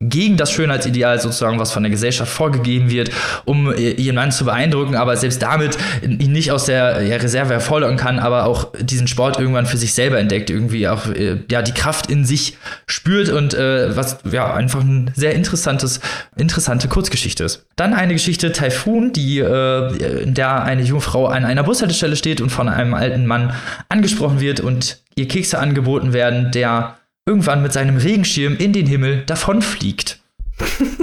gegen 0.01 0.37
das 0.37 0.53
Schönheitsideal 0.53 1.20
sozusagen, 1.20 1.59
was 1.59 1.72
von 1.72 1.83
der 1.83 1.91
Gesellschaft 1.91 2.33
vorgegeben 2.33 2.91
wird, 2.91 3.11
um 3.45 3.72
ihren 3.76 4.14
Mann 4.14 4.33
zu 4.33 4.45
beeindrucken, 4.45 4.95
aber 4.95 5.16
selbst 5.16 5.43
damit 5.43 5.76
ihn 6.03 6.33
nicht 6.33 6.53
aus 6.53 6.64
der 6.64 7.03
ja, 7.03 7.16
Reserve 7.16 7.53
hervorlocken 7.55 7.97
kann, 7.97 8.18
aber 8.18 8.47
auch 8.47 8.72
diesen 8.81 9.07
Sport 9.07 9.39
irgendwann 9.39 9.66
für 9.66 9.76
sich 9.76 9.95
selber 9.95 10.18
entdeckt, 10.18 10.51
irgendwie 10.51 10.89
auch 10.89 11.07
äh, 11.07 11.39
ja 11.51 11.62
die 11.62 11.72
Kraft 11.72 12.11
in 12.11 12.24
sich 12.24 12.57
spürt 12.87 13.28
und 13.28 13.55
äh, 13.55 13.97
was 13.97 14.18
ja 14.31 14.55
einfach 14.55 14.81
ein 14.81 15.11
sehr 15.16 15.35
interessantes, 15.35 16.01
interessante 16.37 16.89
Kurzgeschichte 16.89 17.45
ist. 17.45 17.64
Dann 17.76 17.95
eine 17.95 18.12
Geschichte 18.12 18.53
Typhoon, 18.53 19.12
die 19.12 19.39
äh, 19.39 20.22
in 20.22 20.35
der 20.35 20.62
eine 20.62 20.83
junge 20.83 21.01
Frau 21.01 21.26
an 21.26 21.45
einer 21.45 21.62
Bushaltestelle 21.62 22.16
steht 22.16 22.41
und 22.41 22.51
von 22.51 22.68
einem 22.68 22.95
alten 22.95 23.26
Mann 23.26 23.53
angesprochen 23.89 24.20
wird 24.21 24.61
und 24.61 25.03
ihr 25.14 25.29
Kekse 25.29 25.59
angeboten 25.59 26.12
werden, 26.12 26.53
der 26.53 26.99
irgendwann 27.27 27.62
mit 27.62 27.73
seinem 27.73 27.97
Regenschirm 27.97 28.57
in 28.57 28.73
den 28.73 28.87
Himmel 28.87 29.25
davonfliegt. 29.27 30.21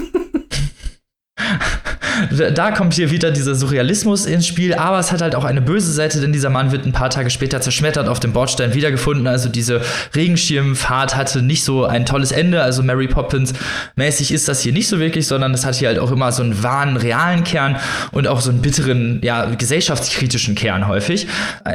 da 2.53 2.71
kommt 2.71 2.93
hier 2.93 3.11
wieder 3.11 3.31
dieser 3.31 3.55
Surrealismus 3.55 4.25
ins 4.25 4.47
Spiel, 4.47 4.73
aber 4.73 4.99
es 4.99 5.11
hat 5.11 5.21
halt 5.21 5.35
auch 5.35 5.43
eine 5.43 5.61
böse 5.61 5.91
Seite, 5.91 6.19
denn 6.21 6.33
dieser 6.33 6.49
Mann 6.49 6.71
wird 6.71 6.85
ein 6.85 6.91
paar 6.91 7.09
Tage 7.09 7.29
später 7.29 7.61
zerschmettert 7.61 8.07
auf 8.07 8.19
dem 8.19 8.33
Bordstein 8.33 8.73
wiedergefunden. 8.73 9.27
Also 9.27 9.49
diese 9.49 9.81
Regenschirmfahrt 10.15 11.15
hatte 11.15 11.41
nicht 11.41 11.63
so 11.63 11.85
ein 11.85 12.05
tolles 12.05 12.31
Ende. 12.31 12.61
Also 12.61 12.83
Mary 12.83 13.07
Poppins 13.07 13.53
mäßig 13.95 14.31
ist 14.31 14.47
das 14.47 14.61
hier 14.61 14.73
nicht 14.73 14.87
so 14.87 14.99
wirklich, 14.99 15.27
sondern 15.27 15.53
es 15.53 15.65
hat 15.65 15.75
hier 15.75 15.89
halt 15.89 15.99
auch 15.99 16.11
immer 16.11 16.31
so 16.31 16.43
einen 16.43 16.63
wahren, 16.63 16.97
realen 16.97 17.43
Kern 17.43 17.77
und 18.11 18.27
auch 18.27 18.41
so 18.41 18.49
einen 18.49 18.61
bitteren, 18.61 19.19
ja, 19.23 19.45
gesellschaftskritischen 19.45 20.55
Kern 20.55 20.87
häufig. 20.87 21.27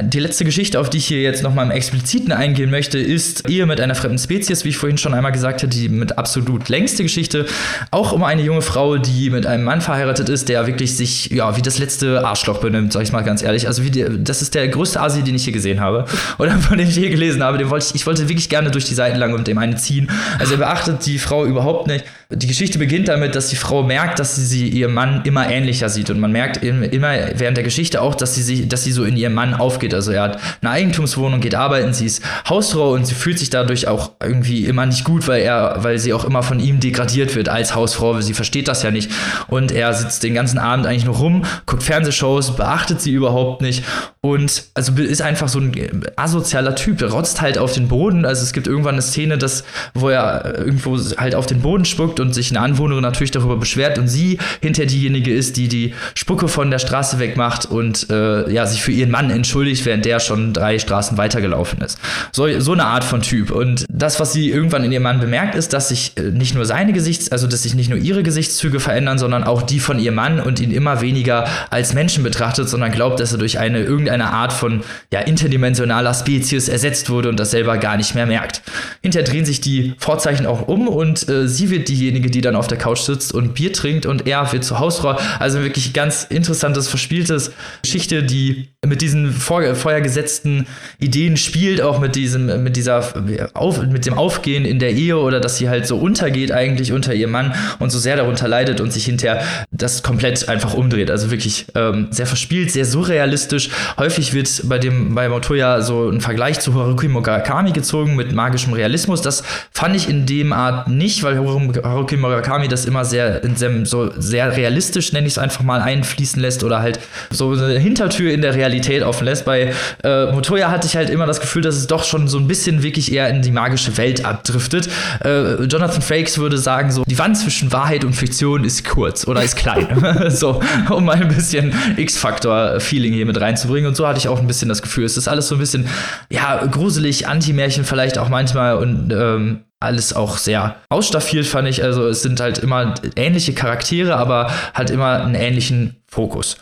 Die 0.03 0.21
letzte 0.21 0.45
Geschichte, 0.45 0.81
auf 0.81 0.91
die 0.91 0.99
ich 0.99 1.07
hier 1.07 1.23
jetzt 1.23 1.43
nochmal 1.43 1.67
im 1.67 1.71
Expliziten 1.71 2.33
eingehen 2.33 2.71
möchte, 2.71 2.99
ist 2.99 3.49
Ehe 3.49 3.67
mit 3.67 3.81
einer 3.81 3.95
fremden 3.95 4.19
Spezies, 4.19 4.65
wie 4.65 4.71
ich 4.71 4.77
vorhin 4.77 4.99
schon 4.99 5.15
einmal 5.15 5.33
gesagt 5.33 5.63
hatte, 5.63 5.69
die 5.69 5.89
mit 5.89 6.19
absolut 6.19 6.69
längste 6.69 7.03
Geschichte. 7.03 7.47
Auch 7.91 8.13
um 8.13 8.25
eine 8.25 8.43
junge 8.43 8.63
Frau, 8.63 8.97
die 8.97 9.31
mit 9.31 9.47
einem 9.47 9.65
Mann 9.65 9.81
verheiratet 9.81 10.29
ist, 10.29 10.32
der 10.41 10.67
wirklich 10.67 10.97
sich, 10.97 11.31
ja, 11.31 11.57
wie 11.57 11.63
das 11.63 11.79
letzte 11.79 12.27
Arschloch 12.27 12.59
benimmt, 12.59 12.93
sag 12.93 13.03
ich 13.03 13.13
mal 13.13 13.23
ganz 13.23 13.43
ehrlich. 13.43 13.67
Also 13.67 13.83
die, 13.83 14.05
das 14.19 14.43
ist 14.43 14.55
der 14.55 14.69
größte 14.69 15.01
Asi, 15.01 15.23
den 15.23 15.35
ich 15.35 15.45
hier 15.45 15.53
gesehen 15.53 15.81
habe. 15.81 16.07
Oder 16.39 16.59
von 16.59 16.79
dem 16.79 16.89
ich 16.89 16.97
je 16.97 17.09
gelesen 17.09 17.43
habe. 17.43 17.59
Den 17.59 17.71
wollte 17.71 17.87
ich, 17.89 17.95
ich 17.95 18.07
wollte 18.07 18.29
wirklich 18.29 18.49
gerne 18.49 18.71
durch 18.71 18.85
die 18.85 18.95
Seiten 18.95 19.19
lang 19.19 19.35
und 19.35 19.47
dem 19.47 19.59
eine 19.59 19.77
ziehen. 19.77 20.11
Also 20.39 20.55
er 20.55 20.59
beachtet 20.59 21.05
die 21.07 21.19
Frau 21.19 21.45
überhaupt 21.45 21.87
nicht 21.87 22.05
die 22.35 22.47
Geschichte 22.47 22.79
beginnt 22.79 23.09
damit, 23.09 23.35
dass 23.35 23.49
die 23.49 23.57
Frau 23.57 23.83
merkt, 23.83 24.19
dass 24.19 24.37
sie, 24.37 24.45
sie 24.45 24.69
ihrem 24.69 24.95
Mann 24.95 25.23
immer 25.25 25.51
ähnlicher 25.51 25.89
sieht. 25.89 26.11
Und 26.11 26.21
man 26.21 26.33
merkt 26.33 26.63
immer 26.63 27.13
während 27.35 27.57
der 27.57 27.65
Geschichte 27.65 28.01
auch, 28.01 28.15
dass 28.15 28.35
sie, 28.35 28.69
dass 28.69 28.85
sie 28.85 28.93
so 28.93 29.05
in 29.05 29.17
ihrem 29.17 29.35
Mann 29.35 29.55
aufgeht. 29.55 29.95
Also 29.95 30.13
er 30.13 30.23
hat 30.23 30.41
eine 30.61 30.71
Eigentumswohnung, 30.71 31.41
geht 31.41 31.55
arbeiten, 31.55 31.93
sie 31.93 32.07
ist 32.07 32.23
Hausfrau 32.49 32.93
und 32.93 33.07
sie 33.07 33.15
fühlt 33.15 33.39
sich 33.39 33.51
dadurch 33.51 33.87
auch 33.87 34.13
irgendwie 34.23 34.65
immer 34.65 34.87
nicht 34.87 35.05
gut, 35.05 35.29
weil 35.29 35.43
er, 35.43 35.77
weil 35.79 35.99
sie 35.99 36.13
auch 36.13 36.25
immer 36.25 36.43
von 36.43 36.61
ihm 36.61 36.81
degradiert 36.81 37.35
wird 37.35 37.49
als 37.49 37.75
Hausfrau. 37.75 38.21
Sie 38.21 38.35
versteht 38.35 38.69
das 38.69 38.83
ja 38.83 38.91
nicht. 38.91 39.11
Und 39.49 39.73
er 39.73 39.93
sitzt 39.93 40.22
den 40.23 40.35
ganzen 40.35 40.59
Abend 40.59 40.87
eigentlich 40.87 41.05
nur 41.05 41.17
rum, 41.17 41.45
guckt 41.67 41.83
Fernsehshows, 41.83 42.57
beachtet 42.57 43.01
sie 43.01 43.13
überhaupt 43.13 43.63
nicht. 43.63 43.85
Und 44.25 44.65
also 44.75 44.93
ist 45.03 45.21
einfach 45.21 45.49
so 45.49 45.59
ein 45.59 46.05
asozialer 46.15 46.77
Typ. 46.77 47.03
Er 47.03 47.11
rotzt 47.11 47.41
halt 47.41 47.59
auf 47.59 47.73
den 47.73 47.89
Boden. 47.89 48.25
Also 48.25 48.45
es 48.45 48.53
gibt 48.53 48.69
irgendwann 48.69 48.95
eine 48.95 49.03
Szene, 49.03 49.37
dass, 49.37 49.65
wo 49.95 50.11
er 50.11 50.59
irgendwo 50.59 50.97
halt 51.17 51.35
auf 51.35 51.47
den 51.47 51.61
Boden 51.61 51.85
spuckt 51.85 52.21
und 52.21 52.33
sich 52.33 52.51
eine 52.51 52.61
Anwohnerin 52.61 53.03
natürlich 53.03 53.33
darüber 53.33 53.57
beschwert 53.57 53.99
und 53.99 54.07
sie 54.07 54.39
hinter 54.61 54.87
diejenige 54.87 55.35
ist, 55.35 55.57
die 55.57 55.67
die 55.67 55.95
Spucke 56.15 56.47
von 56.47 56.71
der 56.71 56.79
Straße 56.79 57.19
wegmacht 57.19 57.67
und 57.67 58.11
äh, 58.11 58.49
ja, 58.53 58.65
sich 58.67 58.81
für 58.81 58.93
ihren 58.93 59.11
Mann 59.11 59.31
entschuldigt, 59.31 59.85
während 59.87 60.05
der 60.05 60.21
schon 60.21 60.53
drei 60.53 60.79
Straßen 60.79 61.19
weitergelaufen 61.19 61.81
ist. 61.81 61.99
So, 62.31 62.61
so 62.61 62.73
eine 62.75 62.85
Art 62.85 63.03
von 63.03 63.23
Typ. 63.23 63.51
Und 63.51 63.85
das, 63.91 64.21
was 64.21 64.33
sie 64.33 64.51
irgendwann 64.51 64.85
in 64.85 64.93
ihrem 64.93 65.03
Mann 65.03 65.19
bemerkt, 65.19 65.57
ist, 65.57 65.73
dass 65.73 65.89
sich 65.89 66.13
äh, 66.17 66.31
nicht 66.31 66.55
nur 66.55 66.65
seine 66.65 66.93
Gesichts-, 66.93 67.33
also 67.33 67.49
dass 67.49 67.65
sich 67.65 67.75
nicht 67.75 67.91
nur 67.91 67.99
ihre 67.99 68.23
Gesichtszüge 68.23 68.79
verändern, 68.79 69.19
sondern 69.19 69.43
auch 69.43 69.63
die 69.63 69.81
von 69.81 69.99
ihrem 69.99 70.12
Mann 70.13 70.41
und 70.41 70.61
ihn 70.61 70.71
immer 70.71 71.01
weniger 71.01 71.47
als 71.71 71.95
Menschen 71.95 72.25
betrachtet, 72.25 72.69
sondern 72.69 72.93
glaubt, 72.93 73.21
dass 73.21 73.33
er 73.33 73.39
durch 73.39 73.59
eine 73.59 73.81
irgendeine 73.81 74.31
Art 74.31 74.53
von 74.53 74.83
ja, 75.13 75.21
interdimensionaler 75.21 76.15
Spezies 76.15 76.69
ersetzt 76.69 77.11
wurde 77.11 77.29
und 77.29 77.39
das 77.39 77.51
selber 77.51 77.79
gar 77.79 77.97
nicht 77.97 78.15
mehr 78.15 78.27
merkt. 78.27 78.63
Hinterher 79.03 79.29
drehen 79.29 79.45
sich 79.45 79.61
die 79.61 79.95
Vorzeichen 79.99 80.47
auch 80.47 80.69
um 80.69 80.89
und 80.89 81.29
äh, 81.29 81.49
sie 81.49 81.71
wird 81.71 81.89
diejenige 81.89 82.31
die 82.31 82.41
dann 82.41 82.57
auf 82.57 82.67
der 82.67 82.79
Couch 82.79 83.01
sitzt 83.01 83.33
und 83.33 83.55
Bier 83.55 83.73
trinkt 83.73 84.07
und 84.07 84.27
er 84.27 84.53
wird 84.53 84.65
zur 84.65 84.79
Hausfrau. 84.79 85.19
Also 85.39 85.63
wirklich 85.63 85.93
ganz 85.93 86.25
interessantes, 86.25 86.89
verspieltes 86.89 87.53
Geschichte, 87.83 88.23
die 88.23 88.69
mit 88.85 89.01
diesen 89.01 89.31
vor, 89.33 89.63
vorher 89.75 90.01
gesetzten 90.01 90.67
Ideen 90.99 91.37
spielt, 91.37 91.81
auch 91.81 92.01
mit 92.01 92.17
diesem, 92.17 92.63
mit 92.63 92.77
dieser, 92.77 93.13
auf, 93.55 93.83
mit 93.83 94.07
dem 94.07 94.15
Aufgehen 94.15 94.65
in 94.65 94.79
der 94.79 94.91
Ehe 94.91 95.17
oder 95.19 95.41
dass 95.41 95.59
sie 95.59 95.69
halt 95.69 95.87
so 95.87 95.99
untergeht 95.99 96.51
eigentlich 96.51 96.93
unter 96.93 97.15
ihrem 97.15 97.31
Mann 97.31 97.55
und 97.79 97.91
so 97.91 97.99
sehr 97.99 98.17
darunter 98.17 98.49
leidet 98.49 98.81
und 98.81 98.93
sich 98.93 99.05
hinterher 99.05 99.45
das 99.71 100.02
komplett 100.03 100.49
einfach 100.49 100.75
umdreht. 100.75 101.11
Also 101.11 101.31
wirklich 101.31 101.67
ähm, 101.75 102.09
sehr 102.11 102.27
verspielt, 102.27 102.71
sehr 102.71 102.85
surrealistisch. 102.85 103.71
Häufig 103.99 104.35
wird 104.35 104.69
bei 104.69 104.79
dem, 104.79 105.15
bei 105.15 105.29
Motoya 105.29 105.81
so 105.81 106.09
ein 106.09 106.21
Vergleich 106.21 106.61
zu 106.61 106.75
Haruki 106.75 107.09
Murakami 107.09 107.73
gezogen 107.73 108.17
mit 108.17 108.33
magischem 108.33 108.73
Realismus. 108.73 109.23
Das 109.23 109.43
fand 109.73 109.97
ich 109.97 110.09
in 110.09 110.27
dem 110.27 110.53
Art 110.53 110.89
nicht, 110.89 111.23
weil 111.23 111.37
Haruki 111.39 112.17
Murakami 112.17 112.69
das 112.69 112.85
immer 112.85 113.05
sehr, 113.05 113.43
in 113.45 113.57
seinem, 113.57 113.87
so 113.87 114.11
sehr 114.17 114.57
realistisch, 114.57 115.13
nenne 115.13 115.27
ich 115.27 115.35
es 115.35 115.39
einfach 115.39 115.63
mal, 115.63 115.81
einfließen 115.81 116.41
lässt 116.41 116.65
oder 116.65 116.81
halt 116.81 117.01
so 117.31 117.53
eine 117.53 117.79
Hintertür 117.79 118.33
in 118.33 118.43
der 118.43 118.55
Realität 118.55 119.03
offen 119.03 119.25
lässt. 119.25 119.45
Bei 119.45 119.73
äh, 120.05 120.33
Motoya 120.33 120.71
hatte 120.71 120.87
ich 120.87 120.97
halt 120.97 121.11
immer 121.11 121.27
das 121.27 121.41
Gefühl, 121.41 121.63
dass 121.63 121.77
es 121.77 121.87
doch 121.87 122.05
schon 122.05 122.29
so 122.29 122.39
ein 122.39 122.49
bisschen 122.49 122.83
wirklich 122.83 123.13
eher 123.13 123.29
in 123.29 123.43
die 123.43 123.51
magische 123.51 123.97
Welt 123.97 124.25
abdriftet. 124.25 124.89
Äh, 125.25 125.63
Jonathan 125.65 126.03
Frakes 126.03 126.39
würde 126.39 126.59
sagen, 126.59 126.91
so 126.91 127.05
die 127.07 127.19
Wand 127.19 127.37
zwischen 127.37 127.73
Wahrheit 127.73 128.05
und 128.05 128.15
Fiktion 128.15 128.65
ist 128.65 128.89
kurz 128.89 129.27
oder 129.27 129.43
ist 129.43 129.57
klein. 129.57 129.89
so, 130.29 130.61
um 130.91 131.05
mal 131.05 131.17
ein 131.17 131.29
bisschen 131.29 131.73
X-Faktor-Feeling 131.97 133.13
hier 133.13 133.27
mit 133.27 133.41
reinzubringen. 133.41 133.89
Und 133.89 133.97
so 133.97 134.07
hatte 134.07 134.19
ich 134.19 134.29
auch 134.29 134.41
ein 134.41 134.47
bisschen 134.47 134.69
das 134.69 134.83
Gefühl, 134.83 135.05
es 135.05 135.17
ist 135.17 135.29
alles 135.29 135.49
so 135.49 135.57
ein 135.57 135.59
bisschen, 135.59 135.87
ja, 136.31 136.65
gruselig, 136.67 137.29
Anti-Märchen 137.29 137.85
vielleicht 137.85 138.19
auch 138.19 138.29
manchmal 138.29 138.77
und 138.77 139.13
ähm, 139.13 139.65
alles 139.81 140.13
auch 140.13 140.39
sehr 140.39 140.77
ausstaffiert, 140.89 141.47
fand 141.47 141.69
ich. 141.69 141.83
Also 141.83 142.07
es 142.07 142.23
sind 142.23 142.41
halt 142.41 142.59
immer 142.59 142.95
ähnliche 143.17 143.53
Charaktere, 143.53 144.17
aber 144.17 144.51
halt 144.75 144.91
immer 144.91 145.23
einen 145.23 145.35
ähnlichen 145.35 145.97
Fokus. 146.07 146.57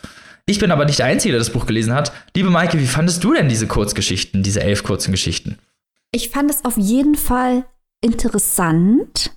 Ich 0.45 0.59
bin 0.59 0.71
aber 0.71 0.85
nicht 0.85 0.99
der 0.99 1.05
Einzige, 1.05 1.33
der 1.33 1.39
das 1.39 1.51
Buch 1.51 1.65
gelesen 1.65 1.93
hat. 1.93 2.11
Liebe 2.35 2.49
Maike, 2.49 2.79
wie 2.79 2.87
fandest 2.87 3.23
du 3.23 3.33
denn 3.33 3.47
diese 3.47 3.67
Kurzgeschichten, 3.67 4.43
diese 4.43 4.61
elf 4.61 4.83
kurzen 4.83 5.11
Geschichten? 5.11 5.57
Ich 6.11 6.29
fand 6.29 6.49
es 6.51 6.65
auf 6.65 6.77
jeden 6.77 7.15
Fall 7.15 7.63
interessant. 8.01 9.31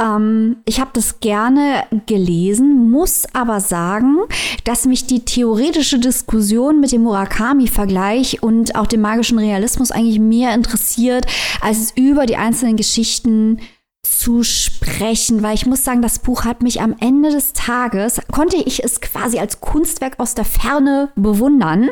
Ähm, 0.00 0.56
ich 0.64 0.80
habe 0.80 0.90
das 0.92 1.20
gerne 1.20 1.84
gelesen, 2.06 2.90
muss 2.90 3.26
aber 3.32 3.60
sagen, 3.60 4.16
dass 4.64 4.86
mich 4.86 5.06
die 5.06 5.24
theoretische 5.24 5.98
Diskussion 5.98 6.80
mit 6.80 6.92
dem 6.92 7.02
Murakami-Vergleich 7.02 8.42
und 8.42 8.74
auch 8.76 8.86
dem 8.86 9.00
magischen 9.00 9.38
Realismus 9.38 9.90
eigentlich 9.90 10.20
mehr 10.20 10.54
interessiert, 10.54 11.26
als 11.60 11.78
es 11.78 11.92
über 11.96 12.26
die 12.26 12.36
einzelnen 12.36 12.76
Geschichten 12.76 13.60
zu 14.02 14.42
sprechen, 14.42 15.42
weil 15.42 15.54
ich 15.54 15.66
muss 15.66 15.84
sagen, 15.84 16.02
das 16.02 16.20
Buch 16.20 16.44
hat 16.44 16.62
mich 16.62 16.80
am 16.80 16.94
Ende 16.98 17.30
des 17.30 17.52
Tages, 17.52 18.20
konnte 18.32 18.56
ich 18.56 18.82
es 18.82 19.00
quasi 19.00 19.38
als 19.38 19.60
Kunstwerk 19.60 20.18
aus 20.18 20.34
der 20.34 20.44
Ferne 20.44 21.10
bewundern. 21.14 21.90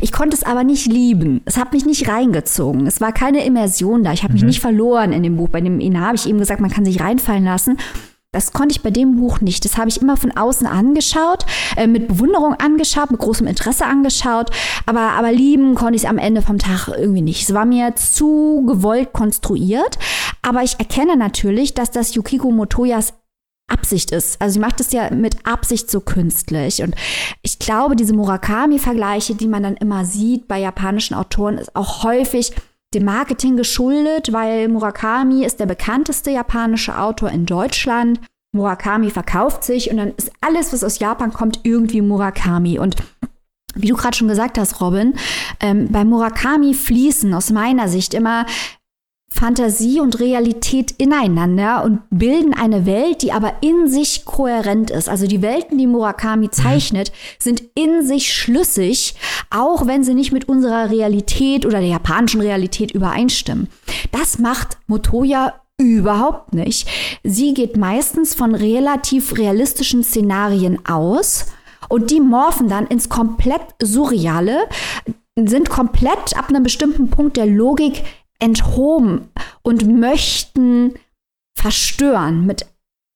Ich 0.00 0.12
konnte 0.12 0.36
es 0.36 0.42
aber 0.42 0.64
nicht 0.64 0.86
lieben. 0.86 1.40
Es 1.44 1.56
hat 1.56 1.72
mich 1.72 1.84
nicht 1.84 2.08
reingezogen. 2.08 2.86
Es 2.86 3.00
war 3.00 3.12
keine 3.12 3.44
Immersion 3.44 4.04
da. 4.04 4.12
Ich 4.12 4.22
habe 4.22 4.32
mich 4.32 4.42
mhm. 4.42 4.48
nicht 4.48 4.60
verloren 4.60 5.12
in 5.12 5.22
dem 5.22 5.36
Buch. 5.36 5.48
Bei 5.48 5.60
dem 5.60 5.80
Ina 5.80 6.00
habe 6.00 6.16
ich 6.16 6.28
eben 6.28 6.38
gesagt, 6.38 6.60
man 6.60 6.70
kann 6.70 6.84
sich 6.84 7.00
reinfallen 7.00 7.44
lassen. 7.44 7.78
Das 8.32 8.52
konnte 8.52 8.72
ich 8.72 8.82
bei 8.82 8.90
dem 8.90 9.16
Buch 9.16 9.40
nicht. 9.40 9.64
Das 9.64 9.78
habe 9.78 9.88
ich 9.88 10.02
immer 10.02 10.18
von 10.18 10.36
außen 10.36 10.66
angeschaut, 10.66 11.46
äh, 11.76 11.86
mit 11.86 12.08
Bewunderung 12.08 12.54
angeschaut, 12.54 13.10
mit 13.10 13.20
großem 13.20 13.46
Interesse 13.46 13.86
angeschaut. 13.86 14.50
Aber, 14.84 15.12
aber 15.12 15.32
lieben 15.32 15.74
konnte 15.74 15.96
ich 15.96 16.02
es 16.02 16.08
am 16.08 16.18
Ende 16.18 16.42
vom 16.42 16.58
Tag 16.58 16.88
irgendwie 16.88 17.22
nicht. 17.22 17.42
Es 17.42 17.54
war 17.54 17.64
mir 17.64 17.94
zu 17.96 18.64
gewollt 18.66 19.14
konstruiert. 19.14 19.98
Aber 20.42 20.62
ich 20.62 20.78
erkenne 20.78 21.16
natürlich, 21.16 21.72
dass 21.72 21.90
das 21.90 22.14
Yukiko 22.14 22.50
Motoyas 22.50 23.14
Absicht 23.68 24.10
ist. 24.10 24.40
Also 24.40 24.54
sie 24.54 24.60
macht 24.60 24.80
es 24.80 24.92
ja 24.92 25.10
mit 25.10 25.46
Absicht 25.46 25.90
so 25.90 26.00
künstlich. 26.00 26.82
Und 26.82 26.94
ich 27.42 27.58
glaube, 27.58 27.96
diese 27.96 28.14
Murakami-Vergleiche, 28.14 29.34
die 29.34 29.48
man 29.48 29.62
dann 29.62 29.76
immer 29.76 30.04
sieht 30.04 30.48
bei 30.48 30.58
japanischen 30.58 31.14
Autoren, 31.14 31.58
ist 31.58 31.74
auch 31.76 32.02
häufig 32.02 32.52
dem 32.94 33.04
Marketing 33.04 33.56
geschuldet, 33.56 34.32
weil 34.32 34.68
Murakami 34.68 35.44
ist 35.44 35.60
der 35.60 35.66
bekannteste 35.66 36.30
japanische 36.30 36.98
Autor 36.98 37.30
in 37.30 37.44
Deutschland. 37.44 38.20
Murakami 38.52 39.10
verkauft 39.10 39.62
sich 39.62 39.90
und 39.90 39.98
dann 39.98 40.12
ist 40.16 40.32
alles, 40.40 40.72
was 40.72 40.82
aus 40.82 40.98
Japan 40.98 41.32
kommt, 41.32 41.60
irgendwie 41.64 42.00
Murakami. 42.00 42.78
Und 42.78 42.96
wie 43.74 43.88
du 43.88 43.96
gerade 43.96 44.16
schon 44.16 44.28
gesagt 44.28 44.58
hast, 44.58 44.80
Robin, 44.80 45.14
ähm, 45.60 45.88
bei 45.90 46.04
Murakami 46.04 46.72
fließen 46.72 47.32
aus 47.34 47.50
meiner 47.50 47.88
Sicht 47.88 48.14
immer 48.14 48.46
Fantasie 49.28 50.00
und 50.00 50.18
Realität 50.18 50.92
ineinander 50.98 51.84
und 51.84 52.00
bilden 52.10 52.54
eine 52.54 52.86
Welt, 52.86 53.22
die 53.22 53.30
aber 53.30 53.54
in 53.60 53.86
sich 53.86 54.24
kohärent 54.24 54.90
ist. 54.90 55.08
Also 55.08 55.26
die 55.26 55.42
Welten, 55.42 55.78
die 55.78 55.86
Murakami 55.86 56.46
mhm. 56.46 56.52
zeichnet, 56.52 57.12
sind 57.38 57.62
in 57.74 58.04
sich 58.04 58.32
schlüssig, 58.32 59.14
auch 59.50 59.86
wenn 59.86 60.02
sie 60.02 60.14
nicht 60.14 60.32
mit 60.32 60.48
unserer 60.48 60.90
Realität 60.90 61.66
oder 61.66 61.80
der 61.80 61.88
japanischen 61.88 62.40
Realität 62.40 62.90
übereinstimmen. 62.90 63.68
Das 64.12 64.38
macht 64.38 64.78
Motoya 64.86 65.54
überhaupt 65.78 66.54
nicht. 66.54 66.88
Sie 67.22 67.54
geht 67.54 67.76
meistens 67.76 68.34
von 68.34 68.54
relativ 68.54 69.36
realistischen 69.38 70.02
Szenarien 70.02 70.84
aus 70.86 71.46
und 71.88 72.10
die 72.10 72.20
morphen 72.20 72.68
dann 72.68 72.86
ins 72.86 73.08
komplett 73.08 73.62
Surreale, 73.80 74.68
sind 75.36 75.70
komplett 75.70 76.36
ab 76.36 76.48
einem 76.48 76.64
bestimmten 76.64 77.10
Punkt 77.10 77.36
der 77.36 77.46
Logik 77.46 78.02
enthoben 78.38 79.28
und 79.62 79.86
möchten 79.86 80.94
verstören 81.58 82.46
mit 82.46 82.66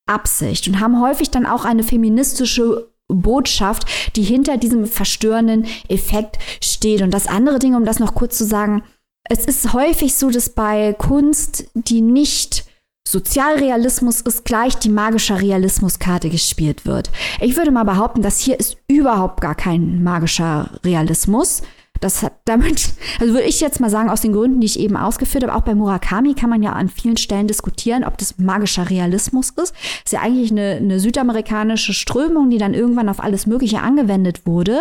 Absicht 0.06 0.66
und 0.66 0.80
haben 0.80 1.00
häufig 1.00 1.30
dann 1.30 1.46
auch 1.46 1.64
eine 1.64 1.84
feministische 1.84 2.88
Botschaft, 3.08 3.86
die 4.16 4.22
hinter 4.22 4.56
diesem 4.56 4.86
verstörenden 4.86 5.66
Effekt 5.88 6.38
steht. 6.62 7.02
Und 7.02 7.12
das 7.12 7.26
andere 7.26 7.58
Ding, 7.58 7.74
um 7.74 7.84
das 7.84 7.98
noch 7.98 8.14
kurz 8.14 8.36
zu 8.36 8.44
sagen, 8.44 8.82
es 9.24 9.44
ist 9.44 9.72
häufig 9.72 10.14
so, 10.14 10.30
dass 10.30 10.50
bei 10.50 10.94
Kunst, 10.94 11.66
die 11.74 12.00
nicht 12.00 12.64
Sozialrealismus 13.06 14.20
ist, 14.20 14.44
gleich 14.44 14.76
die 14.76 14.88
magische 14.88 15.40
Realismuskarte 15.40 16.30
gespielt 16.30 16.86
wird. 16.86 17.10
Ich 17.40 17.56
würde 17.56 17.70
mal 17.70 17.84
behaupten, 17.84 18.22
dass 18.22 18.40
hier 18.40 18.58
ist 18.58 18.76
überhaupt 18.88 19.40
gar 19.40 19.54
kein 19.54 20.02
magischer 20.02 20.70
Realismus. 20.84 21.62
Das 22.02 22.22
hat 22.22 22.34
damit, 22.44 22.90
also 23.20 23.32
würde 23.32 23.46
ich 23.46 23.60
jetzt 23.60 23.80
mal 23.80 23.88
sagen, 23.88 24.10
aus 24.10 24.20
den 24.20 24.32
Gründen, 24.32 24.60
die 24.60 24.66
ich 24.66 24.78
eben 24.78 24.96
ausgeführt 24.96 25.44
habe, 25.44 25.54
auch 25.54 25.62
bei 25.62 25.74
Murakami 25.74 26.34
kann 26.34 26.50
man 26.50 26.62
ja 26.62 26.72
an 26.72 26.88
vielen 26.88 27.16
Stellen 27.16 27.46
diskutieren, 27.46 28.04
ob 28.04 28.18
das 28.18 28.38
magischer 28.38 28.90
Realismus 28.90 29.50
ist. 29.50 29.72
Ist 30.04 30.12
ja 30.12 30.20
eigentlich 30.20 30.50
eine, 30.50 30.78
eine 30.80 31.00
südamerikanische 31.00 31.94
Strömung, 31.94 32.50
die 32.50 32.58
dann 32.58 32.74
irgendwann 32.74 33.08
auf 33.08 33.22
alles 33.22 33.46
Mögliche 33.46 33.80
angewendet 33.80 34.46
wurde. 34.46 34.80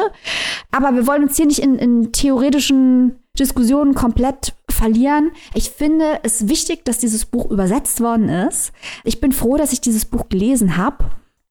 Aber 0.72 0.96
wir 0.96 1.06
wollen 1.06 1.24
uns 1.24 1.38
hier 1.38 1.46
nicht 1.46 1.60
in, 1.60 1.76
in 1.76 2.12
theoretischen 2.12 3.18
Diskussionen 3.38 3.94
komplett 3.94 4.56
verlieren. 4.68 5.32
Ich 5.54 5.70
finde 5.70 6.20
es 6.24 6.48
wichtig, 6.48 6.84
dass 6.86 6.98
dieses 6.98 7.26
Buch 7.26 7.52
übersetzt 7.52 8.02
worden 8.02 8.30
ist. 8.30 8.72
Ich 9.04 9.22
bin 9.22 9.32
froh, 9.32 9.58
dass 9.58 9.74
ich 9.74 9.82
dieses 9.82 10.06
Buch 10.06 10.28
gelesen 10.28 10.76
habe. 10.76 11.06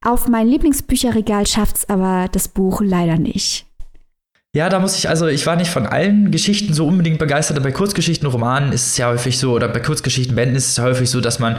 Auf 0.04 0.26
mein 0.28 0.48
Lieblingsbücherregal 0.48 1.46
schafft 1.46 1.76
es 1.76 1.88
aber 1.88 2.26
das 2.32 2.48
Buch 2.48 2.80
leider 2.82 3.18
nicht. 3.18 3.69
Ja, 4.52 4.68
da 4.68 4.80
muss 4.80 4.98
ich, 4.98 5.08
also 5.08 5.28
ich 5.28 5.46
war 5.46 5.54
nicht 5.54 5.70
von 5.70 5.86
allen 5.86 6.32
Geschichten 6.32 6.74
so 6.74 6.84
unbedingt 6.84 7.20
begeistert, 7.20 7.56
aber 7.56 7.68
bei 7.68 7.72
Kurzgeschichten, 7.72 8.26
Romanen 8.26 8.72
ist 8.72 8.88
es 8.88 8.96
ja 8.96 9.06
häufig 9.06 9.38
so, 9.38 9.52
oder 9.52 9.68
bei 9.68 9.78
Kurzgeschichten, 9.78 10.34
Bänden 10.34 10.56
ist 10.56 10.70
es 10.70 10.82
häufig 10.82 11.08
so, 11.08 11.20
dass 11.20 11.38
man 11.38 11.54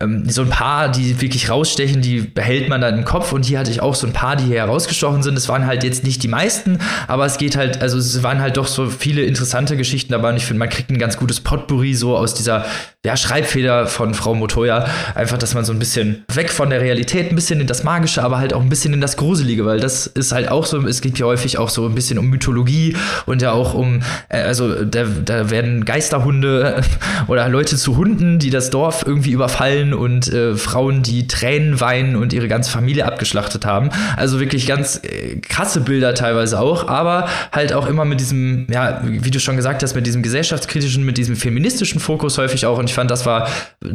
ähm, 0.00 0.30
so 0.30 0.42
ein 0.42 0.50
paar, 0.50 0.88
die 0.88 1.20
wirklich 1.20 1.50
rausstechen, 1.50 2.02
die 2.02 2.20
behält 2.20 2.68
man 2.68 2.80
dann 2.80 2.98
im 2.98 3.04
Kopf 3.04 3.32
und 3.32 3.44
hier 3.44 3.58
hatte 3.58 3.72
ich 3.72 3.82
auch 3.82 3.96
so 3.96 4.06
ein 4.06 4.12
paar, 4.12 4.36
die 4.36 4.44
hier 4.44 4.58
herausgestochen 4.58 5.24
sind. 5.24 5.36
Es 5.36 5.48
waren 5.48 5.66
halt 5.66 5.82
jetzt 5.82 6.04
nicht 6.04 6.22
die 6.22 6.28
meisten, 6.28 6.78
aber 7.08 7.26
es 7.26 7.36
geht 7.38 7.56
halt, 7.56 7.82
also 7.82 7.98
es 7.98 8.22
waren 8.22 8.40
halt 8.40 8.58
doch 8.58 8.68
so 8.68 8.86
viele 8.86 9.22
interessante 9.22 9.76
Geschichten 9.76 10.12
dabei 10.12 10.28
und 10.30 10.36
ich 10.36 10.46
finde, 10.46 10.60
man 10.60 10.68
kriegt 10.68 10.88
ein 10.88 10.98
ganz 10.98 11.16
gutes 11.16 11.40
Potpourri 11.40 11.94
so 11.94 12.16
aus 12.16 12.34
dieser 12.34 12.64
ja, 13.04 13.16
Schreibfeder 13.16 13.88
von 13.88 14.14
Frau 14.14 14.34
Motoya. 14.34 14.88
Einfach, 15.16 15.38
dass 15.38 15.54
man 15.54 15.64
so 15.64 15.72
ein 15.72 15.80
bisschen 15.80 16.24
weg 16.32 16.50
von 16.50 16.70
der 16.70 16.80
Realität, 16.80 17.30
ein 17.30 17.34
bisschen 17.34 17.60
in 17.60 17.66
das 17.66 17.82
Magische, 17.82 18.22
aber 18.22 18.38
halt 18.38 18.52
auch 18.52 18.60
ein 18.60 18.68
bisschen 18.68 18.92
in 18.92 19.00
das 19.00 19.16
Gruselige, 19.16 19.64
weil 19.64 19.80
das 19.80 20.06
ist 20.06 20.30
halt 20.30 20.48
auch 20.48 20.64
so, 20.64 20.84
es 20.86 21.00
geht 21.00 21.18
ja 21.18 21.26
häufig 21.26 21.58
auch 21.58 21.70
so 21.70 21.86
ein 21.86 21.94
bisschen 21.96 22.18
um 22.18 22.35
Mythologie 22.36 22.96
und 23.26 23.42
ja 23.42 23.52
auch 23.52 23.74
um, 23.74 24.00
äh, 24.28 24.40
also 24.40 24.84
da, 24.84 25.04
da 25.04 25.50
werden 25.50 25.84
Geisterhunde 25.84 26.82
oder 27.28 27.48
Leute 27.48 27.76
zu 27.76 27.96
Hunden, 27.96 28.38
die 28.38 28.50
das 28.50 28.70
Dorf 28.70 29.04
irgendwie 29.06 29.30
überfallen 29.30 29.94
und 29.94 30.32
äh, 30.32 30.54
Frauen, 30.54 31.02
die 31.02 31.26
Tränen 31.26 31.80
weinen 31.80 32.16
und 32.16 32.32
ihre 32.32 32.48
ganze 32.48 32.70
Familie 32.70 33.06
abgeschlachtet 33.06 33.64
haben. 33.64 33.90
Also 34.16 34.40
wirklich 34.40 34.66
ganz 34.66 35.00
äh, 35.02 35.36
krasse 35.36 35.80
Bilder 35.80 36.14
teilweise 36.14 36.60
auch, 36.60 36.88
aber 36.88 37.28
halt 37.52 37.72
auch 37.72 37.86
immer 37.86 38.04
mit 38.04 38.20
diesem, 38.20 38.66
ja, 38.70 39.00
wie 39.04 39.30
du 39.30 39.40
schon 39.40 39.56
gesagt 39.56 39.82
hast, 39.82 39.94
mit 39.94 40.06
diesem 40.06 40.22
gesellschaftskritischen, 40.22 41.04
mit 41.04 41.16
diesem 41.18 41.36
feministischen 41.36 42.00
Fokus 42.00 42.38
häufig 42.38 42.66
auch 42.66 42.78
und 42.78 42.90
ich 42.90 42.94
fand, 42.94 43.10
das 43.10 43.26
war, 43.26 43.48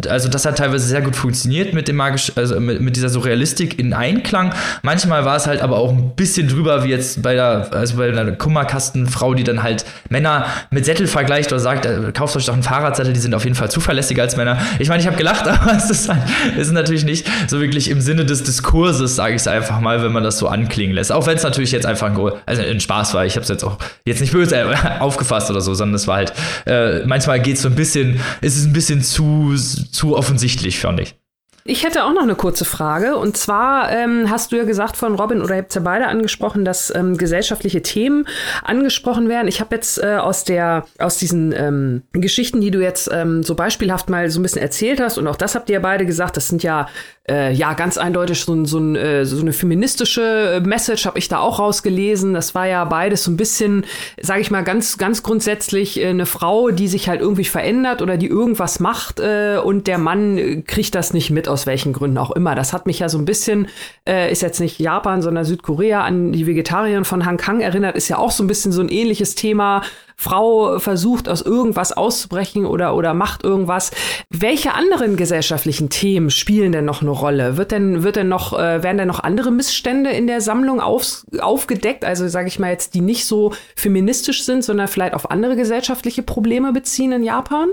also 0.09 0.29
das 0.29 0.45
hat 0.45 0.57
teilweise 0.57 0.87
sehr 0.87 1.01
gut 1.01 1.15
funktioniert 1.15 1.73
mit 1.73 1.87
dem 1.87 1.95
magisch, 1.95 2.31
also 2.35 2.59
mit, 2.59 2.81
mit 2.81 2.95
dieser 2.95 3.09
Surrealistik 3.09 3.79
in 3.79 3.93
Einklang. 3.93 4.53
Manchmal 4.81 5.25
war 5.25 5.35
es 5.35 5.47
halt 5.47 5.61
aber 5.61 5.77
auch 5.77 5.91
ein 5.91 6.15
bisschen 6.15 6.47
drüber, 6.47 6.83
wie 6.83 6.89
jetzt 6.89 7.21
bei 7.21 7.33
der, 7.33 7.69
also 7.71 7.97
bei 7.97 8.11
einer 8.31 8.37
Kummerkastenfrau, 8.37 9.33
die 9.33 9.43
dann 9.43 9.63
halt 9.63 9.85
Männer 10.09 10.45
mit 10.69 10.85
Sättel 10.85 11.07
vergleicht 11.07 11.51
oder 11.51 11.59
sagt, 11.59 11.85
äh, 11.85 12.11
kauft 12.13 12.35
euch 12.35 12.45
doch 12.45 12.53
einen 12.53 12.63
Fahrradsättel, 12.63 13.13
die 13.13 13.19
sind 13.19 13.33
auf 13.33 13.43
jeden 13.43 13.55
Fall 13.55 13.71
zuverlässiger 13.71 14.23
als 14.23 14.37
Männer. 14.37 14.59
Ich 14.79 14.89
meine, 14.89 15.01
ich 15.01 15.07
habe 15.07 15.17
gelacht, 15.17 15.47
aber 15.47 15.73
es 15.75 15.89
ist, 15.89 16.09
halt, 16.09 16.21
es 16.57 16.67
ist 16.67 16.73
natürlich 16.73 17.05
nicht 17.05 17.27
so 17.47 17.59
wirklich 17.59 17.89
im 17.89 18.01
Sinne 18.01 18.25
des 18.25 18.43
Diskurses, 18.43 19.15
sage 19.15 19.35
ich 19.35 19.41
es 19.41 19.47
einfach 19.47 19.79
mal, 19.79 20.03
wenn 20.03 20.11
man 20.11 20.23
das 20.23 20.37
so 20.37 20.47
anklingen 20.47 20.95
lässt. 20.95 21.11
Auch 21.11 21.27
wenn 21.27 21.37
es 21.37 21.43
natürlich 21.43 21.71
jetzt 21.71 21.85
einfach 21.85 22.07
ein, 22.07 22.31
also 22.45 22.61
ein 22.61 22.79
Spaß 22.79 23.13
war. 23.13 23.25
Ich 23.25 23.35
habe 23.35 23.43
es 23.43 23.49
jetzt 23.49 23.63
auch 23.63 23.77
jetzt 24.05 24.21
nicht 24.21 24.33
böse 24.33 24.55
äh, 24.55 24.75
aufgefasst 24.99 25.49
oder 25.49 25.61
so, 25.61 25.73
sondern 25.73 25.95
es 25.95 26.07
war 26.07 26.17
halt, 26.17 26.33
äh, 26.65 27.05
manchmal 27.05 27.39
geht 27.39 27.55
es 27.55 27.61
so 27.63 27.69
ein 27.69 27.75
bisschen, 27.75 28.19
es 28.41 28.57
ist 28.57 28.65
ein 28.65 28.73
bisschen 28.73 28.81
bisschen 28.81 29.01
zu, 29.01 29.55
zu 29.91 30.17
offensichtlich, 30.17 30.79
fand 30.79 30.99
ich. 30.99 31.15
Ich 31.63 31.83
hätte 31.83 32.05
auch 32.05 32.13
noch 32.13 32.23
eine 32.23 32.35
kurze 32.35 32.65
Frage. 32.65 33.17
Und 33.17 33.37
zwar 33.37 33.91
ähm, 33.91 34.29
hast 34.29 34.51
du 34.51 34.55
ja 34.57 34.63
gesagt 34.63 34.97
von 34.97 35.13
Robin 35.15 35.41
oder 35.41 35.55
ihr 35.55 35.61
habt 35.61 35.75
ja 35.75 35.81
beide 35.81 36.07
angesprochen, 36.07 36.65
dass 36.65 36.93
ähm, 36.95 37.17
gesellschaftliche 37.17 37.83
Themen 37.83 38.27
angesprochen 38.63 39.29
werden. 39.29 39.47
Ich 39.47 39.59
habe 39.59 39.75
jetzt 39.75 40.01
äh, 40.01 40.15
aus 40.15 40.43
der 40.43 40.85
aus 40.97 41.17
diesen 41.17 41.53
ähm, 41.55 42.01
Geschichten, 42.13 42.61
die 42.61 42.71
du 42.71 42.81
jetzt 42.81 43.09
ähm, 43.11 43.43
so 43.43 43.53
beispielhaft 43.53 44.09
mal 44.09 44.29
so 44.31 44.39
ein 44.39 44.43
bisschen 44.43 44.61
erzählt 44.61 44.99
hast, 44.99 45.19
und 45.19 45.27
auch 45.27 45.35
das 45.35 45.53
habt 45.53 45.69
ihr 45.69 45.75
ja 45.75 45.79
beide 45.79 46.05
gesagt, 46.05 46.35
das 46.35 46.47
sind 46.47 46.63
ja 46.63 46.87
äh, 47.29 47.53
ja 47.53 47.73
ganz 47.73 47.97
eindeutig 47.97 48.41
so, 48.41 48.65
so, 48.65 48.79
ein, 48.79 48.95
äh, 48.95 49.25
so 49.25 49.39
eine 49.39 49.53
feministische 49.53 50.61
Message 50.65 51.05
habe 51.05 51.19
ich 51.19 51.27
da 51.27 51.39
auch 51.39 51.59
rausgelesen. 51.59 52.33
Das 52.33 52.55
war 52.55 52.65
ja 52.65 52.83
beides 52.85 53.23
so 53.23 53.31
ein 53.31 53.37
bisschen, 53.37 53.85
sage 54.19 54.41
ich 54.41 54.49
mal, 54.49 54.63
ganz 54.63 54.97
ganz 54.97 55.21
grundsätzlich 55.21 55.99
äh, 56.01 56.07
eine 56.07 56.25
Frau, 56.25 56.71
die 56.71 56.87
sich 56.87 57.07
halt 57.07 57.21
irgendwie 57.21 57.45
verändert 57.45 58.01
oder 58.01 58.17
die 58.17 58.27
irgendwas 58.27 58.79
macht 58.79 59.19
äh, 59.19 59.59
und 59.63 59.85
der 59.85 59.99
Mann 59.99 60.63
kriegt 60.65 60.95
das 60.95 61.13
nicht 61.13 61.29
mit 61.29 61.47
aus 61.51 61.67
welchen 61.67 61.93
Gründen 61.93 62.17
auch 62.17 62.31
immer. 62.31 62.55
Das 62.55 62.73
hat 62.73 62.85
mich 62.85 62.99
ja 62.99 63.09
so 63.09 63.17
ein 63.17 63.25
bisschen, 63.25 63.67
äh, 64.07 64.31
ist 64.31 64.41
jetzt 64.41 64.59
nicht 64.59 64.79
Japan, 64.79 65.21
sondern 65.21 65.45
Südkorea 65.45 66.03
an 66.03 66.31
die 66.31 66.47
Vegetarierin 66.47 67.05
von 67.05 67.25
Han 67.25 67.37
Kang 67.37 67.61
erinnert, 67.61 67.95
ist 67.95 68.07
ja 68.07 68.17
auch 68.17 68.31
so 68.31 68.43
ein 68.43 68.47
bisschen 68.47 68.71
so 68.71 68.81
ein 68.81 68.89
ähnliches 68.89 69.35
Thema. 69.35 69.83
Frau 70.15 70.77
versucht 70.77 71.27
aus 71.27 71.41
irgendwas 71.41 71.93
auszubrechen 71.93 72.65
oder, 72.65 72.95
oder 72.95 73.13
macht 73.13 73.43
irgendwas. 73.43 73.91
Welche 74.29 74.75
anderen 74.75 75.17
gesellschaftlichen 75.17 75.89
Themen 75.89 76.29
spielen 76.29 76.71
denn 76.71 76.85
noch 76.85 77.01
eine 77.01 77.09
Rolle? 77.09 77.57
Wird 77.57 77.71
denn, 77.71 78.03
wird 78.03 78.17
denn 78.17 78.29
noch, 78.29 78.53
äh, 78.53 78.83
werden 78.83 78.97
denn 78.97 79.07
noch 79.07 79.21
andere 79.21 79.51
Missstände 79.51 80.11
in 80.11 80.27
der 80.27 80.39
Sammlung 80.39 80.79
auf, 80.79 81.25
aufgedeckt? 81.39 82.05
Also 82.05 82.27
sage 82.27 82.47
ich 82.47 82.59
mal 82.59 82.69
jetzt, 82.69 82.93
die 82.93 83.01
nicht 83.01 83.25
so 83.25 83.53
feministisch 83.75 84.43
sind, 84.43 84.63
sondern 84.63 84.87
vielleicht 84.87 85.15
auf 85.15 85.31
andere 85.31 85.55
gesellschaftliche 85.55 86.21
Probleme 86.21 86.71
beziehen 86.71 87.11
in 87.11 87.23
Japan? 87.23 87.69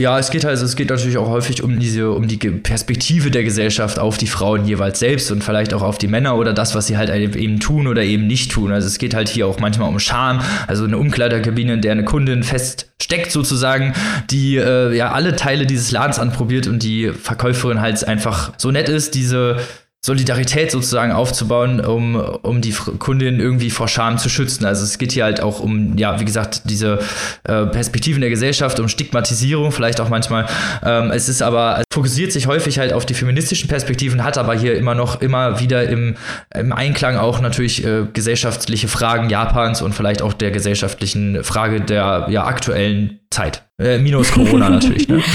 Ja, 0.00 0.18
es 0.18 0.30
geht 0.30 0.46
also, 0.46 0.64
es 0.64 0.74
geht 0.74 0.88
natürlich 0.88 1.18
auch 1.18 1.28
häufig 1.28 1.62
um 1.62 1.78
diese, 1.78 2.12
um 2.12 2.26
die 2.26 2.38
Perspektive 2.38 3.30
der 3.30 3.44
Gesellschaft 3.44 3.98
auf 3.98 4.16
die 4.16 4.26
Frauen 4.26 4.64
jeweils 4.64 4.98
selbst 5.00 5.30
und 5.30 5.44
vielleicht 5.44 5.74
auch 5.74 5.82
auf 5.82 5.98
die 5.98 6.06
Männer 6.06 6.36
oder 6.36 6.54
das, 6.54 6.74
was 6.74 6.86
sie 6.86 6.96
halt 6.96 7.10
eben 7.10 7.60
tun 7.60 7.86
oder 7.86 8.02
eben 8.02 8.26
nicht 8.26 8.50
tun. 8.50 8.72
Also 8.72 8.88
es 8.88 8.96
geht 8.96 9.12
halt 9.12 9.28
hier 9.28 9.46
auch 9.46 9.60
manchmal 9.60 9.90
um 9.90 9.98
Scham, 9.98 10.40
also 10.66 10.84
eine 10.84 10.96
Umkleiderkabine, 10.96 11.74
in 11.74 11.82
der 11.82 11.92
eine 11.92 12.04
Kundin 12.04 12.42
feststeckt 12.42 13.30
sozusagen, 13.30 13.92
die 14.30 14.56
äh, 14.56 14.96
ja 14.96 15.12
alle 15.12 15.36
Teile 15.36 15.66
dieses 15.66 15.90
Ladens 15.90 16.18
anprobiert 16.18 16.68
und 16.68 16.82
die 16.82 17.10
Verkäuferin 17.10 17.82
halt 17.82 18.02
einfach 18.08 18.54
so 18.56 18.70
nett 18.70 18.88
ist, 18.88 19.14
diese 19.14 19.58
Solidarität 20.04 20.72
sozusagen 20.72 21.12
aufzubauen, 21.12 21.80
um, 21.80 22.16
um 22.16 22.60
die 22.60 22.72
Kundin 22.72 23.38
irgendwie 23.38 23.70
vor 23.70 23.86
Scham 23.86 24.18
zu 24.18 24.28
schützen. 24.28 24.64
Also 24.64 24.82
es 24.82 24.98
geht 24.98 25.12
hier 25.12 25.22
halt 25.22 25.40
auch 25.40 25.60
um, 25.60 25.96
ja, 25.96 26.18
wie 26.18 26.24
gesagt, 26.24 26.62
diese 26.64 26.98
äh, 27.44 27.66
Perspektiven 27.66 28.20
der 28.20 28.28
Gesellschaft, 28.30 28.80
um 28.80 28.88
Stigmatisierung 28.88 29.70
vielleicht 29.70 30.00
auch 30.00 30.08
manchmal. 30.08 30.46
Ähm, 30.84 31.12
es 31.12 31.28
ist 31.28 31.40
aber, 31.40 31.78
es 31.78 31.84
fokussiert 31.94 32.32
sich 32.32 32.48
häufig 32.48 32.80
halt 32.80 32.92
auf 32.92 33.06
die 33.06 33.14
feministischen 33.14 33.68
Perspektiven, 33.68 34.24
hat 34.24 34.38
aber 34.38 34.54
hier 34.54 34.76
immer 34.76 34.96
noch, 34.96 35.20
immer 35.20 35.60
wieder 35.60 35.88
im, 35.88 36.16
im 36.52 36.72
Einklang 36.72 37.16
auch 37.16 37.40
natürlich 37.40 37.84
äh, 37.86 38.04
gesellschaftliche 38.12 38.88
Fragen 38.88 39.30
Japans 39.30 39.82
und 39.82 39.94
vielleicht 39.94 40.20
auch 40.20 40.32
der 40.32 40.50
gesellschaftlichen 40.50 41.44
Frage 41.44 41.80
der 41.80 42.26
ja, 42.28 42.44
aktuellen 42.44 43.21
Zeit. 43.32 43.64
Äh, 43.78 43.98
minus 43.98 44.30
Corona 44.30 44.68
natürlich. 44.70 45.08
Ne? 45.08 45.22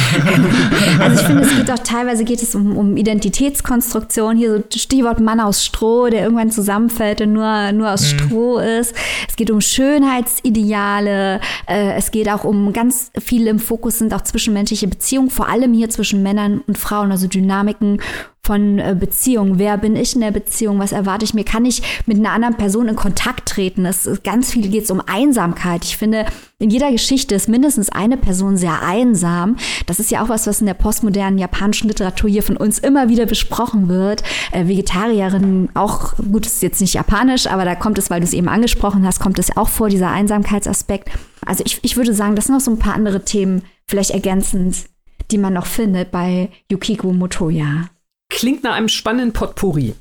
Also 0.99 1.21
ich 1.21 1.27
finde, 1.27 1.43
es 1.43 1.55
geht 1.55 1.71
auch 1.71 1.79
teilweise 1.79 2.23
geht 2.23 2.41
es 2.41 2.55
um, 2.55 2.77
um 2.77 2.97
Identitätskonstruktion. 2.97 4.37
Hier 4.37 4.57
so 4.57 4.63
Stichwort 4.79 5.19
Mann 5.19 5.39
aus 5.39 5.65
Stroh, 5.65 6.07
der 6.07 6.23
irgendwann 6.23 6.51
zusammenfällt 6.51 7.21
und 7.21 7.33
nur, 7.33 7.71
nur 7.71 7.91
aus 7.91 8.13
mhm. 8.13 8.19
Stroh 8.19 8.59
ist. 8.59 8.95
Es 9.27 9.35
geht 9.35 9.51
um 9.51 9.61
Schönheitsideale. 9.61 11.39
Äh, 11.67 11.93
es 11.93 12.11
geht 12.11 12.29
auch 12.29 12.43
um 12.43 12.73
ganz 12.73 13.11
viel 13.19 13.47
im 13.47 13.59
Fokus 13.59 13.99
sind 13.99 14.13
auch 14.13 14.21
zwischenmenschliche 14.21 14.87
Beziehungen, 14.87 15.29
vor 15.29 15.49
allem 15.49 15.73
hier 15.73 15.89
zwischen 15.89 16.23
Männern 16.23 16.61
und 16.67 16.77
Frauen, 16.77 17.11
also 17.11 17.27
Dynamiken 17.27 17.99
von 18.47 18.79
äh, 18.79 18.95
Beziehung. 18.97 19.59
Wer 19.59 19.77
bin 19.77 19.97
ich 19.97 20.15
in 20.15 20.21
der 20.21 20.31
Beziehung? 20.31 20.79
Was 20.79 20.93
erwarte 20.93 21.25
ich 21.25 21.33
mir? 21.33 21.43
Kann 21.43 21.65
ich 21.65 21.81
mit 22.05 22.17
einer 22.17 22.31
anderen 22.31 22.55
Person 22.55 22.87
in 22.87 22.95
Kontakt 22.95 23.49
treten? 23.49 23.85
Es 23.85 24.05
ist 24.05 24.23
ganz 24.23 24.53
viel 24.53 24.69
geht 24.69 24.85
es 24.85 24.91
um 24.91 25.01
Einsamkeit. 25.05 25.83
Ich 25.83 25.97
finde, 25.97 26.25
in 26.57 26.69
jeder 26.69 26.89
Geschichte 26.89 27.35
ist 27.35 27.49
mindestens 27.49 27.89
eine 27.89 28.15
Person 28.15 28.55
sehr 28.55 28.81
einsam. 28.81 29.57
Das 29.85 29.99
ist 29.99 30.11
ja 30.11 30.23
auch 30.23 30.29
was, 30.29 30.47
was 30.47 30.61
in 30.61 30.65
der 30.65 30.75
postmodernen 30.75 31.37
japanischen 31.37 31.89
Literatur 31.89 32.29
hier 32.29 32.41
von 32.41 32.55
uns 32.55 32.79
immer 32.79 33.09
wieder 33.09 33.25
besprochen 33.25 33.89
wird. 33.89 34.23
Äh, 34.53 34.69
Vegetarierinnen, 34.69 35.69
auch 35.73 36.15
gut, 36.15 36.45
ist 36.45 36.63
jetzt 36.63 36.79
nicht 36.79 36.93
japanisch, 36.93 37.47
aber 37.47 37.65
da 37.65 37.75
kommt 37.75 37.97
es, 37.97 38.09
weil 38.09 38.21
du 38.21 38.25
es 38.25 38.33
eben 38.33 38.47
angesprochen 38.47 39.05
hast, 39.05 39.19
kommt 39.19 39.39
es 39.39 39.57
auch 39.57 39.67
vor, 39.67 39.89
dieser 39.89 40.09
Einsamkeitsaspekt. 40.09 41.09
Also 41.45 41.63
ich, 41.65 41.79
ich 41.81 41.97
würde 41.97 42.13
sagen, 42.13 42.37
das 42.37 42.45
sind 42.45 42.55
noch 42.55 42.61
so 42.61 42.71
ein 42.71 42.79
paar 42.79 42.95
andere 42.95 43.25
Themen, 43.25 43.63
vielleicht 43.87 44.11
ergänzend, 44.11 44.85
die 45.31 45.37
man 45.37 45.51
noch 45.51 45.65
findet 45.65 46.11
bei 46.11 46.49
Yukiko 46.71 47.11
Motoya. 47.11 47.89
Klingt 48.30 48.63
nach 48.63 48.75
einem 48.75 48.89
spannenden 48.89 49.34
Potpourri. 49.34 49.95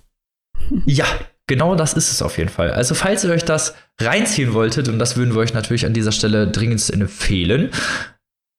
Ja, 0.85 1.07
genau 1.47 1.75
das 1.75 1.95
ist 1.95 2.11
es 2.11 2.23
auf 2.23 2.39
jeden 2.39 2.51
Fall. 2.51 2.71
Also, 2.71 2.95
falls 2.95 3.25
ihr 3.25 3.31
euch 3.31 3.45
das 3.45 3.75
reinziehen 4.01 4.53
wolltet, 4.53 4.89
und 4.89 4.99
das 4.99 5.17
würden 5.17 5.35
wir 5.35 5.41
euch 5.41 5.55
natürlich 5.55 5.87
an 5.87 5.93
dieser 5.93 6.13
Stelle 6.13 6.49
dringend 6.49 6.89
empfehlen, 6.91 7.71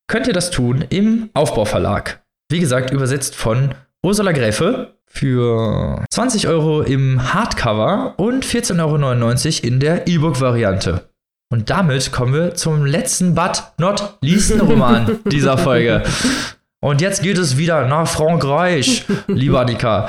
könnt 0.07 0.27
ihr 0.27 0.33
das 0.33 0.51
tun 0.51 0.85
im 0.89 1.29
Aufbauverlag. 1.33 2.23
Wie 2.49 2.59
gesagt, 2.59 2.91
übersetzt 2.91 3.35
von 3.35 3.75
Ursula 4.03 4.31
Gräfe 4.31 4.95
für 5.05 6.05
20 6.09 6.47
Euro 6.47 6.81
im 6.81 7.33
Hardcover 7.33 8.13
und 8.17 8.45
14,99 8.45 9.63
Euro 9.63 9.67
in 9.67 9.79
der 9.79 10.07
E-Book-Variante. 10.07 11.09
Und 11.49 11.69
damit 11.69 12.11
kommen 12.11 12.33
wir 12.33 12.55
zum 12.55 12.85
letzten 12.85 13.33
but 13.33 13.63
not 13.77 14.17
least 14.21 14.59
Roman 14.61 15.19
dieser 15.25 15.57
Folge. 15.57 16.03
Und 16.87 17.01
jetzt 17.01 17.21
geht 17.21 17.37
es 17.37 17.57
wieder 17.57 17.85
nach 17.85 18.07
Frankreich, 18.07 19.05
lieber 19.27 19.59
Annika. 19.59 20.07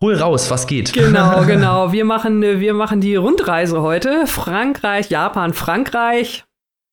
Hol 0.00 0.14
raus, 0.14 0.48
was 0.52 0.68
geht. 0.68 0.92
Genau, 0.92 1.42
genau. 1.46 1.90
Wir 1.90 2.04
machen, 2.04 2.42
wir 2.42 2.74
machen 2.74 3.00
die 3.00 3.16
Rundreise 3.16 3.82
heute. 3.82 4.28
Frankreich, 4.28 5.10
Japan, 5.10 5.52
Frankreich. 5.52 6.44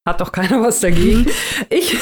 Hat 0.03 0.19
doch 0.19 0.31
keiner 0.31 0.63
was 0.63 0.79
dagegen. 0.79 1.27
Ich, 1.69 1.95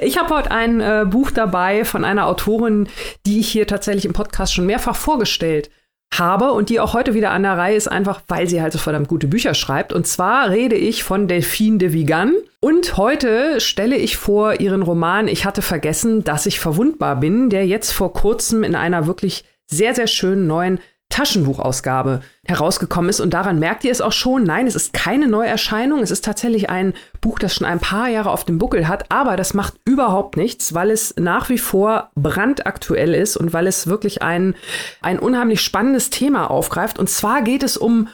ich 0.00 0.18
habe 0.18 0.34
heute 0.34 0.50
ein 0.50 0.80
äh, 0.80 1.06
Buch 1.08 1.30
dabei 1.30 1.84
von 1.84 2.04
einer 2.04 2.26
Autorin, 2.26 2.88
die 3.26 3.38
ich 3.38 3.48
hier 3.48 3.68
tatsächlich 3.68 4.04
im 4.04 4.12
Podcast 4.12 4.52
schon 4.52 4.66
mehrfach 4.66 4.96
vorgestellt 4.96 5.70
habe 6.12 6.52
und 6.52 6.68
die 6.68 6.80
auch 6.80 6.92
heute 6.92 7.14
wieder 7.14 7.30
an 7.30 7.42
der 7.42 7.56
Reihe 7.56 7.76
ist, 7.76 7.88
einfach 7.88 8.22
weil 8.28 8.48
sie 8.48 8.60
halt 8.60 8.72
so 8.72 8.78
verdammt 8.78 9.08
gute 9.08 9.28
Bücher 9.28 9.54
schreibt. 9.54 9.92
Und 9.92 10.06
zwar 10.06 10.50
rede 10.50 10.76
ich 10.76 11.04
von 11.04 11.28
Delphine 11.28 11.78
de 11.78 11.92
Vigan. 11.92 12.34
Und 12.60 12.96
heute 12.96 13.60
stelle 13.60 13.96
ich 13.96 14.16
vor 14.16 14.60
ihren 14.60 14.82
Roman 14.82 15.28
Ich 15.28 15.44
hatte 15.44 15.62
vergessen, 15.62 16.24
dass 16.24 16.46
ich 16.46 16.60
verwundbar 16.60 17.16
bin, 17.16 17.48
der 17.48 17.66
jetzt 17.66 17.92
vor 17.92 18.12
kurzem 18.12 18.64
in 18.64 18.74
einer 18.74 19.06
wirklich 19.06 19.44
sehr, 19.66 19.94
sehr 19.94 20.08
schönen 20.08 20.46
neuen 20.46 20.80
Taschenbuchausgabe 21.10 22.22
herausgekommen 22.44 23.10
ist. 23.10 23.20
Und 23.20 23.34
daran 23.34 23.58
merkt 23.58 23.84
ihr 23.84 23.92
es 23.92 24.00
auch 24.00 24.12
schon. 24.12 24.44
Nein, 24.44 24.66
es 24.66 24.74
ist 24.74 24.92
keine 24.94 25.28
Neuerscheinung. 25.28 26.00
Es 26.00 26.10
ist 26.10 26.24
tatsächlich 26.24 26.70
ein 26.70 26.94
Buch, 27.20 27.38
das 27.38 27.54
schon 27.54 27.66
ein 27.66 27.80
paar 27.80 28.08
Jahre 28.08 28.30
auf 28.30 28.44
dem 28.44 28.58
Buckel 28.58 28.88
hat. 28.88 29.10
Aber 29.10 29.36
das 29.36 29.52
macht 29.52 29.74
überhaupt 29.84 30.36
nichts, 30.36 30.72
weil 30.72 30.90
es 30.90 31.14
nach 31.18 31.50
wie 31.50 31.58
vor 31.58 32.10
brandaktuell 32.14 33.14
ist 33.14 33.36
und 33.36 33.52
weil 33.52 33.66
es 33.66 33.86
wirklich 33.88 34.22
ein, 34.22 34.54
ein 35.02 35.18
unheimlich 35.18 35.60
spannendes 35.60 36.10
Thema 36.10 36.50
aufgreift. 36.50 36.98
Und 36.98 37.10
zwar 37.10 37.42
geht 37.42 37.62
es 37.62 37.76
um 37.76 38.08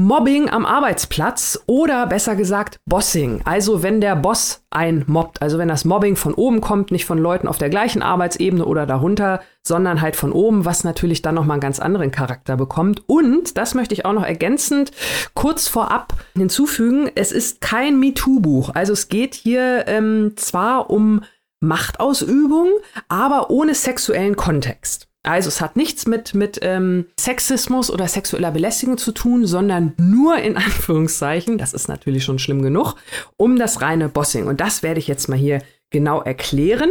Mobbing 0.00 0.48
am 0.48 0.64
Arbeitsplatz 0.64 1.58
oder 1.66 2.06
besser 2.06 2.36
gesagt 2.36 2.78
Bossing. 2.86 3.42
Also 3.44 3.82
wenn 3.82 4.00
der 4.00 4.14
Boss 4.14 4.62
ein 4.70 5.02
mobbt, 5.08 5.42
also 5.42 5.58
wenn 5.58 5.66
das 5.66 5.84
Mobbing 5.84 6.14
von 6.14 6.34
oben 6.34 6.60
kommt, 6.60 6.92
nicht 6.92 7.04
von 7.04 7.18
Leuten 7.18 7.48
auf 7.48 7.58
der 7.58 7.68
gleichen 7.68 8.00
Arbeitsebene 8.00 8.64
oder 8.64 8.86
darunter, 8.86 9.40
sondern 9.66 10.00
halt 10.00 10.14
von 10.14 10.30
oben, 10.30 10.64
was 10.64 10.84
natürlich 10.84 11.20
dann 11.20 11.34
nochmal 11.34 11.56
einen 11.56 11.62
ganz 11.62 11.80
anderen 11.80 12.12
Charakter 12.12 12.56
bekommt. 12.56 13.02
Und, 13.08 13.58
das 13.58 13.74
möchte 13.74 13.92
ich 13.92 14.04
auch 14.04 14.12
noch 14.12 14.24
ergänzend 14.24 14.92
kurz 15.34 15.66
vorab 15.66 16.12
hinzufügen, 16.36 17.10
es 17.16 17.32
ist 17.32 17.60
kein 17.60 17.98
MeToo-Buch. 17.98 18.70
Also 18.74 18.92
es 18.92 19.08
geht 19.08 19.34
hier 19.34 19.88
ähm, 19.88 20.34
zwar 20.36 20.90
um 20.90 21.24
Machtausübung, 21.58 22.68
aber 23.08 23.50
ohne 23.50 23.74
sexuellen 23.74 24.36
Kontext. 24.36 25.07
Also 25.28 25.48
es 25.48 25.60
hat 25.60 25.76
nichts 25.76 26.06
mit, 26.06 26.34
mit 26.34 26.58
ähm, 26.62 27.06
Sexismus 27.20 27.90
oder 27.90 28.08
sexueller 28.08 28.50
Belästigung 28.50 28.96
zu 28.96 29.12
tun, 29.12 29.46
sondern 29.46 29.92
nur 29.98 30.38
in 30.38 30.56
Anführungszeichen, 30.56 31.58
das 31.58 31.74
ist 31.74 31.88
natürlich 31.88 32.24
schon 32.24 32.38
schlimm 32.38 32.62
genug, 32.62 32.94
um 33.36 33.58
das 33.58 33.82
reine 33.82 34.08
Bossing. 34.08 34.46
Und 34.46 34.60
das 34.60 34.82
werde 34.82 35.00
ich 35.00 35.06
jetzt 35.06 35.28
mal 35.28 35.38
hier 35.38 35.62
genau 35.90 36.22
erklären. 36.22 36.90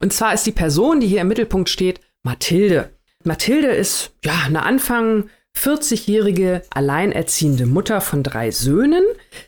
Und 0.00 0.12
zwar 0.12 0.34
ist 0.34 0.46
die 0.46 0.52
Person, 0.52 1.00
die 1.00 1.06
hier 1.06 1.20
im 1.20 1.28
Mittelpunkt 1.28 1.68
steht, 1.68 2.00
Mathilde. 2.22 2.90
Mathilde 3.24 3.68
ist 3.68 4.10
ja 4.24 4.34
eine 4.46 4.64
Anfang 4.64 5.30
40-jährige 5.56 6.62
alleinerziehende 6.70 7.66
Mutter 7.66 8.00
von 8.00 8.22
drei 8.22 8.50
Söhnen. 8.50 9.04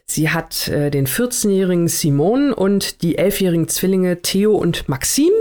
Sie 0.06 0.30
hat 0.30 0.68
äh, 0.68 0.90
den 0.90 1.06
14-jährigen 1.06 1.88
Simon 1.88 2.52
und 2.52 3.02
die 3.02 3.18
11-jährigen 3.18 3.68
Zwillinge 3.68 4.22
Theo 4.22 4.56
und 4.56 4.88
Maxim 4.88 5.32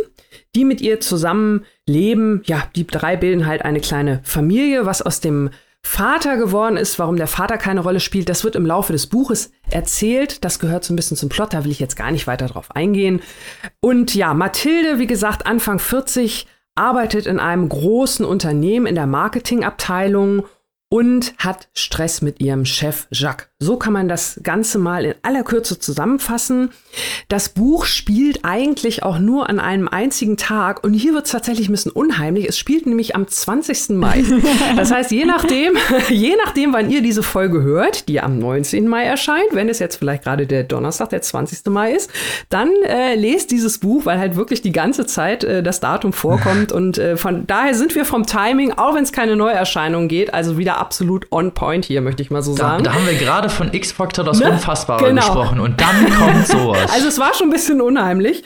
die 0.58 0.66
mit 0.66 0.82
ihr 0.82 1.00
zusammen 1.00 1.66
leben. 1.86 2.42
Ja, 2.46 2.64
die 2.76 2.88
drei 2.88 3.16
bilden 3.16 3.46
halt 3.46 3.64
eine 3.64 3.80
kleine 3.80 4.22
Familie, 4.24 4.88
was 4.88 5.04
aus 5.04 5.20
dem 5.20 5.52
Vater 5.84 6.36
geworden 6.36 6.78
ist, 6.78 6.98
warum 6.98 7.16
der 7.16 7.28
Vater 7.28 7.58
keine 7.58 7.82
Rolle 7.82 8.00
spielt, 8.00 8.28
das 8.28 8.44
wird 8.44 8.56
im 8.56 8.66
Laufe 8.66 8.92
des 8.92 9.06
Buches 9.06 9.52
erzählt. 9.70 10.44
Das 10.44 10.58
gehört 10.58 10.84
so 10.84 10.94
ein 10.94 10.96
bisschen 10.96 11.16
zum 11.16 11.30
Plot, 11.30 11.54
da 11.54 11.64
will 11.64 11.72
ich 11.72 11.80
jetzt 11.80 11.96
gar 11.96 12.12
nicht 12.12 12.26
weiter 12.26 12.48
drauf 12.48 12.76
eingehen. 12.76 13.22
Und 13.80 14.16
ja, 14.16 14.34
Mathilde, 14.34 14.98
wie 14.98 15.06
gesagt, 15.06 15.46
Anfang 15.46 15.78
40, 15.78 16.48
arbeitet 16.74 17.28
in 17.28 17.40
einem 17.40 17.70
großen 17.70 18.26
Unternehmen 18.26 18.88
in 18.88 18.96
der 18.96 19.08
Marketingabteilung 19.08 20.44
und 20.90 21.34
hat 21.38 21.68
Stress 21.74 22.22
mit 22.22 22.40
ihrem 22.40 22.66
Chef 22.66 23.08
Jacques. 23.12 23.50
So 23.60 23.78
kann 23.78 23.92
man 23.92 24.08
das 24.08 24.40
Ganze 24.44 24.78
mal 24.78 25.04
in 25.04 25.16
aller 25.24 25.44
Kürze 25.44 25.80
zusammenfassen. 25.80 26.70
Das 27.28 27.50
Buch 27.50 27.86
spielt 27.86 28.46
eigentlich 28.46 29.02
auch 29.02 29.18
nur 29.18 29.50
an 29.50 29.60
einem 29.60 29.88
einzigen 29.88 30.38
Tag 30.38 30.84
und 30.84 30.94
hier 30.94 31.14
wird 31.14 31.26
es 31.26 31.32
tatsächlich 31.32 31.68
ein 31.68 31.72
bisschen 31.72 31.92
unheimlich. 31.92 32.48
Es 32.48 32.58
spielt 32.58 32.86
nämlich 32.86 33.16
am 33.16 33.28
20. 33.28 33.90
Mai. 33.90 34.24
Das 34.76 34.92
heißt, 34.92 35.12
je 35.12 35.26
nachdem, 35.26 35.74
je 36.10 36.36
nachdem, 36.46 36.72
wann 36.72 36.92
ihr 36.92 37.02
diese 37.02 37.24
Folge 37.24 37.64
hört, 37.64 38.08
die 38.08 38.22
am 38.22 38.38
19. 38.38 38.88
Mai 38.88 39.06
erscheint, 39.06 39.48
wenn 39.54 39.70
es 39.70 39.80
jetzt 39.80 39.96
vielleicht 39.96 40.24
gerade 40.24 40.46
der 40.46 40.64
Donnerstag, 40.64 41.10
der 41.10 41.24
20. 41.24 41.66
Mai 41.66 41.94
ist, 41.94 42.12
dann 42.50 42.70
äh, 42.86 43.16
lest 43.16 43.50
dieses 43.52 43.80
Buch, 43.80 44.06
weil 44.06 44.20
halt 44.20 44.36
wirklich 44.36 44.62
die 44.62 44.72
ganze 44.72 45.08
Zeit 45.08 45.44
äh, 45.44 45.64
das 45.64 45.80
Datum 45.80 46.14
vorkommt 46.14 46.72
und 46.72 47.00
äh, 47.00 47.18
von 47.18 47.48
daher 47.48 47.74
sind 47.74 47.96
wir 47.96 48.06
vom 48.06 48.28
Timing, 48.28 48.74
auch 48.74 48.94
wenn 48.94 49.04
es 49.04 49.12
keine 49.12 49.36
Neuerscheinung 49.36 50.08
geht, 50.08 50.34
also 50.34 50.58
wieder 50.58 50.77
wieder 50.78 50.80
absolut 50.80 51.32
on 51.32 51.54
point 51.54 51.86
hier, 51.86 52.02
möchte 52.02 52.22
ich 52.22 52.32
mal 52.32 52.42
so 52.42 52.56
sagen. 52.56 52.84
Da, 52.84 52.92
da 52.92 52.96
haben 52.96 53.06
wir 53.06 53.16
gerade 53.16 53.50
von 53.50 53.74
X-Factor 53.74 54.24
das 54.24 54.40
ne? 54.40 54.52
Unfassbare 54.52 55.04
genau. 55.04 55.22
gesprochen 55.22 55.60
und 55.60 55.82
dann 55.82 56.10
kommt 56.14 56.48
sowas. 56.48 56.92
Also 56.98 57.08
es 57.10 57.20
war 57.20 57.34
schon 57.34 57.48
ein 57.48 57.52
bisschen 57.52 57.82
unheimlich. 57.82 58.44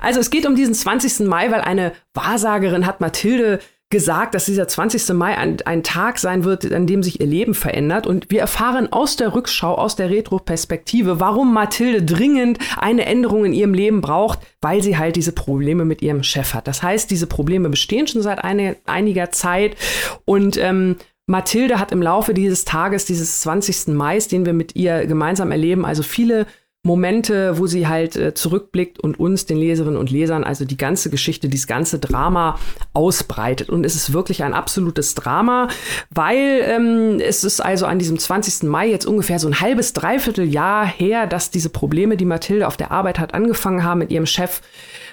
Also 0.00 0.20
es 0.20 0.30
geht 0.30 0.46
um 0.46 0.56
diesen 0.56 0.74
20. 0.74 1.26
Mai, 1.26 1.50
weil 1.50 1.60
eine 1.60 1.92
Wahrsagerin 2.14 2.86
hat 2.86 3.00
Mathilde 3.00 3.60
gesagt, 3.88 4.34
dass 4.34 4.46
dieser 4.46 4.66
20. 4.66 5.14
Mai 5.14 5.38
ein, 5.38 5.58
ein, 5.64 5.84
Tag 5.84 6.18
sein 6.18 6.42
wird, 6.42 6.72
an 6.72 6.88
dem 6.88 7.04
sich 7.04 7.20
ihr 7.20 7.26
Leben 7.26 7.54
verändert. 7.54 8.06
Und 8.06 8.30
wir 8.30 8.40
erfahren 8.40 8.92
aus 8.92 9.16
der 9.16 9.34
Rückschau, 9.34 9.74
aus 9.76 9.94
der 9.94 10.10
Retro-Perspektive, 10.10 11.20
warum 11.20 11.54
Mathilde 11.54 12.02
dringend 12.02 12.58
eine 12.76 13.06
Änderung 13.06 13.44
in 13.44 13.52
ihrem 13.52 13.74
Leben 13.74 14.00
braucht, 14.00 14.40
weil 14.60 14.82
sie 14.82 14.98
halt 14.98 15.14
diese 15.14 15.32
Probleme 15.32 15.84
mit 15.84 16.02
ihrem 16.02 16.24
Chef 16.24 16.54
hat. 16.54 16.66
Das 16.66 16.82
heißt, 16.82 17.10
diese 17.10 17.28
Probleme 17.28 17.68
bestehen 17.68 18.08
schon 18.08 18.22
seit 18.22 18.42
eine, 18.42 18.76
einiger 18.86 19.30
Zeit 19.30 19.76
und 20.24 20.56
ähm, 20.56 20.96
Mathilde 21.26 21.80
hat 21.80 21.90
im 21.90 22.02
Laufe 22.02 22.34
dieses 22.34 22.64
Tages, 22.64 23.04
dieses 23.04 23.40
20. 23.40 23.88
Mai, 23.88 24.18
den 24.18 24.46
wir 24.46 24.52
mit 24.52 24.76
ihr 24.76 25.06
gemeinsam 25.06 25.50
erleben, 25.50 25.84
also 25.84 26.02
viele 26.02 26.46
Momente, 26.86 27.58
wo 27.58 27.66
sie 27.66 27.88
halt 27.88 28.14
äh, 28.14 28.32
zurückblickt 28.32 29.00
und 29.00 29.18
uns, 29.18 29.44
den 29.44 29.58
Leserinnen 29.58 29.98
und 29.98 30.12
Lesern, 30.12 30.44
also 30.44 30.64
die 30.64 30.76
ganze 30.76 31.10
Geschichte, 31.10 31.48
dieses 31.48 31.66
ganze 31.66 31.98
Drama 31.98 32.60
ausbreitet. 32.92 33.68
Und 33.68 33.84
es 33.84 33.96
ist 33.96 34.12
wirklich 34.12 34.44
ein 34.44 34.54
absolutes 34.54 35.16
Drama, 35.16 35.66
weil 36.10 36.60
ähm, 36.62 37.20
es 37.20 37.42
ist 37.42 37.60
also 37.60 37.86
an 37.86 37.98
diesem 37.98 38.18
20. 38.18 38.68
Mai 38.68 38.88
jetzt 38.88 39.04
ungefähr 39.04 39.40
so 39.40 39.48
ein 39.48 39.60
halbes, 39.60 39.94
dreiviertel 39.94 40.44
Jahr 40.44 40.86
her, 40.86 41.26
dass 41.26 41.50
diese 41.50 41.70
Probleme, 41.70 42.16
die 42.16 42.24
Mathilde 42.24 42.68
auf 42.68 42.76
der 42.76 42.92
Arbeit 42.92 43.18
hat, 43.18 43.34
angefangen 43.34 43.82
haben 43.82 43.98
mit 43.98 44.12
ihrem 44.12 44.26
Chef. 44.26 44.60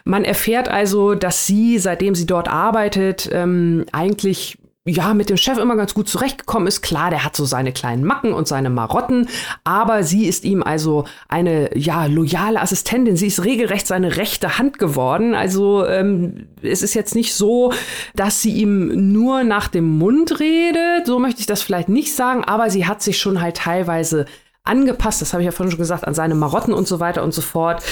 Man 0.06 0.26
erfährt 0.26 0.70
also, 0.70 1.16
dass 1.16 1.48
sie, 1.48 1.80
seitdem 1.80 2.14
sie 2.14 2.28
dort 2.28 2.50
arbeitet, 2.50 3.30
ähm, 3.34 3.86
eigentlich 3.92 4.60
ja, 4.86 5.14
mit 5.14 5.30
dem 5.30 5.38
Chef 5.38 5.58
immer 5.58 5.78
ganz 5.78 5.94
gut 5.94 6.10
zurechtgekommen 6.10 6.68
ist. 6.68 6.82
Klar, 6.82 7.10
der 7.10 7.24
hat 7.24 7.38
so 7.38 7.46
seine 7.46 7.72
kleinen 7.72 8.04
Macken 8.04 8.34
und 8.34 8.50
seine 8.50 8.70
Marotten, 8.70 9.30
aber 9.64 10.04
sie 10.04 10.26
ist 10.26 10.44
ihm 10.44 10.62
also 10.62 11.06
eine, 11.30 11.78
ja, 11.78 12.06
loyale 12.08 12.60
Assistentin. 12.60 13.16
Sie 13.16 13.28
ist 13.28 13.46
regelrecht 13.46 13.88
seine 13.88 14.18
rechte 14.18 14.58
Hand 14.58 14.80
geworden. 14.80 15.36
Also 15.36 15.86
ähm, 15.88 16.48
es 16.62 16.82
ist 16.82 16.96
jetzt 16.96 17.16
nicht 17.16 17.34
so, 17.34 17.72
dass 18.14 18.42
sie 18.42 18.52
ihm 18.52 19.14
nur 19.14 19.46
nach 19.46 19.70
dem 19.70 19.98
Mund 19.98 20.42
redet. 20.42 21.06
So 21.06 21.18
möchte 21.18 21.40
ich 21.40 21.48
das 21.48 21.62
vielleicht 21.62 21.88
nicht 21.88 22.14
sagen, 22.14 22.44
aber 22.44 22.70
sie 22.70 22.86
hat 22.86 23.02
sich 23.02 23.18
schon 23.18 23.40
halt 23.40 23.58
teilweise 23.58 24.26
angepasst, 24.66 25.22
das 25.22 25.34
habe 25.34 25.44
ich 25.44 25.46
ja 25.46 25.52
vorhin 25.52 25.72
schon 25.72 25.80
gesagt, 25.80 26.08
an 26.08 26.14
seine 26.14 26.36
Marotten 26.36 26.74
und 26.74 26.88
so 26.88 27.00
weiter 27.00 27.24
und 27.24 27.34
so 27.34 27.42
fort. 27.42 27.84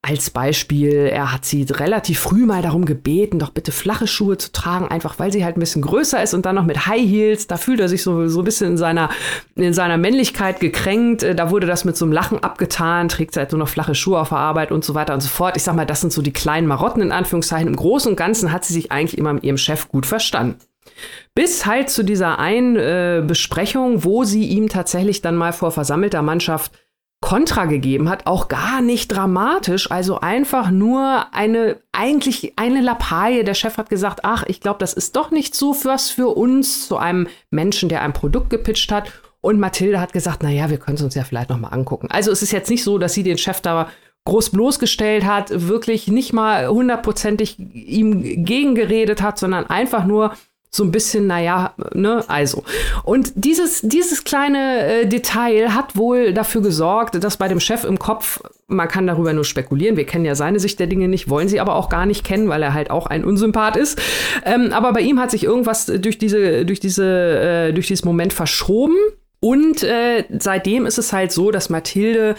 Als 0.00 0.30
Beispiel, 0.30 0.92
er 0.92 1.32
hat 1.32 1.44
sie 1.44 1.64
relativ 1.64 2.18
früh 2.18 2.46
mal 2.46 2.62
darum 2.62 2.86
gebeten, 2.86 3.38
doch 3.38 3.50
bitte 3.50 3.72
flache 3.72 4.06
Schuhe 4.06 4.38
zu 4.38 4.52
tragen, 4.52 4.88
einfach 4.88 5.18
weil 5.18 5.32
sie 5.32 5.44
halt 5.44 5.56
ein 5.56 5.60
bisschen 5.60 5.82
größer 5.82 6.22
ist 6.22 6.34
und 6.34 6.46
dann 6.46 6.54
noch 6.54 6.64
mit 6.64 6.86
High 6.86 7.06
Heels. 7.06 7.46
Da 7.46 7.56
fühlt 7.56 7.80
er 7.80 7.88
sich 7.88 8.02
so, 8.02 8.26
so 8.28 8.40
ein 8.40 8.44
bisschen 8.44 8.72
in 8.72 8.76
seiner, 8.76 9.10
in 9.54 9.74
seiner 9.74 9.98
Männlichkeit 9.98 10.60
gekränkt. 10.60 11.22
Äh, 11.22 11.34
da 11.34 11.50
wurde 11.50 11.66
das 11.66 11.84
mit 11.84 11.96
so 11.96 12.06
einem 12.06 12.12
Lachen 12.12 12.42
abgetan, 12.42 13.08
trägt 13.08 13.36
halt 13.36 13.52
nur 13.52 13.58
noch 13.58 13.68
flache 13.68 13.94
Schuhe 13.94 14.18
auf 14.18 14.30
der 14.30 14.38
Arbeit 14.38 14.72
und 14.72 14.84
so 14.84 14.94
weiter 14.94 15.14
und 15.14 15.20
so 15.20 15.28
fort. 15.28 15.56
Ich 15.56 15.62
sag 15.62 15.74
mal, 15.74 15.86
das 15.86 16.00
sind 16.00 16.12
so 16.12 16.22
die 16.22 16.32
kleinen 16.32 16.66
Marotten 16.66 17.02
in 17.02 17.12
Anführungszeichen. 17.12 17.68
Im 17.68 17.76
Großen 17.76 18.10
und 18.10 18.16
Ganzen 18.16 18.50
hat 18.50 18.64
sie 18.64 18.74
sich 18.74 18.92
eigentlich 18.92 19.18
immer 19.18 19.32
mit 19.32 19.44
ihrem 19.44 19.58
Chef 19.58 19.88
gut 19.88 20.06
verstanden. 20.06 20.58
Bis 21.34 21.66
halt 21.66 21.90
zu 21.90 22.04
dieser 22.04 22.38
einen 22.38 22.76
äh, 22.76 23.22
Besprechung, 23.26 24.04
wo 24.04 24.24
sie 24.24 24.44
ihm 24.44 24.68
tatsächlich 24.68 25.20
dann 25.20 25.36
mal 25.36 25.52
vor 25.52 25.72
versammelter 25.72 26.22
Mannschaft 26.22 26.72
Kontra 27.24 27.64
gegeben 27.64 28.10
hat, 28.10 28.26
auch 28.26 28.48
gar 28.48 28.82
nicht 28.82 29.08
dramatisch, 29.08 29.90
also 29.90 30.20
einfach 30.20 30.70
nur 30.70 31.24
eine, 31.32 31.78
eigentlich 31.90 32.52
eine 32.56 32.82
Lappalie. 32.82 33.44
Der 33.44 33.54
Chef 33.54 33.78
hat 33.78 33.88
gesagt, 33.88 34.20
ach, 34.24 34.44
ich 34.46 34.60
glaube, 34.60 34.78
das 34.78 34.92
ist 34.92 35.16
doch 35.16 35.30
nicht 35.30 35.54
so 35.54 35.74
was 35.84 36.10
für 36.10 36.36
uns, 36.36 36.86
zu 36.86 36.98
einem 36.98 37.28
Menschen, 37.50 37.88
der 37.88 38.02
ein 38.02 38.12
Produkt 38.12 38.50
gepitcht 38.50 38.92
hat. 38.92 39.10
Und 39.40 39.58
Mathilde 39.58 40.02
hat 40.02 40.12
gesagt, 40.12 40.42
na 40.42 40.50
ja, 40.50 40.68
wir 40.68 40.76
können 40.76 40.98
es 40.98 41.02
uns 41.02 41.14
ja 41.14 41.24
vielleicht 41.24 41.48
noch 41.48 41.58
mal 41.58 41.68
angucken. 41.68 42.08
Also 42.10 42.30
es 42.30 42.42
ist 42.42 42.52
jetzt 42.52 42.68
nicht 42.68 42.84
so, 42.84 42.98
dass 42.98 43.14
sie 43.14 43.22
den 43.22 43.38
Chef 43.38 43.62
da 43.62 43.88
groß 44.26 44.50
bloßgestellt 44.50 45.24
hat, 45.24 45.48
wirklich 45.68 46.08
nicht 46.08 46.34
mal 46.34 46.68
hundertprozentig 46.68 47.58
ihm 47.58 48.44
gegengeredet 48.44 49.22
hat, 49.22 49.38
sondern 49.38 49.66
einfach 49.66 50.04
nur 50.04 50.34
so 50.74 50.82
ein 50.82 50.90
bisschen, 50.90 51.28
naja, 51.28 51.72
ne, 51.92 52.24
also. 52.26 52.64
Und 53.04 53.32
dieses, 53.36 53.80
dieses 53.82 54.24
kleine 54.24 55.02
äh, 55.02 55.06
Detail 55.06 55.72
hat 55.72 55.96
wohl 55.96 56.32
dafür 56.32 56.62
gesorgt, 56.62 57.22
dass 57.22 57.36
bei 57.36 57.46
dem 57.46 57.60
Chef 57.60 57.84
im 57.84 58.00
Kopf, 58.00 58.40
man 58.66 58.88
kann 58.88 59.06
darüber 59.06 59.32
nur 59.32 59.44
spekulieren, 59.44 59.96
wir 59.96 60.04
kennen 60.04 60.24
ja 60.24 60.34
seine 60.34 60.58
Sicht 60.58 60.80
der 60.80 60.88
Dinge 60.88 61.06
nicht, 61.06 61.30
wollen 61.30 61.46
sie 61.46 61.60
aber 61.60 61.76
auch 61.76 61.88
gar 61.88 62.06
nicht 62.06 62.24
kennen, 62.24 62.48
weil 62.48 62.60
er 62.60 62.74
halt 62.74 62.90
auch 62.90 63.06
ein 63.06 63.24
Unsympath 63.24 63.76
ist. 63.76 64.00
Ähm, 64.44 64.72
aber 64.72 64.92
bei 64.92 65.02
ihm 65.02 65.20
hat 65.20 65.30
sich 65.30 65.44
irgendwas 65.44 65.86
durch 65.86 66.18
diese, 66.18 66.66
durch 66.66 66.80
diese, 66.80 67.04
äh, 67.68 67.72
durch 67.72 67.86
dieses 67.86 68.04
Moment 68.04 68.32
verschoben. 68.32 68.96
Und 69.38 69.84
äh, 69.84 70.24
seitdem 70.40 70.86
ist 70.86 70.98
es 70.98 71.12
halt 71.12 71.30
so, 71.30 71.52
dass 71.52 71.70
Mathilde 71.70 72.34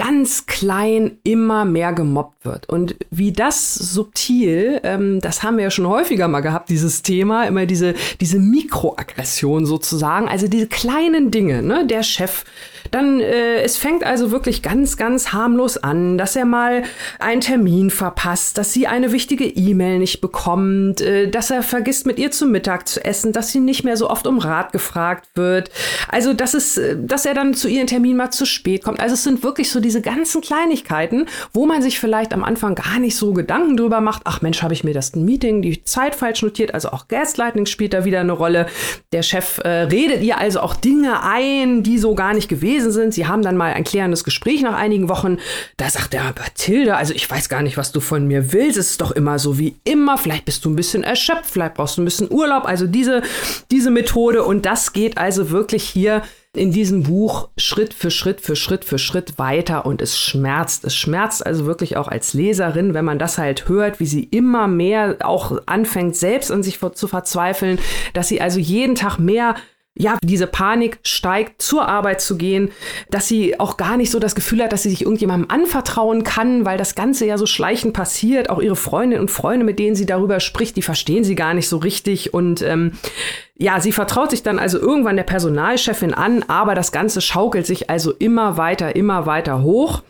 ganz 0.00 0.46
klein 0.46 1.18
immer 1.24 1.66
mehr 1.66 1.92
gemobbt 1.92 2.46
wird. 2.46 2.66
Und 2.70 2.96
wie 3.10 3.32
das 3.32 3.74
subtil, 3.74 4.80
ähm, 4.82 5.20
das 5.20 5.42
haben 5.42 5.58
wir 5.58 5.64
ja 5.64 5.70
schon 5.70 5.86
häufiger 5.86 6.26
mal 6.26 6.40
gehabt, 6.40 6.70
dieses 6.70 7.02
Thema, 7.02 7.44
immer 7.44 7.66
diese, 7.66 7.92
diese 8.18 8.38
Mikroaggression 8.38 9.66
sozusagen, 9.66 10.26
also 10.26 10.48
diese 10.48 10.68
kleinen 10.68 11.30
Dinge, 11.30 11.62
ne, 11.62 11.86
der 11.86 12.02
Chef 12.02 12.44
dann, 12.90 13.20
äh, 13.20 13.62
es 13.62 13.76
fängt 13.76 14.04
also 14.04 14.30
wirklich 14.30 14.62
ganz, 14.62 14.96
ganz 14.96 15.32
harmlos 15.32 15.76
an, 15.76 16.18
dass 16.18 16.36
er 16.36 16.44
mal 16.44 16.82
einen 17.18 17.40
Termin 17.40 17.90
verpasst, 17.90 18.58
dass 18.58 18.72
sie 18.72 18.86
eine 18.86 19.12
wichtige 19.12 19.44
E-Mail 19.44 19.98
nicht 19.98 20.20
bekommt, 20.20 21.00
äh, 21.00 21.28
dass 21.28 21.50
er 21.50 21.62
vergisst, 21.62 22.06
mit 22.06 22.18
ihr 22.18 22.30
zu 22.30 22.46
Mittag 22.46 22.88
zu 22.88 23.04
essen, 23.04 23.32
dass 23.32 23.50
sie 23.52 23.60
nicht 23.60 23.84
mehr 23.84 23.96
so 23.96 24.10
oft 24.10 24.26
um 24.26 24.38
Rat 24.38 24.72
gefragt 24.72 25.28
wird. 25.34 25.70
Also, 26.08 26.32
dass 26.32 26.54
es, 26.54 26.76
äh, 26.76 26.96
dass 27.00 27.26
er 27.26 27.34
dann 27.34 27.54
zu 27.54 27.68
ihren 27.68 27.86
Termin 27.86 28.16
mal 28.16 28.30
zu 28.30 28.46
spät 28.46 28.84
kommt. 28.84 29.00
Also, 29.00 29.14
es 29.14 29.24
sind 29.24 29.42
wirklich 29.42 29.70
so 29.70 29.80
diese 29.80 30.00
ganzen 30.00 30.40
Kleinigkeiten, 30.40 31.26
wo 31.52 31.66
man 31.66 31.82
sich 31.82 32.00
vielleicht 32.00 32.32
am 32.32 32.44
Anfang 32.44 32.74
gar 32.74 32.98
nicht 32.98 33.16
so 33.16 33.32
Gedanken 33.32 33.76
drüber 33.76 34.00
macht. 34.00 34.22
Ach 34.24 34.42
Mensch, 34.42 34.62
habe 34.62 34.74
ich 34.74 34.84
mir 34.84 34.94
das 34.94 35.14
Meeting, 35.14 35.62
die 35.62 35.84
Zeit 35.84 36.14
falsch 36.14 36.42
notiert. 36.42 36.74
Also 36.74 36.90
auch 36.90 37.08
Gaslighting 37.08 37.66
spielt 37.66 37.92
da 37.92 38.04
wieder 38.04 38.20
eine 38.20 38.32
Rolle. 38.32 38.66
Der 39.12 39.22
Chef 39.22 39.58
äh, 39.58 39.68
redet 39.68 40.22
ihr 40.22 40.38
also 40.38 40.60
auch 40.60 40.74
Dinge 40.74 41.22
ein, 41.22 41.82
die 41.82 41.98
so 41.98 42.14
gar 42.14 42.34
nicht 42.34 42.48
gewesen 42.48 42.79
gewesen 42.80 42.92
sind. 42.92 43.14
Sie 43.14 43.26
haben 43.26 43.42
dann 43.42 43.56
mal 43.56 43.72
ein 43.72 43.84
klärendes 43.84 44.24
Gespräch 44.24 44.62
nach 44.62 44.74
einigen 44.74 45.08
Wochen. 45.08 45.38
Da 45.76 45.88
sagt 45.90 46.14
er, 46.14 46.24
Mathilde, 46.38 46.96
also 46.96 47.14
ich 47.14 47.30
weiß 47.30 47.48
gar 47.48 47.62
nicht, 47.62 47.76
was 47.76 47.92
du 47.92 48.00
von 48.00 48.26
mir 48.26 48.52
willst. 48.52 48.78
Es 48.78 48.92
ist 48.92 49.00
doch 49.00 49.10
immer 49.12 49.38
so 49.38 49.58
wie 49.58 49.76
immer. 49.84 50.18
Vielleicht 50.18 50.44
bist 50.44 50.64
du 50.64 50.70
ein 50.70 50.76
bisschen 50.76 51.04
erschöpft, 51.04 51.50
vielleicht 51.50 51.74
brauchst 51.74 51.96
du 51.96 52.02
ein 52.02 52.04
bisschen 52.04 52.30
Urlaub. 52.30 52.64
Also 52.64 52.86
diese, 52.86 53.22
diese 53.70 53.90
Methode. 53.90 54.44
Und 54.44 54.66
das 54.66 54.92
geht 54.92 55.18
also 55.18 55.50
wirklich 55.50 55.84
hier 55.84 56.22
in 56.52 56.72
diesem 56.72 57.04
Buch 57.04 57.48
Schritt 57.56 57.94
für 57.94 58.10
Schritt 58.10 58.40
für 58.40 58.56
Schritt 58.56 58.84
für 58.84 58.98
Schritt 58.98 59.38
weiter 59.38 59.86
und 59.86 60.02
es 60.02 60.18
schmerzt. 60.18 60.84
Es 60.84 60.96
schmerzt 60.96 61.46
also 61.46 61.64
wirklich 61.64 61.96
auch 61.96 62.08
als 62.08 62.34
Leserin, 62.34 62.92
wenn 62.92 63.04
man 63.04 63.20
das 63.20 63.38
halt 63.38 63.68
hört, 63.68 64.00
wie 64.00 64.06
sie 64.06 64.24
immer 64.24 64.66
mehr 64.66 65.18
auch 65.20 65.60
anfängt, 65.66 66.16
selbst 66.16 66.50
an 66.50 66.64
sich 66.64 66.80
zu 66.94 67.06
verzweifeln, 67.06 67.78
dass 68.14 68.26
sie 68.26 68.40
also 68.40 68.58
jeden 68.58 68.96
Tag 68.96 69.18
mehr 69.18 69.54
ja, 69.96 70.18
diese 70.22 70.46
Panik 70.46 70.98
steigt, 71.02 71.60
zur 71.60 71.88
Arbeit 71.88 72.20
zu 72.20 72.38
gehen, 72.38 72.70
dass 73.10 73.26
sie 73.26 73.58
auch 73.58 73.76
gar 73.76 73.96
nicht 73.96 74.10
so 74.10 74.18
das 74.18 74.34
Gefühl 74.34 74.62
hat, 74.62 74.72
dass 74.72 74.84
sie 74.84 74.90
sich 74.90 75.02
irgendjemandem 75.02 75.50
anvertrauen 75.50 76.22
kann, 76.22 76.64
weil 76.64 76.78
das 76.78 76.94
Ganze 76.94 77.26
ja 77.26 77.36
so 77.36 77.46
schleichend 77.46 77.92
passiert. 77.92 78.50
Auch 78.50 78.60
ihre 78.60 78.76
Freundinnen 78.76 79.20
und 79.20 79.30
Freunde, 79.30 79.64
mit 79.64 79.78
denen 79.78 79.96
sie 79.96 80.06
darüber 80.06 80.38
spricht, 80.40 80.76
die 80.76 80.82
verstehen 80.82 81.24
sie 81.24 81.34
gar 81.34 81.54
nicht 81.54 81.68
so 81.68 81.78
richtig. 81.78 82.32
Und 82.32 82.62
ähm, 82.62 82.92
ja, 83.58 83.80
sie 83.80 83.92
vertraut 83.92 84.30
sich 84.30 84.42
dann 84.42 84.58
also 84.58 84.78
irgendwann 84.78 85.16
der 85.16 85.24
Personalchefin 85.24 86.14
an, 86.14 86.44
aber 86.46 86.74
das 86.74 86.92
Ganze 86.92 87.20
schaukelt 87.20 87.66
sich 87.66 87.90
also 87.90 88.12
immer 88.12 88.56
weiter, 88.56 88.94
immer 88.94 89.26
weiter 89.26 89.62
hoch. 89.62 90.02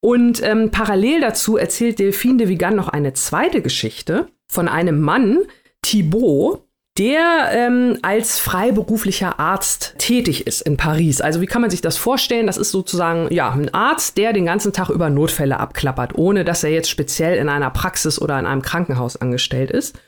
Und 0.00 0.42
ähm, 0.42 0.70
parallel 0.72 1.20
dazu 1.20 1.56
erzählt 1.56 2.00
Delphine 2.00 2.38
de 2.38 2.48
Vigan 2.48 2.74
noch 2.74 2.88
eine 2.88 3.12
zweite 3.12 3.62
Geschichte 3.62 4.26
von 4.48 4.68
einem 4.68 5.00
Mann, 5.00 5.38
Thibaut, 5.80 6.64
der 6.98 7.48
ähm, 7.52 7.98
als 8.02 8.38
freiberuflicher 8.38 9.40
Arzt 9.40 9.94
tätig 9.96 10.46
ist 10.46 10.60
in 10.60 10.76
Paris. 10.76 11.22
Also 11.22 11.40
wie 11.40 11.46
kann 11.46 11.62
man 11.62 11.70
sich 11.70 11.80
das 11.80 11.96
vorstellen? 11.96 12.46
Das 12.46 12.58
ist 12.58 12.70
sozusagen 12.70 13.32
ja 13.32 13.50
ein 13.50 13.72
Arzt, 13.72 14.18
der 14.18 14.34
den 14.34 14.44
ganzen 14.44 14.74
Tag 14.74 14.90
über 14.90 15.08
Notfälle 15.08 15.58
abklappert, 15.58 16.18
ohne 16.18 16.44
dass 16.44 16.64
er 16.64 16.70
jetzt 16.70 16.90
speziell 16.90 17.38
in 17.38 17.48
einer 17.48 17.70
Praxis 17.70 18.20
oder 18.20 18.38
in 18.38 18.44
einem 18.44 18.60
Krankenhaus 18.60 19.16
angestellt 19.16 19.70
ist. 19.70 19.98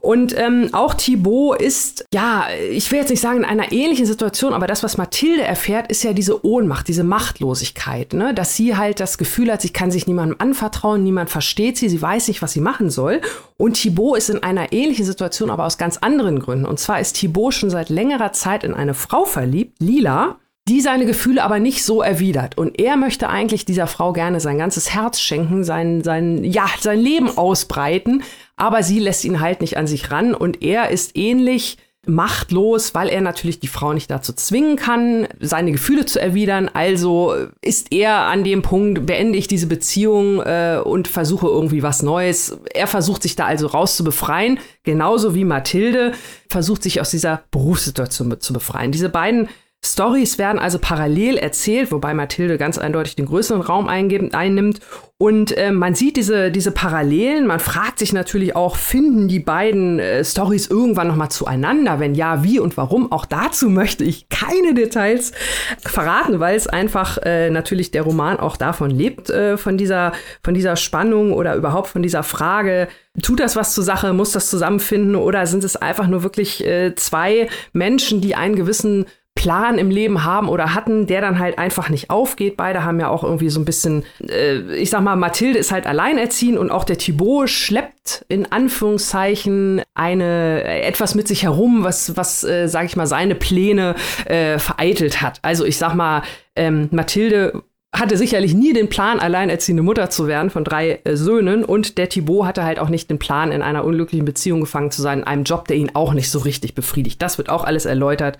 Und 0.00 0.36
ähm, 0.36 0.70
auch 0.72 0.94
Thibaut 0.94 1.62
ist 1.62 2.06
ja, 2.12 2.46
ich 2.70 2.90
will 2.90 2.98
jetzt 2.98 3.10
nicht 3.10 3.20
sagen 3.20 3.38
in 3.38 3.44
einer 3.44 3.70
ähnlichen 3.70 4.06
Situation, 4.06 4.52
aber 4.52 4.66
das, 4.66 4.82
was 4.82 4.96
Mathilde 4.96 5.44
erfährt, 5.44 5.92
ist 5.92 6.02
ja 6.02 6.12
diese 6.12 6.44
Ohnmacht, 6.44 6.88
diese 6.88 7.04
Machtlosigkeit, 7.04 8.14
ne? 8.14 8.34
dass 8.34 8.56
sie 8.56 8.76
halt 8.76 8.98
das 8.98 9.16
Gefühl 9.16 9.52
hat, 9.52 9.62
sie 9.62 9.70
kann 9.70 9.92
sich 9.92 10.08
niemandem 10.08 10.40
anvertrauen, 10.40 11.04
niemand 11.04 11.30
versteht 11.30 11.78
sie, 11.78 11.88
sie 11.88 12.02
weiß 12.02 12.26
nicht, 12.26 12.42
was 12.42 12.52
sie 12.52 12.60
machen 12.60 12.90
soll. 12.90 13.20
Und 13.62 13.74
Thibaut 13.74 14.18
ist 14.18 14.28
in 14.28 14.42
einer 14.42 14.72
ähnlichen 14.72 15.04
Situation, 15.04 15.48
aber 15.48 15.66
aus 15.66 15.78
ganz 15.78 15.98
anderen 15.98 16.40
Gründen. 16.40 16.66
Und 16.66 16.80
zwar 16.80 16.98
ist 16.98 17.12
Thibaut 17.12 17.54
schon 17.54 17.70
seit 17.70 17.90
längerer 17.90 18.32
Zeit 18.32 18.64
in 18.64 18.74
eine 18.74 18.92
Frau 18.92 19.24
verliebt, 19.24 19.76
Lila, 19.78 20.40
die 20.66 20.80
seine 20.80 21.06
Gefühle 21.06 21.44
aber 21.44 21.60
nicht 21.60 21.84
so 21.84 22.02
erwidert. 22.02 22.58
Und 22.58 22.80
er 22.80 22.96
möchte 22.96 23.28
eigentlich 23.28 23.64
dieser 23.64 23.86
Frau 23.86 24.12
gerne 24.12 24.40
sein 24.40 24.58
ganzes 24.58 24.92
Herz 24.92 25.20
schenken, 25.20 25.62
sein, 25.62 26.02
sein, 26.02 26.42
ja, 26.42 26.66
sein 26.80 26.98
Leben 26.98 27.38
ausbreiten, 27.38 28.24
aber 28.56 28.82
sie 28.82 28.98
lässt 28.98 29.24
ihn 29.24 29.38
halt 29.38 29.60
nicht 29.60 29.76
an 29.76 29.86
sich 29.86 30.10
ran 30.10 30.34
und 30.34 30.60
er 30.60 30.90
ist 30.90 31.16
ähnlich 31.16 31.78
machtlos, 32.06 32.94
weil 32.94 33.08
er 33.08 33.20
natürlich 33.20 33.60
die 33.60 33.68
Frau 33.68 33.92
nicht 33.92 34.10
dazu 34.10 34.32
zwingen 34.32 34.76
kann, 34.76 35.28
seine 35.38 35.70
Gefühle 35.70 36.04
zu 36.04 36.20
erwidern. 36.20 36.68
Also 36.72 37.34
ist 37.60 37.92
er 37.92 38.22
an 38.26 38.42
dem 38.42 38.62
Punkt, 38.62 39.06
beende 39.06 39.38
ich 39.38 39.46
diese 39.46 39.68
Beziehung 39.68 40.40
äh, 40.40 40.80
und 40.82 41.06
versuche 41.06 41.46
irgendwie 41.46 41.82
was 41.82 42.02
Neues. 42.02 42.58
Er 42.74 42.88
versucht 42.88 43.22
sich 43.22 43.36
da 43.36 43.46
also 43.46 43.68
rauszubefreien, 43.68 44.58
genauso 44.82 45.34
wie 45.36 45.44
Mathilde 45.44 46.12
versucht 46.48 46.82
sich 46.82 47.00
aus 47.00 47.10
dieser 47.10 47.44
Berufssituation 47.52 48.40
zu 48.40 48.52
befreien. 48.52 48.90
Diese 48.90 49.08
beiden 49.08 49.48
Stories 49.84 50.38
werden 50.38 50.60
also 50.60 50.78
parallel 50.78 51.36
erzählt, 51.36 51.90
wobei 51.90 52.14
Mathilde 52.14 52.56
ganz 52.56 52.78
eindeutig 52.78 53.16
den 53.16 53.26
größeren 53.26 53.62
Raum 53.62 53.88
einnimmt. 53.88 54.78
Und 55.18 55.56
äh, 55.56 55.72
man 55.72 55.96
sieht 55.96 56.16
diese, 56.16 56.52
diese 56.52 56.70
Parallelen. 56.70 57.48
Man 57.48 57.58
fragt 57.58 57.98
sich 57.98 58.12
natürlich 58.12 58.54
auch, 58.54 58.76
finden 58.76 59.26
die 59.26 59.40
beiden 59.40 59.98
äh, 59.98 60.24
Stories 60.24 60.68
irgendwann 60.68 61.08
nochmal 61.08 61.30
zueinander? 61.30 61.98
Wenn 61.98 62.14
ja, 62.14 62.44
wie 62.44 62.60
und 62.60 62.76
warum? 62.76 63.10
Auch 63.10 63.26
dazu 63.26 63.68
möchte 63.70 64.04
ich 64.04 64.28
keine 64.28 64.74
Details 64.74 65.32
verraten, 65.80 66.38
weil 66.38 66.56
es 66.56 66.68
einfach 66.68 67.18
äh, 67.18 67.50
natürlich 67.50 67.90
der 67.90 68.02
Roman 68.02 68.38
auch 68.38 68.56
davon 68.56 68.90
lebt, 68.90 69.30
äh, 69.30 69.56
von, 69.56 69.76
dieser, 69.76 70.12
von 70.44 70.54
dieser 70.54 70.76
Spannung 70.76 71.32
oder 71.32 71.56
überhaupt 71.56 71.88
von 71.88 72.02
dieser 72.02 72.22
Frage, 72.22 72.86
tut 73.20 73.40
das 73.40 73.56
was 73.56 73.74
zur 73.74 73.84
Sache, 73.84 74.12
muss 74.12 74.30
das 74.30 74.48
zusammenfinden 74.48 75.16
oder 75.16 75.46
sind 75.46 75.64
es 75.64 75.76
einfach 75.76 76.06
nur 76.06 76.22
wirklich 76.22 76.64
äh, 76.64 76.94
zwei 76.94 77.48
Menschen, 77.72 78.20
die 78.20 78.36
einen 78.36 78.56
gewissen 78.56 79.06
Plan 79.34 79.78
im 79.78 79.90
Leben 79.90 80.24
haben 80.24 80.48
oder 80.48 80.74
hatten, 80.74 81.06
der 81.06 81.20
dann 81.20 81.38
halt 81.38 81.58
einfach 81.58 81.88
nicht 81.88 82.10
aufgeht. 82.10 82.56
Beide 82.56 82.84
haben 82.84 83.00
ja 83.00 83.08
auch 83.08 83.24
irgendwie 83.24 83.50
so 83.50 83.60
ein 83.60 83.64
bisschen, 83.64 84.04
äh, 84.28 84.76
ich 84.76 84.90
sag 84.90 85.02
mal, 85.02 85.16
Mathilde 85.16 85.58
ist 85.58 85.72
halt 85.72 85.86
alleinerziehend 85.86 86.58
und 86.58 86.70
auch 86.70 86.84
der 86.84 86.98
Thibaut 86.98 87.50
schleppt 87.50 88.24
in 88.28 88.52
Anführungszeichen 88.52 89.82
eine 89.94 90.62
äh, 90.64 90.82
etwas 90.82 91.14
mit 91.14 91.26
sich 91.26 91.42
herum, 91.42 91.82
was, 91.82 92.16
was, 92.16 92.44
äh, 92.44 92.68
sag 92.68 92.84
ich 92.84 92.94
mal, 92.94 93.06
seine 93.06 93.34
Pläne 93.34 93.96
äh, 94.26 94.58
vereitelt 94.58 95.22
hat. 95.22 95.40
Also 95.42 95.64
ich 95.64 95.76
sag 95.76 95.94
mal, 95.94 96.22
ähm, 96.54 96.88
Mathilde 96.92 97.62
hatte 97.94 98.16
sicherlich 98.16 98.54
nie 98.54 98.72
den 98.72 98.88
Plan, 98.88 99.20
alleinerziehende 99.20 99.82
Mutter 99.82 100.08
zu 100.08 100.26
werden 100.26 100.50
von 100.50 100.64
drei 100.64 101.00
äh, 101.04 101.14
Söhnen. 101.14 101.64
Und 101.64 101.98
der 101.98 102.08
Thibaut 102.08 102.46
hatte 102.46 102.64
halt 102.64 102.78
auch 102.78 102.88
nicht 102.88 103.10
den 103.10 103.18
Plan, 103.18 103.52
in 103.52 103.60
einer 103.60 103.84
unglücklichen 103.84 104.24
Beziehung 104.24 104.60
gefangen 104.60 104.90
zu 104.90 105.02
sein, 105.02 105.20
in 105.20 105.24
einem 105.24 105.44
Job, 105.44 105.68
der 105.68 105.76
ihn 105.76 105.90
auch 105.94 106.14
nicht 106.14 106.30
so 106.30 106.38
richtig 106.38 106.74
befriedigt. 106.74 107.20
Das 107.20 107.36
wird 107.36 107.50
auch 107.50 107.64
alles 107.64 107.84
erläutert. 107.84 108.38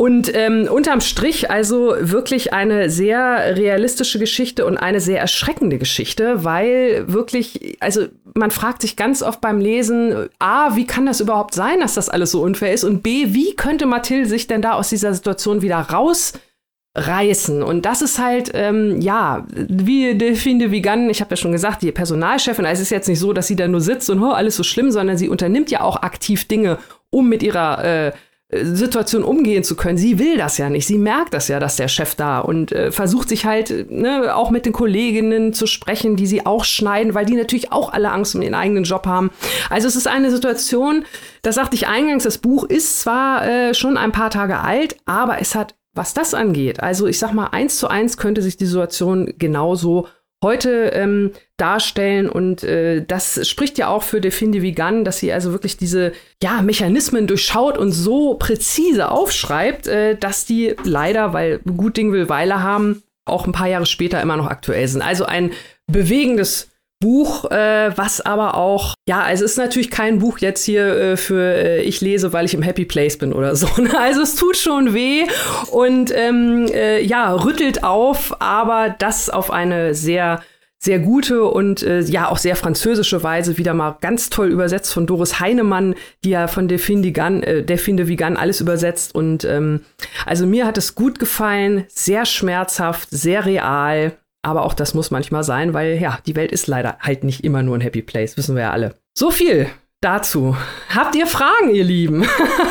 Und 0.00 0.34
ähm, 0.34 0.66
unterm 0.66 1.02
Strich 1.02 1.50
also 1.50 1.94
wirklich 2.00 2.54
eine 2.54 2.88
sehr 2.88 3.54
realistische 3.54 4.18
Geschichte 4.18 4.64
und 4.64 4.78
eine 4.78 4.98
sehr 4.98 5.20
erschreckende 5.20 5.76
Geschichte, 5.76 6.42
weil 6.42 7.04
wirklich, 7.06 7.76
also 7.80 8.06
man 8.32 8.50
fragt 8.50 8.80
sich 8.80 8.96
ganz 8.96 9.22
oft 9.22 9.42
beim 9.42 9.60
Lesen, 9.60 10.30
A, 10.38 10.74
wie 10.74 10.86
kann 10.86 11.04
das 11.04 11.20
überhaupt 11.20 11.52
sein, 11.52 11.80
dass 11.80 11.96
das 11.96 12.08
alles 12.08 12.30
so 12.30 12.40
unfair 12.40 12.72
ist? 12.72 12.84
Und 12.84 13.02
B, 13.02 13.34
wie 13.34 13.54
könnte 13.56 13.84
Mathilde 13.84 14.26
sich 14.26 14.46
denn 14.46 14.62
da 14.62 14.72
aus 14.72 14.88
dieser 14.88 15.12
Situation 15.12 15.60
wieder 15.60 15.76
rausreißen? 15.76 17.62
Und 17.62 17.84
das 17.84 18.00
ist 18.00 18.18
halt, 18.18 18.52
ähm, 18.54 19.02
ja, 19.02 19.46
wie 19.50 20.14
Delphine 20.14 20.70
Vigan, 20.70 21.10
ich 21.10 21.20
habe 21.20 21.32
ja 21.32 21.36
schon 21.36 21.52
gesagt, 21.52 21.82
die 21.82 21.92
Personalchefin, 21.92 22.64
also 22.64 22.80
es 22.80 22.86
ist 22.86 22.90
jetzt 22.90 23.08
nicht 23.08 23.20
so, 23.20 23.34
dass 23.34 23.48
sie 23.48 23.56
da 23.56 23.68
nur 23.68 23.82
sitzt 23.82 24.08
und 24.08 24.22
oh, 24.22 24.30
alles 24.30 24.56
so 24.56 24.62
schlimm, 24.62 24.92
sondern 24.92 25.18
sie 25.18 25.28
unternimmt 25.28 25.70
ja 25.70 25.82
auch 25.82 25.96
aktiv 25.96 26.48
Dinge, 26.48 26.78
um 27.10 27.28
mit 27.28 27.42
ihrer 27.42 27.84
äh, 27.84 28.12
Situation 28.52 29.22
umgehen 29.22 29.62
zu 29.62 29.76
können. 29.76 29.96
Sie 29.96 30.18
will 30.18 30.36
das 30.36 30.58
ja 30.58 30.68
nicht. 30.68 30.86
Sie 30.86 30.98
merkt 30.98 31.34
das 31.34 31.48
ja, 31.48 31.60
dass 31.60 31.76
der 31.76 31.88
Chef 31.88 32.16
da 32.16 32.40
und 32.40 32.72
äh, 32.72 32.90
versucht 32.90 33.28
sich 33.28 33.44
halt 33.44 33.90
ne, 33.90 34.34
auch 34.34 34.50
mit 34.50 34.66
den 34.66 34.72
Kolleginnen 34.72 35.52
zu 35.52 35.66
sprechen, 35.66 36.16
die 36.16 36.26
sie 36.26 36.44
auch 36.44 36.64
schneiden, 36.64 37.14
weil 37.14 37.26
die 37.26 37.36
natürlich 37.36 37.70
auch 37.70 37.92
alle 37.92 38.10
Angst 38.10 38.34
um 38.34 38.42
ihren 38.42 38.54
eigenen 38.54 38.84
Job 38.84 39.06
haben. 39.06 39.30
Also 39.68 39.86
es 39.86 39.94
ist 39.94 40.08
eine 40.08 40.30
Situation, 40.30 41.04
das 41.42 41.54
sagte 41.54 41.76
ich 41.76 41.86
eingangs, 41.86 42.24
das 42.24 42.38
Buch 42.38 42.64
ist 42.64 43.00
zwar 43.00 43.46
äh, 43.46 43.74
schon 43.74 43.96
ein 43.96 44.12
paar 44.12 44.30
Tage 44.30 44.58
alt, 44.58 44.96
aber 45.06 45.40
es 45.40 45.54
hat, 45.54 45.76
was 45.94 46.14
das 46.14 46.34
angeht, 46.34 46.80
also 46.80 47.06
ich 47.06 47.18
sag 47.18 47.32
mal, 47.32 47.48
eins 47.48 47.78
zu 47.78 47.88
eins 47.88 48.16
könnte 48.16 48.42
sich 48.42 48.56
die 48.56 48.66
Situation 48.66 49.34
genauso 49.38 50.06
heute 50.42 50.90
ähm, 50.94 51.32
darstellen. 51.56 52.28
Und 52.28 52.62
äh, 52.62 53.04
das 53.04 53.48
spricht 53.48 53.78
ja 53.78 53.88
auch 53.88 54.02
für 54.02 54.20
Definde 54.20 54.62
Vegan, 54.62 55.04
dass 55.04 55.18
sie 55.18 55.32
also 55.32 55.52
wirklich 55.52 55.76
diese 55.76 56.12
ja, 56.42 56.62
Mechanismen 56.62 57.26
durchschaut 57.26 57.76
und 57.76 57.92
so 57.92 58.34
präzise 58.34 59.10
aufschreibt, 59.10 59.86
äh, 59.86 60.16
dass 60.16 60.46
die 60.46 60.74
leider, 60.84 61.32
weil 61.32 61.58
gut 61.58 61.96
Ding 61.96 62.12
will 62.12 62.28
Weile 62.28 62.62
haben, 62.62 63.02
auch 63.26 63.46
ein 63.46 63.52
paar 63.52 63.68
Jahre 63.68 63.86
später 63.86 64.20
immer 64.20 64.36
noch 64.36 64.46
aktuell 64.46 64.88
sind. 64.88 65.02
Also 65.02 65.24
ein 65.24 65.52
bewegendes 65.86 66.68
Buch, 67.00 67.50
äh, 67.50 67.96
was 67.96 68.20
aber 68.20 68.56
auch, 68.56 68.94
ja, 69.08 69.22
also 69.22 69.44
es 69.44 69.52
ist 69.52 69.56
natürlich 69.56 69.90
kein 69.90 70.18
Buch 70.18 70.38
jetzt 70.38 70.64
hier 70.64 70.86
äh, 70.86 71.16
für 71.16 71.54
äh, 71.54 71.82
ich 71.82 72.02
lese, 72.02 72.34
weil 72.34 72.44
ich 72.44 72.52
im 72.52 72.62
Happy 72.62 72.84
Place 72.84 73.16
bin 73.16 73.32
oder 73.32 73.56
so. 73.56 73.66
Ne? 73.80 73.98
Also 73.98 74.20
es 74.20 74.36
tut 74.36 74.58
schon 74.58 74.92
weh 74.92 75.24
und 75.70 76.12
ähm, 76.14 76.66
äh, 76.70 77.00
ja, 77.00 77.32
rüttelt 77.32 77.82
auf, 77.82 78.36
aber 78.42 78.94
das 78.98 79.30
auf 79.30 79.50
eine 79.50 79.94
sehr 79.94 80.42
sehr 80.82 80.98
gute 80.98 81.44
und 81.44 81.82
äh, 81.82 82.00
ja 82.00 82.28
auch 82.28 82.38
sehr 82.38 82.56
französische 82.56 83.22
Weise 83.22 83.58
wieder 83.58 83.74
mal 83.74 83.98
ganz 84.00 84.30
toll 84.30 84.48
übersetzt 84.48 84.92
von 84.92 85.06
Doris 85.06 85.38
Heinemann, 85.38 85.94
die 86.24 86.30
ja 86.30 86.48
von 86.48 86.68
Delphine 86.68 87.02
Vigan, 87.02 87.42
äh, 87.42 87.62
Delphine 87.62 87.96
de 87.96 88.08
Vigan 88.08 88.36
alles 88.38 88.62
übersetzt 88.62 89.14
und 89.14 89.44
ähm, 89.44 89.80
also 90.24 90.46
mir 90.46 90.66
hat 90.66 90.78
es 90.78 90.94
gut 90.94 91.18
gefallen, 91.18 91.84
sehr 91.88 92.24
schmerzhaft, 92.24 93.08
sehr 93.10 93.44
real 93.44 94.12
aber 94.42 94.64
auch 94.64 94.74
das 94.74 94.94
muss 94.94 95.10
manchmal 95.10 95.44
sein, 95.44 95.74
weil 95.74 96.00
ja, 96.00 96.18
die 96.26 96.36
Welt 96.36 96.52
ist 96.52 96.66
leider 96.66 96.98
halt 97.00 97.24
nicht 97.24 97.44
immer 97.44 97.62
nur 97.62 97.76
ein 97.76 97.82
Happy 97.82 98.02
Place, 98.02 98.36
wissen 98.36 98.54
wir 98.56 98.62
ja 98.62 98.70
alle. 98.70 98.94
So 99.14 99.30
viel 99.30 99.68
dazu. 100.02 100.56
Habt 100.94 101.14
ihr 101.14 101.26
Fragen, 101.26 101.74
ihr 101.74 101.84
Lieben? 101.84 102.24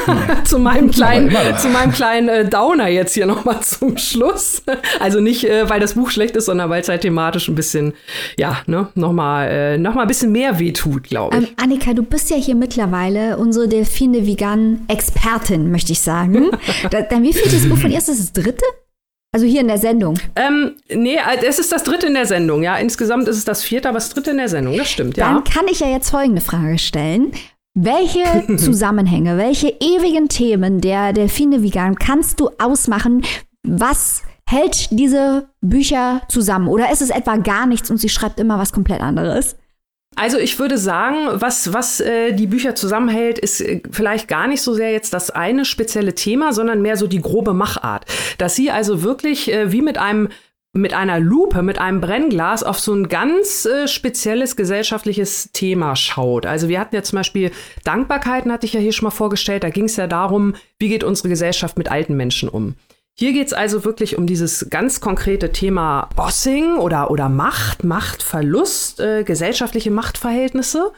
Ja. 0.07 0.43
zu 0.43 0.57
meinem 0.57 0.89
kleinen, 0.89 1.29
zu 1.57 1.67
meinem 1.67 1.91
kleinen 1.91 2.27
äh, 2.27 2.49
Downer 2.49 2.87
jetzt 2.87 3.13
hier 3.13 3.27
nochmal 3.27 3.61
zum 3.61 3.97
Schluss. 3.97 4.63
Also 4.99 5.19
nicht, 5.19 5.43
äh, 5.43 5.69
weil 5.69 5.79
das 5.79 5.93
Buch 5.93 6.09
schlecht 6.09 6.35
ist, 6.35 6.45
sondern 6.45 6.71
weil 6.71 6.81
es 6.81 6.89
halt 6.89 7.01
thematisch 7.01 7.47
ein 7.47 7.53
bisschen, 7.53 7.93
ja, 8.37 8.57
ne, 8.65 8.87
nochmal 8.95 9.47
äh, 9.47 9.77
noch 9.77 9.95
ein 9.95 10.07
bisschen 10.07 10.31
mehr 10.31 10.57
wehtut, 10.57 11.03
glaube 11.03 11.37
ich. 11.37 11.49
Ähm, 11.49 11.55
Annika, 11.61 11.93
du 11.93 12.01
bist 12.01 12.31
ja 12.31 12.37
hier 12.37 12.55
mittlerweile 12.55 13.37
unsere 13.37 13.67
Delfine 13.67 14.25
Vegan 14.25 14.85
Expertin, 14.87 15.69
möchte 15.69 15.91
ich 15.91 16.01
sagen. 16.01 16.49
da, 16.89 17.03
dann 17.03 17.21
wie 17.21 17.33
viel 17.33 17.51
das 17.51 17.69
Buch 17.69 17.77
von 17.77 17.91
ihr 17.91 17.99
ist 17.99 18.09
das, 18.09 18.17
das 18.17 18.33
dritte? 18.33 18.65
Also 19.31 19.45
hier 19.45 19.61
in 19.61 19.67
der 19.67 19.77
Sendung. 19.77 20.15
Ähm, 20.35 20.75
nee, 20.89 21.15
äh, 21.15 21.45
es 21.45 21.59
ist 21.59 21.71
das 21.71 21.83
dritte 21.83 22.07
in 22.07 22.15
der 22.15 22.25
Sendung, 22.25 22.63
ja. 22.63 22.77
Insgesamt 22.77 23.27
ist 23.27 23.37
es 23.37 23.45
das 23.45 23.63
vierte, 23.63 23.87
aber 23.87 23.97
das 23.97 24.09
dritte 24.09 24.31
in 24.31 24.37
der 24.37 24.49
Sendung, 24.49 24.75
das 24.75 24.89
stimmt, 24.89 25.17
ja. 25.17 25.31
Dann 25.31 25.43
kann 25.43 25.67
ich 25.69 25.79
ja 25.81 25.87
jetzt 25.87 26.09
folgende 26.09 26.41
Frage 26.41 26.79
stellen. 26.79 27.31
Welche 27.75 28.23
Zusammenhänge, 28.57 29.37
welche 29.37 29.67
ewigen 29.67 30.29
Themen 30.29 30.81
der 30.81 31.13
Delfine 31.13 31.61
Vegan 31.61 31.95
kannst 31.95 32.39
du 32.39 32.49
ausmachen? 32.57 33.23
Was 33.63 34.23
hält 34.49 34.87
diese 34.91 35.47
Bücher 35.61 36.23
zusammen? 36.27 36.67
Oder 36.67 36.91
ist 36.91 37.03
es 37.03 37.11
etwa 37.11 37.37
gar 37.37 37.67
nichts 37.67 37.91
und 37.91 37.97
sie 37.97 38.09
schreibt 38.09 38.39
immer 38.39 38.57
was 38.57 38.73
komplett 38.73 39.01
anderes? 39.01 39.57
Also 40.19 40.37
ich 40.37 40.59
würde 40.59 40.77
sagen, 40.77 41.29
was, 41.31 41.71
was 41.71 42.01
äh, 42.01 42.33
die 42.33 42.47
Bücher 42.47 42.75
zusammenhält, 42.75 43.39
ist 43.39 43.61
äh, 43.61 43.81
vielleicht 43.89 44.27
gar 44.27 44.47
nicht 44.47 44.61
so 44.61 44.73
sehr 44.73 44.91
jetzt 44.91 45.13
das 45.13 45.31
eine 45.31 45.63
spezielle 45.63 46.13
Thema, 46.13 46.51
sondern 46.51 46.81
mehr 46.81 46.97
so 46.97 47.07
die 47.07 47.21
grobe 47.21 47.53
Machart. 47.53 48.03
Dass 48.37 48.53
sie 48.53 48.69
also 48.69 49.01
wirklich 49.01 49.49
äh, 49.49 49.71
wie 49.71 49.81
mit 49.81 49.97
einem 49.97 50.27
mit 50.73 50.93
einer 50.93 51.21
Lupe, 51.21 51.63
mit 51.63 51.79
einem 51.79 52.01
Brennglas 52.01 52.63
auf 52.63 52.79
so 52.81 52.93
ein 52.93 53.07
ganz 53.07 53.65
äh, 53.65 53.87
spezielles 53.87 54.57
gesellschaftliches 54.57 55.51
Thema 55.53 55.95
schaut. 55.95 56.45
Also 56.45 56.67
wir 56.67 56.81
hatten 56.81 56.95
ja 56.95 57.01
zum 57.01 57.15
Beispiel 57.15 57.51
Dankbarkeiten, 57.85 58.51
hatte 58.51 58.65
ich 58.65 58.73
ja 58.73 58.81
hier 58.81 58.91
schon 58.91 59.05
mal 59.05 59.11
vorgestellt. 59.11 59.63
Da 59.63 59.69
ging 59.69 59.85
es 59.85 59.95
ja 59.95 60.05
darum, 60.05 60.53
wie 60.79 60.89
geht 60.89 61.05
unsere 61.05 61.29
Gesellschaft 61.29 61.77
mit 61.77 61.89
alten 61.89 62.17
Menschen 62.17 62.49
um. 62.49 62.75
Hier 63.19 63.33
geht 63.33 63.47
es 63.47 63.53
also 63.53 63.83
wirklich 63.83 64.17
um 64.17 64.27
dieses 64.27 64.69
ganz 64.69 65.01
konkrete 65.01 65.51
Thema 65.51 66.07
Bossing 66.15 66.77
oder, 66.77 67.11
oder 67.11 67.27
Macht, 67.27 67.83
Machtverlust, 67.83 69.01
äh, 69.01 69.25
gesellschaftliche 69.25 69.91
Machtverhältnisse. 69.91 70.93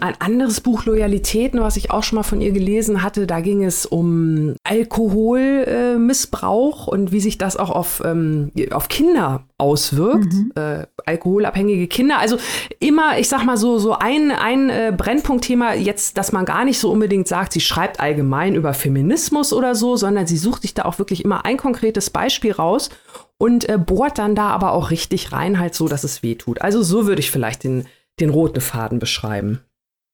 Ein 0.00 0.14
anderes 0.18 0.60
Buch 0.60 0.86
Loyalitäten, 0.86 1.60
was 1.60 1.76
ich 1.76 1.90
auch 1.90 2.02
schon 2.02 2.16
mal 2.16 2.22
von 2.22 2.40
ihr 2.40 2.52
gelesen 2.52 3.02
hatte, 3.02 3.26
da 3.26 3.40
ging 3.40 3.64
es 3.64 3.84
um 3.86 4.54
Alkoholmissbrauch 4.64 6.88
äh, 6.88 6.90
und 6.90 7.12
wie 7.12 7.20
sich 7.20 7.38
das 7.38 7.56
auch 7.56 7.70
auf, 7.70 8.02
ähm, 8.04 8.52
auf 8.70 8.88
Kinder 8.88 9.44
auswirkt. 9.58 10.32
Mhm. 10.32 10.52
Äh, 10.54 10.86
alkoholabhängige 11.06 11.86
Kinder. 11.86 12.18
Also 12.18 12.38
immer, 12.78 13.18
ich 13.18 13.28
sag 13.28 13.44
mal 13.44 13.56
so, 13.56 13.78
so 13.78 13.92
ein, 13.92 14.30
ein 14.30 14.70
äh, 14.70 14.92
Brennpunktthema 14.96 15.74
jetzt, 15.74 16.18
dass 16.18 16.32
man 16.32 16.44
gar 16.44 16.64
nicht 16.64 16.78
so 16.78 16.90
unbedingt 16.90 17.28
sagt, 17.28 17.52
sie 17.52 17.60
schreibt 17.60 18.00
allgemein 18.00 18.54
über 18.54 18.74
Feminismus 18.74 19.52
oder 19.52 19.74
so, 19.74 19.96
sondern 19.96 20.26
sie 20.26 20.38
sucht 20.38 20.62
sich 20.62 20.74
da 20.74 20.84
auch 20.84 20.98
wirklich 20.98 21.24
immer 21.24 21.44
ein 21.44 21.56
konkretes 21.56 22.10
Beispiel 22.10 22.52
raus 22.52 22.90
und 23.38 23.68
äh, 23.68 23.78
bohrt 23.78 24.18
dann 24.18 24.34
da 24.34 24.48
aber 24.48 24.72
auch 24.72 24.90
richtig 24.90 25.32
rein, 25.32 25.58
halt 25.58 25.74
so, 25.74 25.88
dass 25.88 26.04
es 26.04 26.22
weh 26.22 26.34
tut. 26.34 26.60
Also 26.60 26.82
so 26.82 27.06
würde 27.06 27.20
ich 27.20 27.30
vielleicht 27.30 27.64
den, 27.64 27.86
den 28.20 28.30
roten 28.30 28.60
Faden 28.60 28.98
beschreiben. 28.98 29.60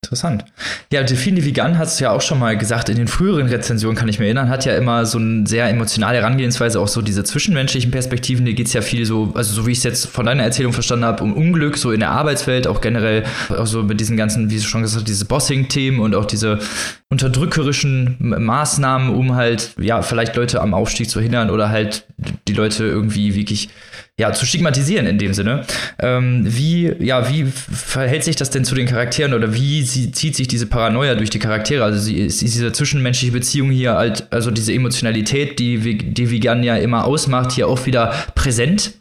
Interessant. 0.07 0.45
Ja, 0.93 1.03
Delphine 1.03 1.45
Vigan 1.45 1.79
hat 1.79 1.89
es 1.89 1.99
ja 1.99 2.13
auch 2.13 2.21
schon 2.21 2.39
mal 2.39 2.57
gesagt, 2.57 2.89
in 2.89 2.97
den 2.97 3.09
früheren 3.09 3.49
Rezensionen 3.49 3.97
kann 3.97 4.07
ich 4.09 4.21
mir 4.21 4.27
erinnern, 4.27 4.49
hat 4.49 4.65
ja 4.65 4.77
immer 4.77 5.05
so 5.05 5.19
eine 5.19 5.49
sehr 5.49 5.69
emotionale 5.69 6.19
Herangehensweise, 6.19 6.79
auch 6.79 6.87
so 6.87 7.03
diese 7.03 7.25
zwischenmenschlichen 7.25 7.91
Perspektiven. 7.91 8.47
Hier 8.47 8.55
geht 8.55 8.69
es 8.69 8.73
ja 8.73 8.83
viel 8.83 9.05
so, 9.05 9.33
also 9.35 9.53
so 9.53 9.67
wie 9.67 9.73
ich 9.73 9.79
es 9.79 9.85
jetzt 9.85 10.07
von 10.07 10.25
deiner 10.25 10.45
Erzählung 10.45 10.73
verstanden 10.73 11.07
habe, 11.07 11.25
um 11.25 11.35
Unglück, 11.35 11.77
so 11.77 11.91
in 11.91 11.99
der 11.99 12.13
Arbeitswelt, 12.13 12.69
auch 12.69 12.81
generell, 12.81 13.25
auch 13.49 13.67
so 13.67 13.83
mit 13.83 13.99
diesen 13.99 14.17
ganzen, 14.17 14.49
wie 14.49 14.57
du 14.57 14.63
schon 14.63 14.83
gesagt 14.83 15.01
hast, 15.01 15.09
diese 15.09 15.25
Bossing-Themen 15.25 15.99
und 15.99 16.15
auch 16.15 16.25
diese 16.25 16.61
unterdrückerischen 17.09 18.17
Maßnahmen, 18.21 19.13
um 19.13 19.35
halt, 19.35 19.75
ja, 19.81 20.03
vielleicht 20.03 20.37
Leute 20.37 20.61
am 20.61 20.73
Aufstieg 20.73 21.11
zu 21.11 21.21
hindern 21.21 21.51
oder 21.51 21.69
halt 21.69 22.07
die 22.47 22.53
Leute 22.53 22.85
irgendwie 22.85 23.35
wirklich 23.35 23.71
ja, 24.19 24.33
zu 24.33 24.47
stigmatisieren 24.47 25.07
in 25.07 25.19
dem 25.19 25.35
Sinne. 25.35 25.65
Ähm, 25.99 26.43
wie, 26.47 26.91
ja, 27.01 27.29
wie 27.29 27.45
verhält 27.45 28.25
sich 28.25 28.37
das 28.37 28.49
denn 28.49 28.65
zu 28.65 28.75
den 28.75 28.87
Charakteren 28.87 29.35
oder 29.35 29.53
wie 29.53 29.83
sie, 29.83 30.11
zieht 30.11 30.37
sich 30.37 30.49
diese 30.49 30.67
Paranoia 30.67 31.15
durch 31.15 31.29
die 31.29 31.39
Charaktere? 31.39 31.85
Also 31.85 31.99
sie, 31.99 32.17
ist 32.17 32.41
diese 32.41 32.73
zwischenmenschliche 32.73 33.33
Beziehung 33.33 33.71
hier 33.71 33.95
halt, 33.95 34.27
also 34.33 34.51
diese 34.51 34.73
Emotionalität, 34.73 35.59
die, 35.59 35.99
die 35.99 36.31
Vegan 36.31 36.63
ja 36.63 36.77
immer 36.77 37.05
ausmacht, 37.05 37.53
hier 37.53 37.69
auch 37.69 37.85
wieder 37.85 38.15
präsent? 38.35 38.93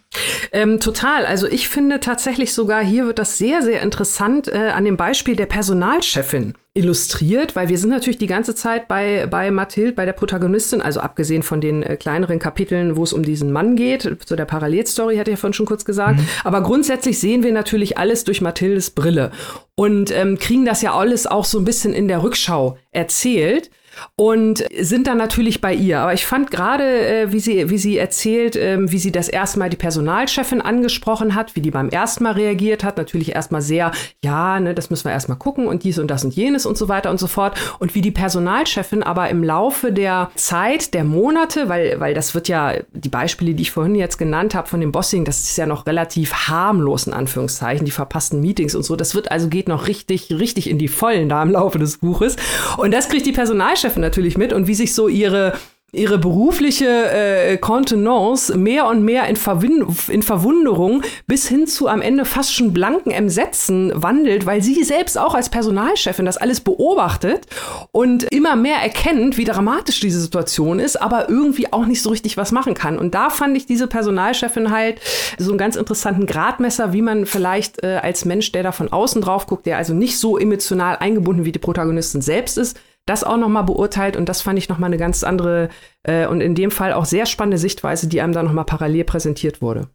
Ähm, 0.51 0.80
total. 0.80 1.26
Also 1.26 1.47
ich 1.47 1.70
finde 1.70 1.99
tatsächlich 1.99 2.53
sogar, 2.53 2.84
hier 2.84 3.05
wird 3.05 3.20
das 3.20 3.38
sehr, 3.38 3.61
sehr 3.61 3.82
interessant 3.82 4.47
äh, 4.47 4.72
an 4.74 4.86
dem 4.86 4.97
Beispiel 4.97 5.36
der 5.36 5.45
Personalchefin 5.45 6.53
illustriert, 6.76 7.55
weil 7.55 7.70
wir 7.70 7.78
sind 7.78 7.89
natürlich 7.89 8.18
die 8.18 8.28
ganze 8.28 8.53
Zeit 8.53 8.89
bei, 8.89 9.28
bei 9.28 9.49
Mathilde, 9.49 9.93
bei 9.93 10.03
der 10.03 10.11
Protagonistin, 10.11 10.82
also 10.82 10.99
abgesehen 10.99 11.41
von 11.41 11.61
den 11.61 11.84
äh, 11.84 11.95
kleineren 11.95 12.38
Kapiteln, 12.38 12.97
wo 12.97 13.03
es 13.03 13.13
um 13.13 13.24
diesen 13.24 13.51
Mann 13.53 13.78
geht, 13.78 14.18
zu 14.26 14.36
der 14.36 14.43
Parallelstory, 14.43 15.16
hatte 15.16 15.32
ich 15.32 15.38
ja 15.38 15.39
vorhin 15.39 15.53
schon 15.53 15.66
kurz 15.66 15.86
gesagt. 15.86 16.20
Mhm. 16.20 16.28
Aber 16.43 16.61
grundsätzlich 16.61 17.18
sehen 17.18 17.43
wir 17.43 17.53
natürlich 17.53 17.97
alles 17.97 18.26
durch 18.26 18.41
Mathildes 18.41 18.91
Brille 18.91 19.32
und 19.76 20.11
ähm, 20.11 20.38
kriegen 20.38 20.66
das 20.66 20.82
ja 20.82 20.93
alles 20.93 21.28
auch 21.28 21.45
so 21.45 21.59
ein 21.59 21.66
bisschen 21.66 21.93
in 21.93 22.09
der 22.09 22.24
Rückschau 22.24 22.78
erzählt 22.91 23.72
und 24.16 24.64
sind 24.80 25.08
dann 25.08 25.18
natürlich 25.18 25.62
bei 25.62 25.74
ihr. 25.74 26.00
Aber 26.00 26.14
ich 26.14 26.26
fand 26.26 26.52
gerade, 26.52 26.84
äh, 26.84 27.32
wie, 27.32 27.39
sie, 27.39 27.70
wie 27.70 27.78
sie 27.78 27.98
erzählt, 27.98 28.56
äh, 28.56 28.78
wie 28.80 28.98
sie 28.98 29.12
das 29.12 29.30
erste 29.30 29.60
Mal 29.60 29.70
die 29.70 29.78
Personalchefin 29.78 30.62
angesprochen 30.62 31.36
hat, 31.36 31.56
wie 31.56 31.62
die 31.62 31.72
beim 31.72 31.89
ersten 31.89 32.24
Mal 32.24 32.34
reagiert 32.34 32.84
hat. 32.84 32.98
Natürlich 32.98 33.36
erstmal 33.36 33.62
sehr, 33.62 33.91
ja, 34.24 34.60
ne, 34.60 34.74
das 34.74 34.89
müssen 34.89 35.06
wir 35.06 35.12
erstmal 35.12 35.38
gucken 35.38 35.68
und 35.68 35.84
dies 35.84 36.00
und 36.00 36.10
das 36.10 36.24
und 36.24 36.36
jenes 36.36 36.66
und 36.66 36.78
so 36.78 36.88
weiter 36.88 37.10
und 37.12 37.20
so 37.20 37.28
fort. 37.28 37.58
Und 37.80 37.96
wie 37.96 38.02
die 38.02 38.12
Personalchefin 38.12 39.04
aber 39.04 39.30
im 39.30 39.43
Laufe 39.43 39.91
der 39.91 40.32
Zeit, 40.36 40.93
der 40.93 41.04
Monate, 41.04 41.70
weil, 41.70 42.00
weil 42.00 42.14
das 42.14 42.34
wird 42.36 42.48
ja, 42.48 42.74
die 42.93 43.10
Beispiele, 43.10 43.54
die 43.54 43.64
ich 43.64 43.72
vorhin 43.72 43.96
jetzt 43.96 44.18
genannt 44.18 44.56
habe 44.56 44.68
von 44.68 44.80
dem 44.80 44.91
Bossing, 44.91 45.26
das 45.26 45.39
ist 45.39 45.58
ja 45.58 45.66
noch 45.66 45.86
relativ 45.86 46.48
harmlos 46.48 47.08
in 47.08 47.14
Anführungszeichen, 47.14 47.86
die 47.86 47.91
verpassten 47.91 48.41
Meetings 48.41 48.76
und 48.76 48.84
so. 48.84 48.96
Das 48.96 49.16
wird 49.16 49.32
also 49.32 49.50
geht 49.50 49.68
noch 49.68 49.88
richtig, 49.88 50.30
richtig 50.32 50.70
in 50.70 50.78
die 50.78 50.88
Vollen 50.88 51.30
da 51.30 51.41
im 51.41 51.52
Laufe 51.52 51.80
des 51.80 51.98
Buches. 51.98 52.36
Und 52.78 52.93
das 52.93 53.10
kriegt 53.10 53.26
die 53.26 53.32
Personalchefin 53.32 53.85
Chefin 53.86 54.02
natürlich 54.02 54.38
mit 54.38 54.52
und 54.52 54.68
wie 54.68 54.76
sich 54.76 54.94
so 54.96 55.08
ihre 55.08 55.54
ihre 55.96 56.18
berufliche 56.18 57.10
äh, 57.12 57.58
Kontenance 57.58 58.58
mehr 58.58 58.88
und 58.88 59.04
mehr 59.04 59.28
in, 59.28 59.36
Verwin 59.36 59.86
in 60.10 60.24
Verwunderung 60.24 61.04
bis 61.26 61.48
hin 61.48 61.68
zu 61.68 61.88
am 61.88 62.02
Ende 62.02 62.26
fast 62.26 62.54
schon 62.54 62.74
blanken 62.74 63.12
Entsetzen 63.12 63.92
wandelt, 63.96 64.46
weil 64.46 64.62
sie 64.62 64.84
selbst 64.84 65.18
auch 65.18 65.36
als 65.36 65.50
Personalchefin 65.50 66.26
das 66.26 66.38
alles 66.38 66.60
beobachtet 66.60 67.48
und 67.92 68.24
immer 68.24 68.56
mehr 68.56 68.78
erkennt, 68.78 69.38
wie 69.38 69.46
dramatisch 69.46 70.00
diese 70.00 70.20
Situation 70.20 70.80
ist, 70.80 71.02
aber 71.02 71.30
irgendwie 71.30 71.72
auch 71.72 71.86
nicht 71.86 72.02
so 72.02 72.10
richtig 72.10 72.36
was 72.36 72.52
machen 72.52 72.74
kann. 72.74 73.00
Und 73.00 73.16
da 73.16 73.30
fand 73.30 73.56
ich 73.56 73.66
diese 73.66 73.88
Personalchefin 73.88 74.72
halt 74.72 75.00
so 75.38 75.52
einen 75.52 75.58
ganz 75.58 75.76
interessanten 75.76 76.26
Gradmesser, 76.26 76.94
wie 76.94 77.02
man 77.02 77.26
vielleicht 77.26 77.84
äh, 77.84 78.00
als 78.02 78.26
Mensch, 78.26 78.52
der 78.52 78.64
da 78.64 78.72
von 78.72 78.92
außen 78.92 79.22
drauf 79.22 79.48
guckt, 79.48 79.66
der 79.66 79.78
also 79.78 79.94
nicht 79.94 80.20
so 80.20 80.38
emotional 80.38 80.98
eingebunden 80.98 81.46
wie 81.46 81.52
die 81.52 81.60
Protagonistin 81.60 82.22
selbst 82.22 82.58
ist, 82.58 82.78
das 83.06 83.24
auch 83.24 83.38
nochmal 83.38 83.64
beurteilt 83.64 84.18
und 84.18 84.28
das 84.30 84.41
fand 84.41 84.58
ich 84.58 84.70
nochmal 84.70 84.89
eine 84.89 84.97
ganz 84.97 85.24
andere 85.24 85.70
äh, 86.03 86.28
und 86.28 86.41
in 86.41 86.56
dem 86.56 86.72
Fall 86.72 86.93
auch 86.93 87.06
sehr 87.06 87.26
spannende 87.26 87.58
Sichtweise, 87.58 88.08
die 88.08 88.22
einem 88.22 88.34
da 88.34 88.43
nochmal 88.43 88.66
parallel 88.66 89.03
präsentiert 89.03 89.62
wurde. 89.62 89.88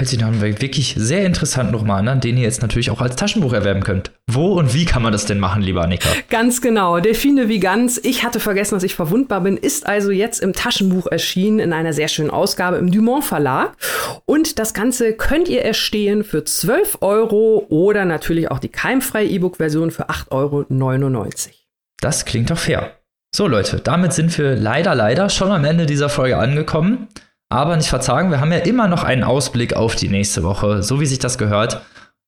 Hört 0.00 0.10
sich 0.10 0.20
nach 0.20 0.28
einem 0.28 0.40
wirklich 0.40 0.94
sehr 0.96 1.26
interessanten 1.26 1.74
Roman 1.74 2.06
an, 2.06 2.20
den 2.20 2.36
ihr 2.36 2.44
jetzt 2.44 2.62
natürlich 2.62 2.92
auch 2.92 3.00
als 3.00 3.16
Taschenbuch 3.16 3.52
erwerben 3.52 3.82
könnt. 3.82 4.12
Wo 4.28 4.52
und 4.52 4.72
wie 4.72 4.84
kann 4.84 5.02
man 5.02 5.10
das 5.10 5.26
denn 5.26 5.40
machen, 5.40 5.60
lieber 5.60 5.82
Annika? 5.82 6.08
Ganz 6.30 6.60
genau. 6.60 7.00
Delfine 7.00 7.48
wie 7.48 7.58
ganz. 7.58 8.00
Ich 8.04 8.22
hatte 8.22 8.38
vergessen, 8.38 8.76
dass 8.76 8.84
ich 8.84 8.94
verwundbar 8.94 9.40
bin, 9.40 9.56
ist 9.56 9.88
also 9.88 10.12
jetzt 10.12 10.40
im 10.40 10.52
Taschenbuch 10.52 11.08
erschienen 11.08 11.58
in 11.58 11.72
einer 11.72 11.92
sehr 11.92 12.06
schönen 12.06 12.30
Ausgabe 12.30 12.76
im 12.76 12.92
Dumont 12.92 13.24
Verlag. 13.24 13.76
Und 14.24 14.60
das 14.60 14.72
Ganze 14.72 15.14
könnt 15.14 15.48
ihr 15.48 15.62
erstehen 15.62 16.22
für 16.22 16.44
12 16.44 16.98
Euro 17.00 17.66
oder 17.68 18.04
natürlich 18.04 18.52
auch 18.52 18.60
die 18.60 18.68
keimfreie 18.68 19.26
E-Book-Version 19.26 19.90
für 19.90 20.10
8,99 20.10 20.30
Euro. 20.30 20.64
Das 22.00 22.24
klingt 22.24 22.50
doch 22.50 22.58
fair. 22.58 22.92
So 23.34 23.46
Leute, 23.46 23.80
damit 23.80 24.12
sind 24.12 24.36
wir 24.38 24.56
leider, 24.56 24.94
leider 24.94 25.28
schon 25.28 25.50
am 25.52 25.64
Ende 25.64 25.86
dieser 25.86 26.08
Folge 26.08 26.38
angekommen. 26.38 27.08
Aber 27.50 27.76
nicht 27.76 27.88
verzagen, 27.88 28.30
wir 28.30 28.40
haben 28.40 28.52
ja 28.52 28.58
immer 28.58 28.88
noch 28.88 29.04
einen 29.04 29.24
Ausblick 29.24 29.74
auf 29.74 29.96
die 29.96 30.08
nächste 30.08 30.42
Woche, 30.42 30.82
so 30.82 31.00
wie 31.00 31.06
sich 31.06 31.18
das 31.18 31.38
gehört. 31.38 31.80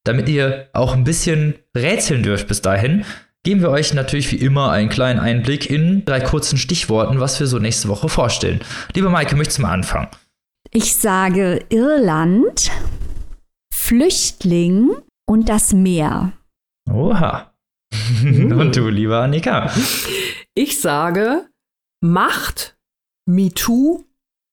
Damit 0.05 0.29
ihr 0.29 0.69
auch 0.73 0.95
ein 0.95 1.05
bisschen 1.05 1.55
rätseln 1.77 2.23
dürft 2.23 2.49
bis 2.49 2.63
dahin, 2.63 3.05
geben 3.43 3.61
wir 3.61 3.71
euch 3.71 3.93
natürlich 3.93 4.33
wie 4.33 4.37
immer 4.37 4.71
einen 4.71 4.89
kleinen 4.89 5.21
Einblick 5.21 5.69
in 5.69 6.05
drei 6.07 6.21
kurzen 6.21 6.57
Stichworten, 6.57 7.21
was 7.21 7.39
wir 7.39 7.47
so 7.47 7.59
nächste 7.59 7.89
Woche 7.89 8.09
vorstellen. 8.09 8.61
Liebe 8.95 9.11
Maike, 9.11 9.37
möchtest 9.37 9.59
du 9.59 9.63
mal 9.63 9.73
anfangen? 9.73 10.09
Ich 10.71 10.97
sage 10.97 11.65
Irland, 11.69 12.71
Flüchtling 13.73 14.91
und 15.27 15.49
das 15.49 15.73
Meer. 15.73 16.33
Oha. 16.91 17.50
Und 18.23 18.77
du, 18.77 18.89
lieber 18.89 19.21
Annika? 19.23 19.73
Ich 20.55 20.81
sage 20.81 21.49
Macht, 22.03 22.77
MeToo 23.27 24.05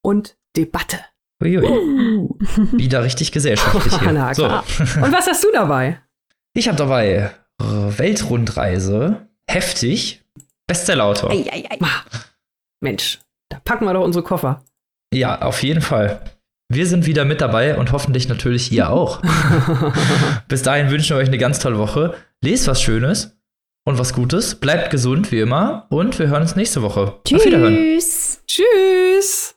und 0.03 0.37
Debatte. 0.55 0.99
Uiui. 1.41 1.65
Uh. 1.65 2.37
Wieder 2.73 3.03
richtig 3.03 3.31
gesellschaftlich 3.31 3.99
hier. 3.99 4.11
Na, 4.11 4.33
so. 4.33 4.45
Und 4.45 5.13
was 5.13 5.27
hast 5.27 5.43
du 5.43 5.51
dabei? 5.53 6.01
Ich 6.55 6.67
habe 6.67 6.77
dabei 6.77 7.31
Weltrundreise, 7.59 9.27
heftig, 9.49 10.23
Bestsellerautor. 10.67 11.31
Ei, 11.31 11.45
ei, 11.51 11.63
ei. 11.69 11.77
Mensch, 12.81 13.19
da 13.49 13.59
packen 13.59 13.85
wir 13.85 13.93
doch 13.93 14.03
unsere 14.03 14.23
Koffer. 14.23 14.63
Ja, 15.13 15.41
auf 15.41 15.63
jeden 15.63 15.81
Fall. 15.81 16.21
Wir 16.69 16.85
sind 16.85 17.05
wieder 17.05 17.23
mit 17.23 17.39
dabei 17.39 17.77
und 17.77 17.93
hoffentlich 17.93 18.27
natürlich 18.27 18.71
ihr 18.73 18.89
auch. 18.89 19.21
Bis 20.49 20.63
dahin 20.63 20.91
wünschen 20.91 21.15
wir 21.15 21.21
euch 21.21 21.29
eine 21.29 21.37
ganz 21.37 21.59
tolle 21.59 21.77
Woche. 21.77 22.15
Lest 22.43 22.67
was 22.67 22.81
Schönes 22.81 23.37
und 23.85 23.97
was 23.97 24.13
Gutes. 24.13 24.55
Bleibt 24.55 24.91
gesund 24.91 25.31
wie 25.31 25.39
immer 25.39 25.87
und 25.89 26.19
wir 26.19 26.27
hören 26.27 26.43
uns 26.43 26.55
nächste 26.55 26.81
Woche. 26.81 27.19
Tschüss. 27.25 27.39
Auf 27.39 27.45
Wiederhören. 27.45 27.99
Tschüss. 28.47 29.55